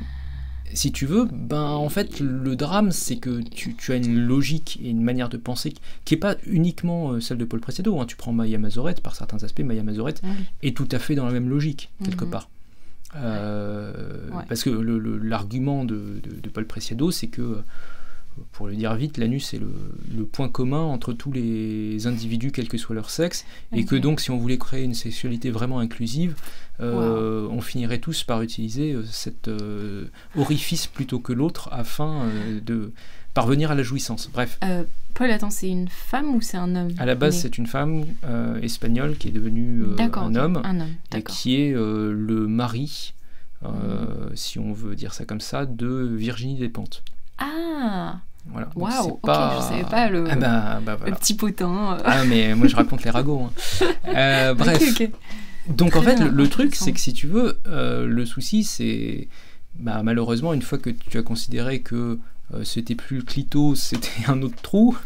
si 0.75 0.93
tu 0.93 1.07
veux, 1.07 1.27
ben 1.33 1.63
en 1.63 1.89
fait, 1.89 2.21
le 2.21 2.55
drame, 2.55 2.93
c'est 2.93 3.17
que 3.17 3.41
tu, 3.41 3.93
as 3.93 3.97
une 3.97 4.19
logique 4.19 4.79
et 4.83 4.91
une 4.91 5.03
manière 5.03 5.29
de 5.29 5.37
penser 5.37 5.73
qui 6.05 6.15
n'est 6.15 6.21
pas 6.21 6.37
uniquement 6.47 7.13
euh, 7.13 7.21
celle 7.21 7.39
de 7.39 7.45
Paul 7.45 7.61
Precedo. 7.61 7.99
Hein. 7.99 8.07
Tu 8.07 8.17
prends 8.17 8.33
Maya 8.33 8.59
Mazorette, 8.59 9.01
par 9.01 9.17
certains 9.17 9.43
aspects, 9.43 9.61
Maya 9.61 9.83
Mazorette 9.83 10.23
est 10.63 10.77
tout 10.77 10.89
à 10.93 10.99
fait 10.99 11.15
dans 11.15 11.27
la 11.27 11.33
même 11.33 11.49
logique, 11.49 11.91
quelque 12.05 12.25
mhm. 12.25 12.31
part. 12.31 12.49
Euh, 13.15 14.29
parce 14.49 14.63
que 14.63 14.71
l'argument 14.71 15.85
de, 15.85 16.21
de, 16.43 16.49
Paul 16.51 16.67
Preciado, 16.67 17.11
c'est 17.11 17.29
que 17.29 17.63
pour 18.53 18.67
le 18.67 18.75
dire 18.75 18.95
vite, 18.95 19.19
l'anus 19.19 19.55
est 19.55 19.59
le, 19.59 20.25
point 20.25 20.49
commun 20.49 20.83
entre 20.83 21.13
tous 21.13 21.33
les 21.33 22.07
individus, 22.07 22.53
quel 22.53 22.69
que 22.69 22.79
soit 22.79 22.95
leur 22.95 23.11
sexe, 23.11 23.45
et 23.73 23.85
que 23.85 23.97
donc 23.97 24.21
si 24.21 24.31
on 24.31 24.39
voulait 24.39 24.59
créer 24.59 24.83
une 24.83 24.95
sexualité 24.95 25.51
vraiment 25.51 25.79
inclusive, 25.79 26.35
euh, 26.81 27.49
on 27.51 27.61
finirait 27.61 27.99
tous 27.99 28.25
par 28.25 28.43
utiliser 28.43 28.93
euh, 28.93 29.05
cet 29.05 29.49
euh, 29.49 30.07
orifice 30.37 30.87
plutôt 30.87 31.21
que 31.21 31.33
l'autre 31.33 31.71
afin 31.73 32.27
de 32.65 32.93
parvenir 33.35 33.71
à 33.71 33.75
la 33.75 33.83
jouissance. 33.83 34.29
Bref. 34.33 34.59
Paul, 35.15 35.31
attends, 35.31 35.51
c'est 35.51 35.69
une 35.69 35.89
femme 35.89 36.35
ou 36.35 36.43
c'est 36.43 36.59
un 36.59 36.75
homme 36.77 36.91
À 36.99 37.07
la 37.07 37.15
base, 37.15 37.39
c'est 37.39 37.57
une 37.57 37.67
femme 37.67 38.05
espagnole 38.63 39.17
qui 39.17 39.29
est 39.29 39.33
devenue 39.33 39.85
un 39.99 40.35
homme, 40.35 40.61
un 40.65 40.81
homme 40.81 40.89
et 41.15 41.23
qui 41.23 41.61
est 41.61 41.73
le 41.73 42.47
mari, 42.47 43.15
mm. 43.63 43.69
si 44.35 44.59
on 44.59 44.73
veut 44.73 44.95
dire 44.95 45.15
ça 45.15 45.25
comme 45.25 45.41
ça, 45.41 45.65
de 45.65 46.15
Virginie 46.17 46.57
Despentes. 46.57 47.03
Ah 47.47 48.21
voilà. 48.51 48.69
Waouh, 48.77 49.19
ok, 49.23 49.31
je 49.57 49.63
savais 49.63 49.85
pas 49.85 50.09
le, 50.09 50.25
ah 50.31 50.37
bah, 50.37 50.81
bah, 50.85 50.97
petit 51.19 51.35
potin. 51.35 51.97
Euh. 51.99 52.03
Ah, 52.05 52.25
mais 52.25 52.55
moi 52.55 52.69
je 52.69 52.77
raconte 52.77 53.05
les 53.05 53.11
ragots. 53.11 53.43
Hein. 53.43 53.87
Euh, 54.09 54.55
bref. 54.55 55.03
Donc 55.69 55.97
en 55.97 56.03
fait, 56.03 56.19
le, 56.19 56.49
truc, 56.49 56.75
c'est 56.75 56.93
que 56.93 57.01
si 57.01 57.13
tu 57.13 57.27
veux, 57.27 57.59
euh, 57.67 58.07
le 58.07 58.25
souci, 58.25 58.63
c'est 58.65 59.29
bah, 59.79 60.03
malheureusement, 60.03 60.55
une 60.55 60.63
fois 60.63 60.79
que 60.79 60.91
tu 60.91 61.19
as 61.19 61.23
considéré 61.23 61.81
que 61.81 62.19
c'était 62.63 62.95
plus 62.95 63.25
clito, 63.25 63.75
c'était 63.75 64.29
un 64.29 64.41
autre 64.43 64.61
trou. 64.63 64.97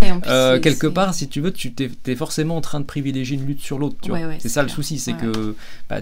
quelque 0.00 0.88
part, 0.88 1.14
si 1.14 1.28
tu 1.28 1.40
veux, 1.40 1.52
tu 1.52 1.72
es, 2.06 2.16
forcément 2.16 2.56
en 2.56 2.60
train 2.60 2.80
de 2.80 2.84
privilégier 2.84 3.36
une 3.36 3.46
lutte 3.46 3.62
sur 3.62 3.78
l'autre. 3.78 3.96
c'est 4.40 4.48
ça 4.48 4.62
le 4.62 4.68
souci, 4.68 4.98
c'est 4.98 5.14
que 5.14 5.54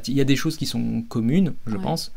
il 0.08 0.14
y 0.14 0.20
a 0.20 0.24
des 0.24 0.36
choses 0.36 0.56
qui 0.56 0.66
sont 0.66 1.02
communes, 1.02 1.52
je 1.66 1.76
pense. 1.76 2.12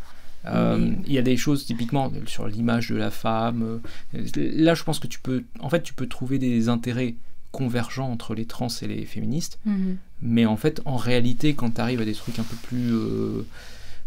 Euh, 0.46 0.94
il 1.06 1.14
y 1.14 1.18
a 1.18 1.22
des 1.22 1.38
choses 1.38 1.66
typiquement 1.66 2.12
sur 2.26 2.48
l'image 2.48 2.90
de 2.90 2.96
la 2.96 3.12
femme. 3.12 3.82
Euh, 4.16 4.26
là, 4.36 4.74
je 4.74 4.84
pense 4.84 5.00
que 5.00 5.08
tu 5.08 5.20
peux, 5.20 5.44
en 5.60 5.70
fait, 5.70 5.82
tu 5.82 5.94
peux 5.94 6.08
trouver 6.08 6.40
des 6.40 6.70
intérêts 6.70 7.16
convergents 7.52 8.12
entre 8.12 8.36
les 8.36 8.46
trans 8.46 8.68
et 8.82 8.88
les 8.88 9.06
féministes. 9.06 9.60
Mhm. 9.66 9.98
Mais 10.22 10.46
en 10.46 10.56
fait, 10.56 10.82
en 10.86 10.98
réalité, 10.98 11.56
quand 11.56 11.72
tu 11.76 11.82
arrives 11.82 12.02
à 12.02 12.06
des 12.06 12.14
trucs 12.14 12.40
un 12.40 12.44
peu 12.44 12.56
plus 12.56 12.94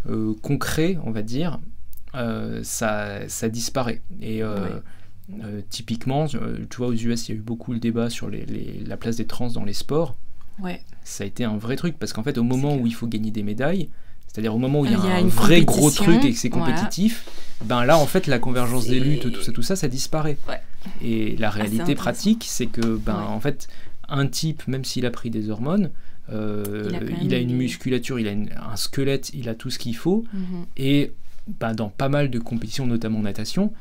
euh, 0.08 0.34
concrets, 0.42 0.98
on 1.04 1.10
va 1.10 1.22
dire, 1.22 1.60
ça, 2.62 3.28
ça 3.28 3.48
disparaît. 3.48 4.02
Et 4.20 4.42
typiquement, 5.70 6.26
tu 6.26 6.38
vois, 6.76 6.88
aux 6.88 6.94
US, 6.94 7.28
il 7.28 7.32
y 7.32 7.34
a 7.34 7.38
eu 7.38 7.42
beaucoup 7.42 7.72
le 7.72 7.78
débat 7.78 8.10
sur 8.10 8.28
les, 8.28 8.82
la 8.86 8.96
place 8.96 9.16
des 9.16 9.26
trans 9.26 9.48
dans 9.48 9.64
les 9.64 9.72
sports. 9.72 10.16
Ouais. 10.58 10.82
Ça 11.02 11.24
a 11.24 11.26
été 11.26 11.44
un 11.44 11.56
vrai 11.56 11.76
truc 11.76 11.98
parce 11.98 12.12
qu'en 12.12 12.22
fait, 12.22 12.38
au 12.38 12.42
moment 12.42 12.76
où 12.76 12.86
il 12.86 12.94
faut 12.94 13.06
gagner 13.06 13.30
des 13.30 13.42
médailles, 13.42 13.88
c'est-à-dire 14.32 14.54
au 14.54 14.58
moment 14.58 14.80
où 14.80 14.86
il 14.86 14.92
y 14.92 14.94
a, 14.94 14.98
un 14.98 15.26
vrai 15.26 15.62
gros 15.62 15.90
truc 15.90 16.24
et 16.24 16.32
que 16.32 16.38
c'est 16.38 16.50
compétitif, 16.50 17.26
ben 17.64 17.84
là 17.84 17.98
en 17.98 18.06
fait 18.06 18.26
la 18.26 18.38
convergence 18.38 18.86
des 18.86 18.98
luttes, 18.98 19.30
tout 19.30 19.42
ça, 19.42 19.52
tout 19.52 19.62
ça, 19.62 19.76
ça 19.76 19.88
disparaît. 19.88 20.38
Et 21.02 21.36
la 21.36 21.48
ah, 21.48 21.50
réalité 21.50 21.94
pratique, 21.94 22.44
c'est 22.48 22.66
que 22.66 22.96
ben 22.96 23.20
en 23.28 23.40
fait 23.40 23.68
un 24.08 24.26
type, 24.26 24.66
même 24.66 24.84
s'il 24.84 25.06
a 25.06 25.10
pris 25.10 25.30
des 25.30 25.50
hormones, 25.50 25.90
euh, 26.30 26.90
il, 27.20 27.34
a 27.34 27.38
une 27.38 27.54
musculature, 27.56 28.18
il 28.18 28.28
a 28.28 28.32
un 28.70 28.76
squelette, 28.76 29.30
il 29.34 29.48
a 29.48 29.54
tout 29.54 29.70
ce 29.70 29.78
qu'il 29.78 29.96
faut. 29.96 30.24
Mhm. 30.32 30.66
Et 30.76 31.12
ben, 31.60 31.74
dans 31.74 31.88
pas 31.88 32.08
mal 32.08 32.30
de 32.30 32.38
compétitions, 32.38 32.86
notamment 32.86 33.18
en 33.18 33.22
natation, 33.22 33.72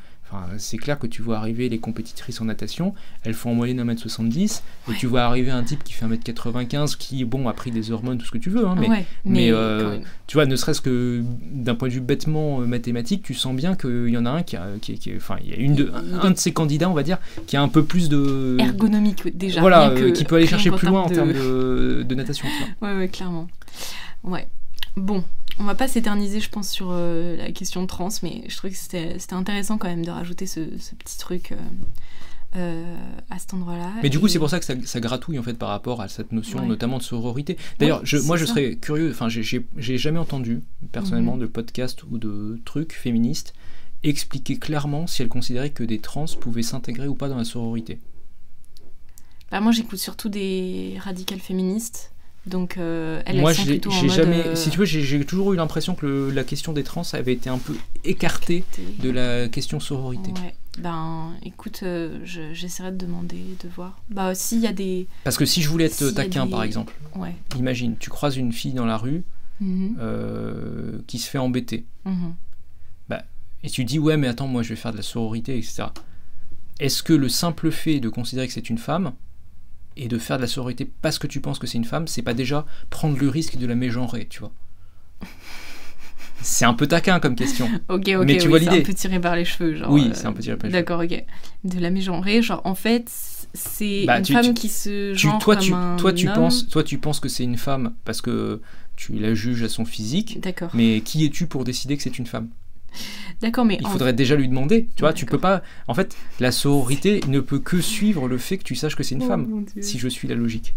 c'est 0.58 0.76
clair 0.76 0.98
que 0.98 1.06
tu 1.06 1.22
vois 1.22 1.38
arriver 1.38 1.68
les 1.68 1.78
compétitrices 1.78 2.40
en 2.40 2.46
natation, 2.46 2.94
elles 3.22 3.34
font 3.34 3.50
en 3.50 3.54
moyenne 3.54 3.82
1m70, 3.82 4.62
et 4.90 4.94
tu 4.94 5.06
vois 5.06 5.22
arriver 5.22 5.50
un 5.50 5.62
type 5.62 5.84
qui 5.84 5.92
fait 5.92 6.06
1m95, 6.06 6.96
qui, 6.96 7.24
bon, 7.24 7.48
a 7.48 7.52
pris 7.52 7.70
des 7.70 7.90
hormones, 7.90 8.18
tout 8.18 8.26
ce 8.26 8.30
que 8.30 8.38
tu 8.38 8.50
veux, 8.50 8.66
hein, 8.66 8.76
mais, 8.78 9.06
mais, 9.24 9.50
euh, 9.50 9.98
tu 10.26 10.36
vois, 10.36 10.46
ne 10.46 10.56
serait-ce 10.56 10.80
que 10.80 11.22
d'un 11.50 11.74
point 11.74 11.88
de 11.88 11.94
vue 11.94 12.00
bêtement 12.00 12.60
euh, 12.60 12.66
mathématique, 12.66 13.22
tu 13.22 13.34
sens 13.34 13.54
bien 13.54 13.74
qu'il 13.74 14.08
y 14.08 14.16
en 14.16 14.26
a 14.26 14.30
un 14.30 14.42
qui 14.42 14.56
a, 14.56 14.66
qui, 14.80 14.98
enfin, 15.16 15.36
il 15.44 15.50
y 15.50 15.54
a 15.54 15.56
une 15.56 15.74
de, 15.74 15.92
un, 16.22 16.30
de 16.30 16.38
ces 16.38 16.52
candidats, 16.52 16.88
on 16.88 16.94
va 16.94 17.02
dire, 17.02 17.18
qui 17.46 17.56
a 17.56 17.62
un 17.62 17.68
peu 17.68 17.84
plus 17.84 18.08
de... 18.08 18.56
Ergonomique, 18.58 19.36
déjà. 19.36 19.60
Voilà, 19.60 19.90
euh, 19.90 20.12
qui 20.12 20.24
peut 20.24 20.36
aller 20.36 20.46
chercher 20.46 20.70
plus 20.70 20.88
loin 20.88 21.02
en 21.02 21.08
termes 21.08 21.32
de, 21.32 22.04
de 22.06 22.14
natation. 22.14 22.46
Ouais, 22.80 22.96
ouais, 22.96 23.08
clairement. 23.08 23.48
Ouais. 24.24 24.48
Bon, 24.96 25.24
on 25.58 25.64
va 25.64 25.74
pas 25.74 25.88
s'éterniser, 25.88 26.40
je 26.40 26.48
pense, 26.48 26.70
sur 26.70 26.88
euh, 26.90 27.36
la 27.36 27.52
question 27.52 27.82
de 27.82 27.86
trans, 27.86 28.08
mais 28.22 28.44
je 28.48 28.56
trouvais 28.56 28.72
que 28.72 28.78
c'était 28.78 29.16
intéressant 29.32 29.78
quand 29.78 29.88
même 29.88 30.04
de 30.04 30.10
rajouter 30.10 30.46
ce, 30.46 30.60
petit 30.60 31.18
truc 31.18 31.52
euh, 31.52 31.56
euh, 32.56 32.96
à 33.30 33.38
cet 33.38 33.54
endroit-là. 33.54 33.92
Mais 34.02 34.08
du 34.08 34.18
coup, 34.18 34.28
c'est 34.28 34.38
pour 34.38 34.50
ça 34.50 34.60
que 34.60 34.86
ça, 34.86 35.00
gratouille 35.00 35.38
en 35.38 35.42
fait 35.42 35.54
par 35.54 35.68
rapport 35.68 36.00
à 36.00 36.08
cette 36.08 36.32
notion, 36.32 36.64
notamment 36.66 36.98
de 36.98 37.02
sororité. 37.02 37.56
D'ailleurs, 37.78 38.02
moi, 38.24 38.36
je 38.36 38.46
serais 38.46 38.76
curieux. 38.76 39.10
Enfin, 39.10 39.28
j'ai 39.28 39.98
jamais 39.98 40.18
entendu 40.18 40.62
personnellement 40.92 41.34
mhm. 41.34 41.40
de 41.40 41.46
podcast 41.46 42.02
ou 42.10 42.18
de 42.18 42.60
trucs 42.64 42.92
féministes 42.92 43.54
expliquer 44.04 44.58
clairement 44.58 45.06
si 45.06 45.22
elles 45.22 45.28
considéraient 45.28 45.70
que 45.70 45.84
des 45.84 46.00
trans 46.00 46.26
pouvaient 46.40 46.62
s'intégrer 46.62 47.06
ou 47.06 47.14
pas 47.14 47.28
dans 47.28 47.36
la 47.36 47.44
sororité. 47.44 48.00
Bah, 49.52 49.60
moi, 49.60 49.70
j'écoute 49.70 49.98
surtout 49.98 50.28
des 50.28 50.96
radicales 50.98 51.38
féministes 51.38 52.12
donc, 52.46 52.76
euh, 52.76 53.22
elle 53.24 53.40
Moi, 53.40 53.52
j'ai 53.52 53.80
jamais. 54.08 54.46
Euh, 54.46 54.54
si 54.56 54.70
tu 54.70 54.78
veux, 54.78 54.84
j'ai 54.84 55.24
toujours 55.24 55.52
eu 55.52 55.56
l'impression 55.56 55.94
que 55.94 56.30
la 56.34 56.42
question 56.42 56.72
des 56.72 56.82
trans 56.82 57.02
avait 57.12 57.34
été 57.34 57.48
un 57.48 57.58
peu 57.58 57.76
écartée 58.04 58.64
de 58.98 59.10
la 59.10 59.48
question 59.48 59.78
sororité. 59.78 60.32
Ouais. 60.32 60.54
Ben, 60.78 61.34
écoute, 61.44 61.80
euh, 61.82 62.18
j'essaierai 62.24 62.92
de 62.92 62.96
demander, 62.96 63.42
de 63.62 63.68
voir. 63.68 64.00
Bah, 64.10 64.34
s'il 64.34 64.60
y 64.60 64.66
a 64.66 64.72
des. 64.72 65.06
Parce 65.22 65.36
que 65.36 65.44
si 65.44 65.62
je 65.62 65.68
voulais 65.68 65.84
être 65.84 66.10
taquin, 66.10 66.46
par 66.48 66.64
exemple, 66.64 66.94
ouais. 67.16 67.34
imagine, 67.56 67.96
tu 67.96 68.10
croises 68.10 68.36
une 68.36 68.52
fille 68.52 68.74
dans 68.74 68.86
la 68.86 68.96
rue 68.96 69.22
mm-hmm. 69.62 71.04
qui 71.06 71.18
se 71.18 71.30
fait 71.30 71.38
embêter. 71.38 71.84
Bah, 73.08 73.22
et 73.62 73.70
tu 73.70 73.84
dis, 73.84 74.00
ouais, 74.00 74.16
mais 74.16 74.26
attends, 74.26 74.48
moi, 74.48 74.62
je 74.62 74.70
vais 74.70 74.76
faire 74.76 74.92
de 74.92 74.96
la 74.96 75.04
sororité, 75.04 75.56
etc. 75.56 75.84
Est-ce 76.80 77.04
que 77.04 77.12
le 77.12 77.28
simple 77.28 77.70
fait 77.70 78.00
de 78.00 78.08
considérer 78.08 78.48
que 78.48 78.52
c'est 78.52 78.68
une 78.68 78.78
femme 78.78 79.12
et 79.96 80.08
de 80.08 80.18
faire 80.18 80.36
de 80.36 80.42
la 80.42 80.48
sororité 80.48 80.90
parce 81.02 81.18
que 81.18 81.26
tu 81.26 81.40
penses 81.40 81.58
que 81.58 81.66
c'est 81.66 81.78
une 81.78 81.84
femme, 81.84 82.06
c'est 82.08 82.22
pas 82.22 82.34
déjà 82.34 82.66
prendre 82.90 83.18
le 83.18 83.28
risque 83.28 83.56
de 83.56 83.66
la 83.66 83.74
mégenrer, 83.74 84.26
tu 84.28 84.40
vois. 84.40 84.52
C'est 86.44 86.64
un 86.64 86.74
peu 86.74 86.88
taquin 86.88 87.20
comme 87.20 87.36
question. 87.36 87.68
ok, 87.88 88.08
ok, 88.16 88.24
mais 88.26 88.36
tu 88.38 88.48
vois 88.48 88.58
l'idée. 88.58 88.72
C'est 88.72 88.80
un 88.80 88.82
peu 88.82 88.94
tiré 88.94 89.20
par 89.20 89.36
les 89.36 89.44
cheveux, 89.44 89.76
genre. 89.76 89.90
Oui, 89.92 90.10
c'est 90.12 90.26
un 90.26 90.32
peu 90.32 90.40
tiré 90.42 90.56
par 90.56 90.66
les 90.68 90.72
cheveux. 90.72 90.82
D'accord, 90.82 91.00
ok. 91.00 91.24
De 91.62 91.78
la 91.78 91.90
mégenrer, 91.90 92.42
genre 92.42 92.60
en 92.64 92.74
fait, 92.74 93.08
c'est 93.54 94.04
Bah, 94.06 94.18
une 94.18 94.24
tu- 94.24 94.32
femme 94.32 94.46
tu- 94.46 94.54
qui 94.54 94.68
se 94.68 95.12
Tu- 95.12 95.18
genre 95.18 95.38
toi, 95.38 95.54
comme 95.54 95.64
tu, 95.64 95.72
un 95.72 95.96
toi, 95.96 96.12
tu 96.12 96.26
homme. 96.28 96.34
penses, 96.34 96.68
toi, 96.68 96.82
tu 96.82 96.98
penses 96.98 97.20
que 97.20 97.28
c'est 97.28 97.44
une 97.44 97.56
femme 97.58 97.94
parce 98.04 98.20
que 98.20 98.60
tu 98.96 99.12
la 99.12 99.34
juges 99.34 99.62
à 99.62 99.68
son 99.68 99.84
physique. 99.84 100.40
D'accord. 100.40 100.70
Mais 100.74 101.00
qui 101.02 101.24
es-tu 101.24 101.46
pour 101.46 101.62
décider 101.62 101.96
que 101.96 102.02
c'est 102.02 102.18
une 102.18 102.26
femme? 102.26 102.48
D'accord, 103.40 103.64
mais 103.64 103.76
Il 103.80 103.86
en- 103.86 103.90
faudrait 103.90 104.12
déjà 104.12 104.36
lui 104.36 104.48
demander. 104.48 104.86
Tu 104.96 105.00
vois, 105.00 105.12
tu 105.12 105.26
peux 105.26 105.38
pas. 105.38 105.62
En 105.88 105.94
fait, 105.94 106.16
la 106.40 106.52
sororité 106.52 107.20
ne 107.28 107.40
peut 107.40 107.58
que 107.58 107.80
suivre 107.80 108.28
le 108.28 108.38
fait 108.38 108.58
que 108.58 108.62
tu 108.64 108.74
saches 108.74 108.94
que 108.96 109.02
c'est 109.02 109.14
une 109.14 109.22
Oh 109.24 109.28
femme. 109.28 109.64
Si 109.80 109.98
je 109.98 110.08
suis 110.08 110.28
la 110.28 110.34
logique, 110.34 110.74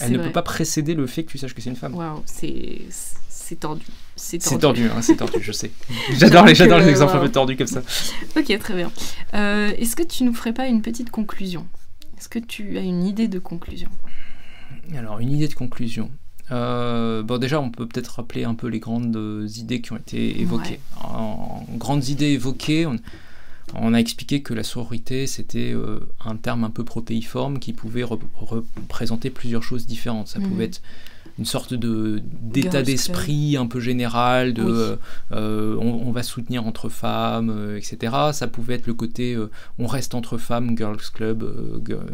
elle 0.00 0.12
ne 0.12 0.18
vrai. 0.18 0.26
peut 0.26 0.32
pas 0.32 0.42
précéder 0.42 0.94
le 0.94 1.06
fait 1.06 1.24
que 1.24 1.30
tu 1.32 1.38
saches 1.38 1.54
que 1.54 1.60
c'est 1.62 1.70
une 1.70 1.76
femme. 1.76 1.94
Waouh, 1.94 2.22
c'est 2.26 2.82
c'est 3.28 3.60
tordu. 3.60 3.84
C'est 4.16 4.38
tordu. 4.38 4.48
C'est 4.54 4.58
tordu, 4.60 4.84
hein, 4.86 5.02
c'est 5.02 5.16
tordu, 5.16 5.38
je 5.42 5.52
sais. 5.52 5.70
J'adore 6.12 6.46
les, 6.46 6.54
j'adore 6.54 6.78
les 6.78 6.88
exemples 6.88 7.16
un 7.16 7.20
peu 7.20 7.30
tordus 7.30 7.56
comme 7.56 7.66
ça. 7.66 7.82
Ok, 8.36 8.58
très 8.58 8.74
bien. 8.74 8.90
Euh, 9.34 9.72
Est-ce 9.76 9.96
que 9.96 10.02
tu 10.02 10.24
nous 10.24 10.32
ferais 10.34 10.54
pas 10.54 10.66
une 10.66 10.80
petite 10.82 11.10
conclusion? 11.10 11.66
Est-ce 12.16 12.28
que 12.30 12.38
tu 12.38 12.78
as 12.78 12.82
une 12.82 13.04
idée 13.04 13.28
de 13.28 13.38
conclusion? 13.38 13.90
Alors, 14.96 15.18
une 15.18 15.30
idée 15.32 15.48
de 15.48 15.54
conclusion. 15.54 16.10
Euh, 16.52 17.22
bon, 17.22 17.38
déjà, 17.38 17.60
on 17.60 17.70
peut 17.70 17.86
peut-être 17.86 18.08
rappeler 18.16 18.44
un 18.44 18.54
peu 18.54 18.66
les 18.68 18.78
grandes 18.80 19.16
euh, 19.16 19.48
idées 19.56 19.80
qui 19.80 19.92
ont 19.92 19.96
été 19.96 20.40
évoquées. 20.40 20.80
En, 21.02 21.64
en 21.68 21.76
grandes 21.76 22.08
idées 22.08 22.32
évoquées, 22.32 22.86
on, 22.86 22.96
on 23.74 23.94
a 23.94 23.98
expliqué 23.98 24.42
que 24.42 24.52
la 24.54 24.62
sororité, 24.62 25.26
c'était 25.26 25.72
euh, 25.72 26.00
un 26.24 26.36
terme 26.36 26.64
un 26.64 26.70
peu 26.70 26.84
protéiforme 26.84 27.58
qui 27.58 27.72
pouvait 27.72 28.02
re- 28.04 28.20
représenter 28.36 29.30
plusieurs 29.30 29.62
choses 29.62 29.86
différentes. 29.86 30.28
Ça 30.28 30.38
Mhm. 30.38 30.48
pouvait 30.48 30.64
être 30.66 30.82
une 31.38 31.44
sorte 31.44 31.74
de 31.74 32.22
d'état 32.42 32.82
d'esprit 32.82 33.56
un 33.56 33.66
peu 33.66 33.80
général 33.80 34.54
de 34.54 34.62
Oui. 34.62 34.96
euh, 35.32 35.76
on, 35.80 36.06
on 36.08 36.12
va 36.12 36.22
soutenir 36.22 36.66
entre 36.66 36.88
femmes 36.88 37.50
euh, 37.50 37.76
etc 37.76 38.12
ça 38.32 38.46
pouvait 38.46 38.74
être 38.74 38.86
le 38.86 38.94
côté 38.94 39.34
euh, 39.34 39.50
on 39.78 39.86
reste 39.88 40.14
entre 40.14 40.38
femmes 40.38 40.76
girls 40.76 41.00
club 41.12 41.42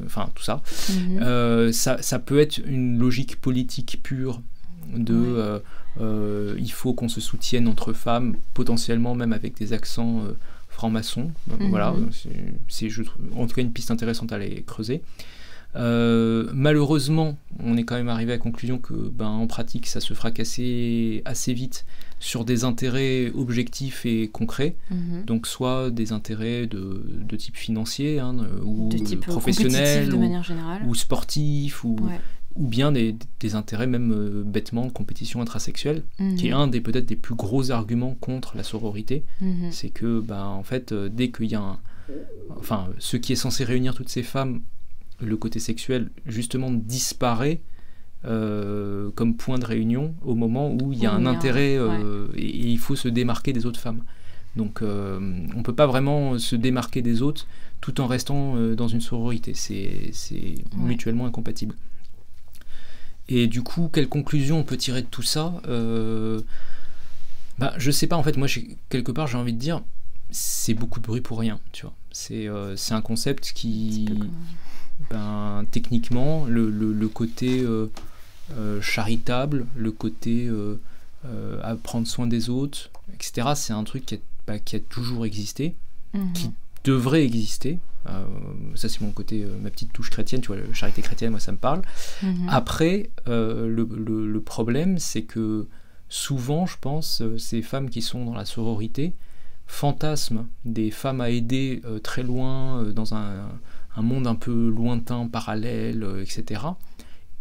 enfin 0.07 0.29
tout 0.35 0.43
ça 0.43 0.63
Mhm. 0.91 1.73
ça, 1.73 2.01
ça 2.01 2.19
peut 2.19 2.39
être 2.41 2.59
une 2.59 2.99
logique 2.99 3.41
politique 3.41 4.01
pure 4.03 4.41
de 4.95 5.61
il 6.59 6.73
faut 6.73 6.95
qu'on 6.95 7.09
se 7.09 7.21
soutienne 7.21 7.69
entre 7.69 7.93
femmes, 7.93 8.37
potentiellement 8.55 9.15
même 9.15 9.33
avec 9.33 9.57
des 9.59 9.73
accents 9.73 10.23
francs-maçons. 10.69 11.31
Euh, 11.51 11.55
Mhm. 11.65 11.69
Voilà, 11.71 11.95
c'est- 12.13 12.29
c'est 12.69 12.89
en 13.37 13.47
tout 13.47 13.55
cas 13.55 13.61
une 13.63 13.73
piste 13.73 13.91
intéressante 13.91 14.33
à 14.33 14.37
aller 14.37 14.63
creuser. 14.67 15.03
Euh, 15.77 16.51
malheureusement, 16.53 17.37
on 17.63 17.77
est 17.77 17.85
quand 17.85 17.95
même 17.97 18.09
arrivé 18.09 18.33
à 18.33 18.37
la 18.37 18.41
conclusion 18.41 18.79
que, 18.79 18.95
ben, 18.95 19.29
en 19.29 19.47
pratique, 19.47 19.87
ça 19.87 20.01
se 20.01 20.15
fera 20.15 20.31
casser 20.31 21.23
assez 21.25 21.53
vite 21.53 21.85
sur 22.19 22.45
des 22.45 22.65
intérêts 22.65 23.31
objectifs 23.35 24.05
et 24.05 24.29
concrets. 24.29 24.77
Mhm. 24.91 25.25
Donc, 25.27 25.47
soit 25.47 25.91
des 25.91 26.13
intérêts 26.13 26.67
de, 26.67 27.03
de 27.07 27.37
type 27.37 27.57
financier 27.57 28.19
hein, 28.19 28.37
ou 28.65 28.89
de 28.89 28.99
type 28.99 29.25
euh, 29.29 29.31
professionnel 29.33 30.09
de 30.09 30.15
ou, 30.17 30.19
manière 30.19 30.43
générale. 30.43 30.83
ou 30.87 30.95
sportif 30.95 31.85
ou, 31.85 31.97
Ouais. 32.01 32.19
ou 32.57 32.67
bien 32.67 32.91
des, 32.93 33.15
des 33.39 33.55
intérêts 33.55 33.87
même 33.87 34.13
euh, 34.13 34.43
bêtement 34.45 34.85
de 34.87 34.91
compétition 34.93 35.41
intrasexuelle, 35.41 36.03
Mhm. 36.19 36.35
qui 36.35 36.49
est 36.49 36.53
un 36.53 36.67
des 36.67 36.81
peut-être 36.81 37.07
des 37.07 37.17
plus 37.17 37.37
gros 37.37 37.71
arguments 37.71 38.17
contre 38.21 38.57
la 38.57 38.65
sororité. 38.65 39.25
Mhm. 39.41 39.69
C'est 39.71 39.91
que 39.91 40.21
ben, 40.21 40.45
en 40.45 40.65
fait, 40.65 40.93
dès 40.93 41.31
qu'il 41.31 41.47
y 41.47 41.55
a 41.55 41.61
un... 41.61 41.79
Enfin, 42.59 42.89
ce 42.99 43.17
qui 43.17 43.33
est 43.33 43.37
censé 43.37 43.63
réunir 43.63 43.95
toutes 43.95 44.09
ces 44.09 44.25
femmes, 44.25 44.63
le 45.21 45.37
côté 45.37 45.59
sexuel, 45.61 46.11
justement, 46.27 46.71
disparaît 46.71 47.61
euh, 48.27 49.11
comme 49.15 49.35
point 49.35 49.59
de 49.59 49.65
réunion 49.65 50.15
au 50.21 50.35
moment 50.35 50.71
où 50.71 50.93
il 50.93 50.99
y 50.99 51.07
a 51.07 51.13
un 51.13 51.25
intérêt 51.25 51.79
euh, 51.79 52.27
et, 52.37 52.45
et 52.45 52.67
il 52.67 52.79
faut 52.79 52.95
se 52.95 53.09
démarquer 53.09 53.55
des 53.55 53.65
autres 53.65 53.81
femmes. 53.81 54.03
Donc 54.57 54.83
euh, 54.83 55.19
on 55.57 55.63
peut 55.63 55.75
pas 55.75 55.87
vraiment 55.87 56.39
se 56.39 56.55
démarquer 56.55 57.01
des 57.01 57.23
autres 57.23 57.47
tout 57.81 57.99
en 57.99 58.07
restant 58.07 58.57
dans 58.75 58.89
une 58.89 59.01
sororité. 59.01 59.55
C'est 59.55 60.57
mutuellement 60.77 61.25
incompatible. 61.25 61.75
Et 63.29 63.47
du 63.47 63.63
coup, 63.63 63.89
quelle 63.91 64.09
conclusion 64.09 64.59
on 64.59 64.65
peut 64.65 64.77
tirer 64.77 65.01
de 65.01 65.07
tout 65.07 65.23
ça 65.23 65.63
bah, 67.59 67.73
Je 67.79 67.91
sais 67.91 68.07
pas, 68.07 68.17
en 68.17 68.23
fait, 68.23 68.37
moi, 68.37 68.49
quelque 68.91 69.13
part, 69.13 69.29
j'ai 69.29 69.39
envie 69.39 69.55
de 69.55 69.59
dire, 69.59 69.81
c'est 70.31 70.75
beaucoup 70.75 71.01
de 71.01 71.07
bruit 71.07 71.23
pour 71.23 71.39
rien, 71.39 71.59
tu 71.73 71.87
vois. 71.87 71.95
C'est 72.13 72.49
c'est 72.77 72.93
un 72.93 73.01
concept 73.01 73.53
qui, 73.55 74.07
Ben, 75.11 75.65
techniquement, 75.71 76.45
le, 76.47 76.69
le- 76.71 76.93
le 76.93 77.09
côté 77.09 77.61
euh, 77.63 77.87
euh, 78.57 78.81
charitable, 78.83 79.67
le 79.77 79.91
côté 79.93 80.47
euh, 80.49 80.77
à 81.63 81.75
prendre 81.77 82.07
soin 82.07 82.27
des 82.27 82.51
autres, 82.51 82.91
etc., 83.15 83.49
c'est 83.55 83.73
un 83.73 83.85
truc 83.85 84.07
qui 84.07 84.15
a, 84.17 84.19
bah, 84.47 84.59
qui 84.59 84.77
a 84.77 84.81
toujours 84.81 85.25
existé, 85.25 85.75
Mhm. 86.15 86.33
qui 86.33 86.51
devrait 86.85 87.25
exister. 87.25 87.79
Euh, 88.09 88.25
ça, 88.75 88.89
c'est 88.89 89.01
mon 89.03 89.11
côté, 89.11 89.45
euh, 89.45 89.57
ma 89.63 89.71
petite 89.71 89.93
touche 89.93 90.11
chrétienne, 90.11 90.41
tu 90.41 90.49
vois, 90.49 90.57
la 90.57 90.73
charité 90.75 91.03
chrétienne, 91.03 91.31
moi, 91.31 91.41
ça 91.41 91.53
me 91.53 91.57
parle. 91.59 91.83
Mhm. 92.23 92.47
Après, 92.49 93.11
euh, 93.29 93.67
le, 93.69 93.87
le- 93.95 94.27
le 94.31 94.41
problème, 94.41 94.99
c'est 94.99 95.23
que 95.23 95.67
souvent, 96.09 96.67
je 96.67 96.77
pense, 96.81 97.23
ces 97.39 97.63
femmes 97.63 97.91
qui 97.91 98.03
sont 98.03 98.25
dans 98.25 98.35
la 98.35 98.45
sororité 98.47 99.13
fantasment 99.67 100.47
des 100.65 100.91
femmes 100.91 101.21
à 101.21 101.31
aider 101.31 101.81
très 102.03 102.23
loin, 102.25 102.83
dans 102.85 103.15
un, 103.15 103.49
un 103.97 104.03
monde 104.03 104.27
un 104.27 104.35
peu 104.35 104.69
lointain, 104.69 105.27
parallèle, 105.27 106.03
euh, 106.03 106.23
etc. 106.23 106.63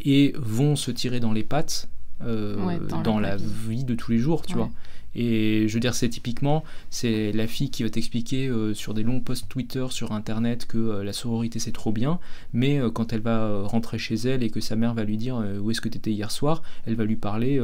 Et 0.01 0.33
vont 0.37 0.75
se 0.75 0.91
tirer 0.91 1.19
dans 1.19 1.33
les 1.33 1.43
pattes 1.43 1.89
euh, 2.21 2.63
Ouais, 2.65 2.79
dans 2.89 3.01
dans, 3.01 3.19
la 3.19 3.35
vie 3.37 3.83
de 3.83 3.95
tous 3.95 4.11
les 4.11 4.17
jours, 4.17 4.45
tu 4.45 4.53
Ouais. 4.53 4.59
vois. 4.59 4.69
Et 5.15 5.67
je 5.67 5.73
veux 5.73 5.79
dire, 5.79 5.95
c'est 5.95 6.07
typiquement, 6.09 6.63
c'est 6.91 7.31
la 7.31 7.47
fille 7.47 7.71
qui 7.71 7.81
va 7.81 7.89
t'expliquer 7.89 8.47
euh, 8.47 8.75
sur 8.75 8.93
des 8.93 9.01
longs 9.01 9.21
posts 9.21 9.49
Twitter, 9.49 9.87
sur 9.89 10.11
Internet, 10.11 10.67
que 10.67 10.77
euh, 10.77 11.03
la 11.03 11.13
sororité 11.13 11.57
c'est 11.57 11.71
trop 11.71 11.91
bien, 11.91 12.19
mais 12.53 12.79
euh, 12.79 12.91
quand 12.91 13.11
elle 13.11 13.21
va 13.21 13.63
rentrer 13.63 13.97
chez 13.97 14.13
elle 14.15 14.43
et 14.43 14.51
que 14.51 14.59
sa 14.59 14.75
mère 14.75 14.93
va 14.93 15.03
lui 15.03 15.17
dire 15.17 15.43
où 15.61 15.71
est-ce 15.71 15.81
que 15.81 15.89
tu 15.89 15.97
étais 15.97 16.11
hier 16.11 16.29
soir, 16.29 16.61
elle 16.85 16.93
va 16.95 17.05
lui 17.05 17.15
parler 17.15 17.59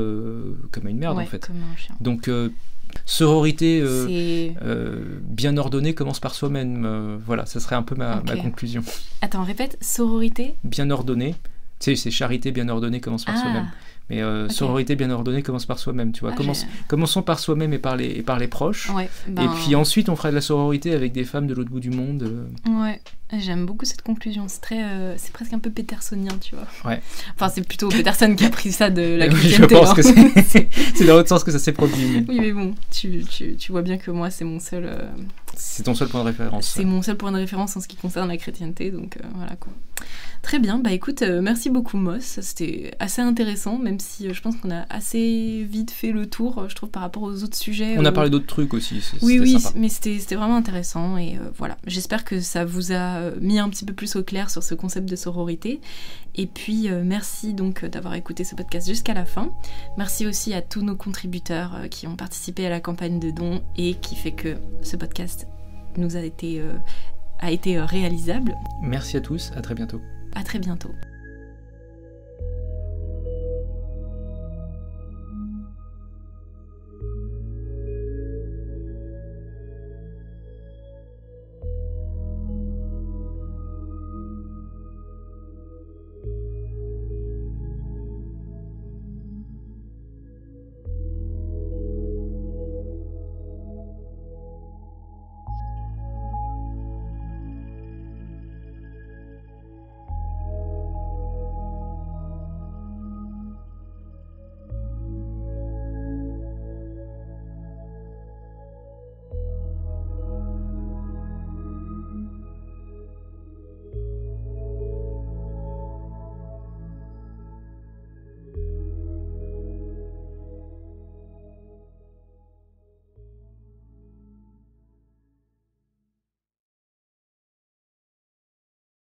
comme 0.72 0.88
à 0.88 0.90
une 0.90 0.98
merde 0.98 1.18
Ouais, 1.18 1.24
en 1.24 1.28
fait. 1.28 1.46
comme 1.46 1.58
un 1.72 1.78
chien. 1.78 1.96
Donc, 2.02 2.30
sororité 3.06 3.82
euh, 3.82 4.50
euh, 4.64 5.20
bien 5.22 5.58
ordonnée 5.58 5.94
commence 5.94 6.20
par 6.20 6.34
soi-même. 6.34 6.86
euh, 6.86 7.18
voilà, 7.26 7.46
ça 7.46 7.60
serait 7.60 7.76
un 7.76 7.84
peu 7.84 7.96
ma, 7.96 8.22
conclusion. 8.42 8.84
Attends, 9.22 9.44
répète, 9.44 9.78
sororité 9.82 10.56
Bien 10.64 10.90
ordonnée, 10.90 11.36
tu 11.80 11.92
sais, 11.92 11.96
c'est 11.96 12.12
charité 12.12 12.52
bien 12.52 12.70
ordonnée 12.70 13.02
commence 13.02 13.26
par 13.26 13.38
soi-même. 13.38 13.70
Mais 14.10 14.22
euh, 14.22 14.48
sororité 14.50 14.96
bien 14.96 15.10
ordonnée 15.10 15.42
commence 15.42 15.66
par 15.66 15.80
soi-même, 15.80 16.12
tu 16.12 16.22
vois. 16.22 16.30
Ah, 16.34 16.38
Commence- 16.38 16.68
commençons 16.88 17.24
par 17.24 17.40
soi-même 17.40 17.74
et 17.74 17.80
par 17.80 17.96
les, 17.96 18.06
et 18.06 18.22
par 18.22 18.38
les 18.38 18.48
proches. 18.48 18.92
Ouais, 18.92 19.10
Et 19.28 19.32
ben, 19.32 19.50
puis 19.66 19.74
ensuite, 19.76 20.10
on 20.10 20.16
fera 20.16 20.30
de 20.30 20.36
la 20.36 20.42
sororité 20.42 20.94
avec 20.94 21.12
des 21.12 21.24
femmes 21.24 21.48
de 21.48 21.56
l'autre 21.56 21.72
bout 21.72 21.80
du 21.80 21.90
monde. 21.90 22.22
euh. 22.22 22.70
Ouais, 22.84 23.02
j'aime 23.40 23.66
beaucoup 23.66 23.84
cette 23.86 24.04
conclusion. 24.04 24.46
C'est 24.48 24.62
très, 24.62 24.84
euh, 24.84 25.16
c'est 25.18 25.34
presque 25.34 25.54
un 25.54 25.60
peu 25.60 25.72
petersonien, 25.72 26.38
tu 26.40 26.54
vois. 26.56 26.68
Ouais. 26.92 27.02
Enfin, 27.34 27.50
c'est 27.50 27.68
plutôt 27.68 27.90
Peterson 27.90 28.36
qui 28.36 28.46
a 28.46 28.50
pris 28.52 28.72
ça 28.72 28.92
de 28.92 29.02
la 29.16 29.28
Oui, 29.34 29.40
je 29.50 29.64
pense 29.66 29.94
que 29.96 30.04
c'est- 30.04 31.04
dans 31.08 31.16
l'autre 31.16 31.30
sens 31.30 31.44
que 31.44 31.50
ça 31.52 31.58
s'est 31.58 31.74
produit. 31.74 32.26
Oui, 32.30 32.38
mais 32.40 32.52
bon, 32.52 32.76
tu, 32.92 33.24
tu, 33.26 33.56
tu 33.56 33.72
vois 33.72 33.82
bien 33.82 33.98
que 33.98 34.12
moi, 34.12 34.30
c'est 34.30 34.46
mon 34.46 34.60
seul, 34.60 34.86
euh, 34.86 35.10
C'est 35.56 35.82
ton 35.82 35.96
seul 35.96 36.10
point 36.10 36.22
de 36.22 36.28
référence. 36.28 36.68
c'est 36.76 36.86
mon 36.86 37.02
seul 37.02 37.18
point 37.18 37.32
de 37.32 37.38
référence 37.38 37.76
en 37.76 37.82
ce 37.82 37.88
qui 37.88 37.96
concerne 37.98 38.28
la 38.28 38.38
chrétienté, 38.38 38.92
donc 38.92 39.18
voilà 39.34 39.56
quoi. 39.56 39.74
Très 40.42 40.60
bien, 40.60 40.78
bah 40.78 40.92
écoute, 40.92 41.24
merci 41.42 41.72
beaucoup 41.72 41.98
Moss, 41.98 42.40
c'était 42.42 42.92
assez 43.00 43.20
intéressant, 43.22 43.80
même 43.80 43.95
si 44.00 44.28
euh, 44.28 44.34
je 44.34 44.42
pense 44.42 44.56
qu'on 44.58 44.72
a 44.72 44.86
assez 44.90 45.66
vite 45.70 45.92
fait 45.92 46.12
le 46.12 46.28
tour, 46.28 46.60
euh, 46.60 46.70
je 46.70 46.76
trouve, 46.76 46.90
par 46.90 47.02
rapport 47.04 47.24
aux 47.24 47.44
autres 47.44 47.56
sujets. 47.58 47.96
On 47.98 48.06
a 48.06 48.12
où- 48.12 48.14
parlé 48.14 48.30
d'autres 48.30 48.46
trucs 48.48 48.74
aussi. 48.74 49.02
Oui, 49.22 49.40
oui, 49.40 49.60
sympa. 49.60 49.76
mais 49.80 49.90
c'était 49.90 50.36
vraiment 50.36 50.56
intéressant 50.56 51.18
et 51.18 51.38
euh, 51.38 51.50
voilà. 51.58 51.78
J'espère 51.88 52.24
que 52.26 52.40
ça 52.42 52.66
vous 52.66 52.92
a 52.92 53.18
euh, 53.18 53.36
mis 53.42 53.60
un 53.60 53.70
petit 53.70 53.86
peu 53.86 53.94
plus 53.94 54.16
au 54.16 54.24
clair 54.24 54.50
sur 54.50 54.64
ce 54.64 54.76
concept 54.76 55.10
de 55.10 55.16
sororité. 55.16 55.82
Et 56.38 56.48
puis, 56.48 56.90
euh, 56.90 57.04
merci 57.06 57.54
donc 57.54 57.84
euh, 57.84 57.90
d'avoir 57.90 58.14
écouté 58.16 58.44
ce 58.44 58.56
podcast 58.56 58.88
jusqu'à 58.88 59.14
la 59.14 59.26
fin. 59.26 59.52
Merci 59.98 60.26
aussi 60.28 60.54
à 60.54 60.62
tous 60.62 60.82
nos 60.82 60.96
contributeurs 60.96 61.76
euh, 61.76 61.88
qui 61.88 62.08
ont 62.08 62.16
participé 62.16 62.66
à 62.66 62.70
la 62.70 62.80
campagne 62.82 63.20
de 63.20 63.32
dons 63.32 63.62
et 63.78 63.94
qui 63.96 64.16
fait 64.16 64.34
que 64.34 64.58
ce 64.82 64.98
podcast 64.98 65.48
nous 65.98 66.18
a 66.18 66.22
été, 66.22 66.60
euh, 66.60 66.74
a 67.40 67.52
été 67.52 67.78
euh, 67.78 67.86
réalisable. 67.86 68.54
Merci 68.82 69.16
à 69.16 69.22
tous, 69.22 69.52
à 69.56 69.62
très 69.62 69.76
bientôt. 69.76 70.02
À 70.36 70.44
très 70.44 70.60
bientôt. 70.60 70.92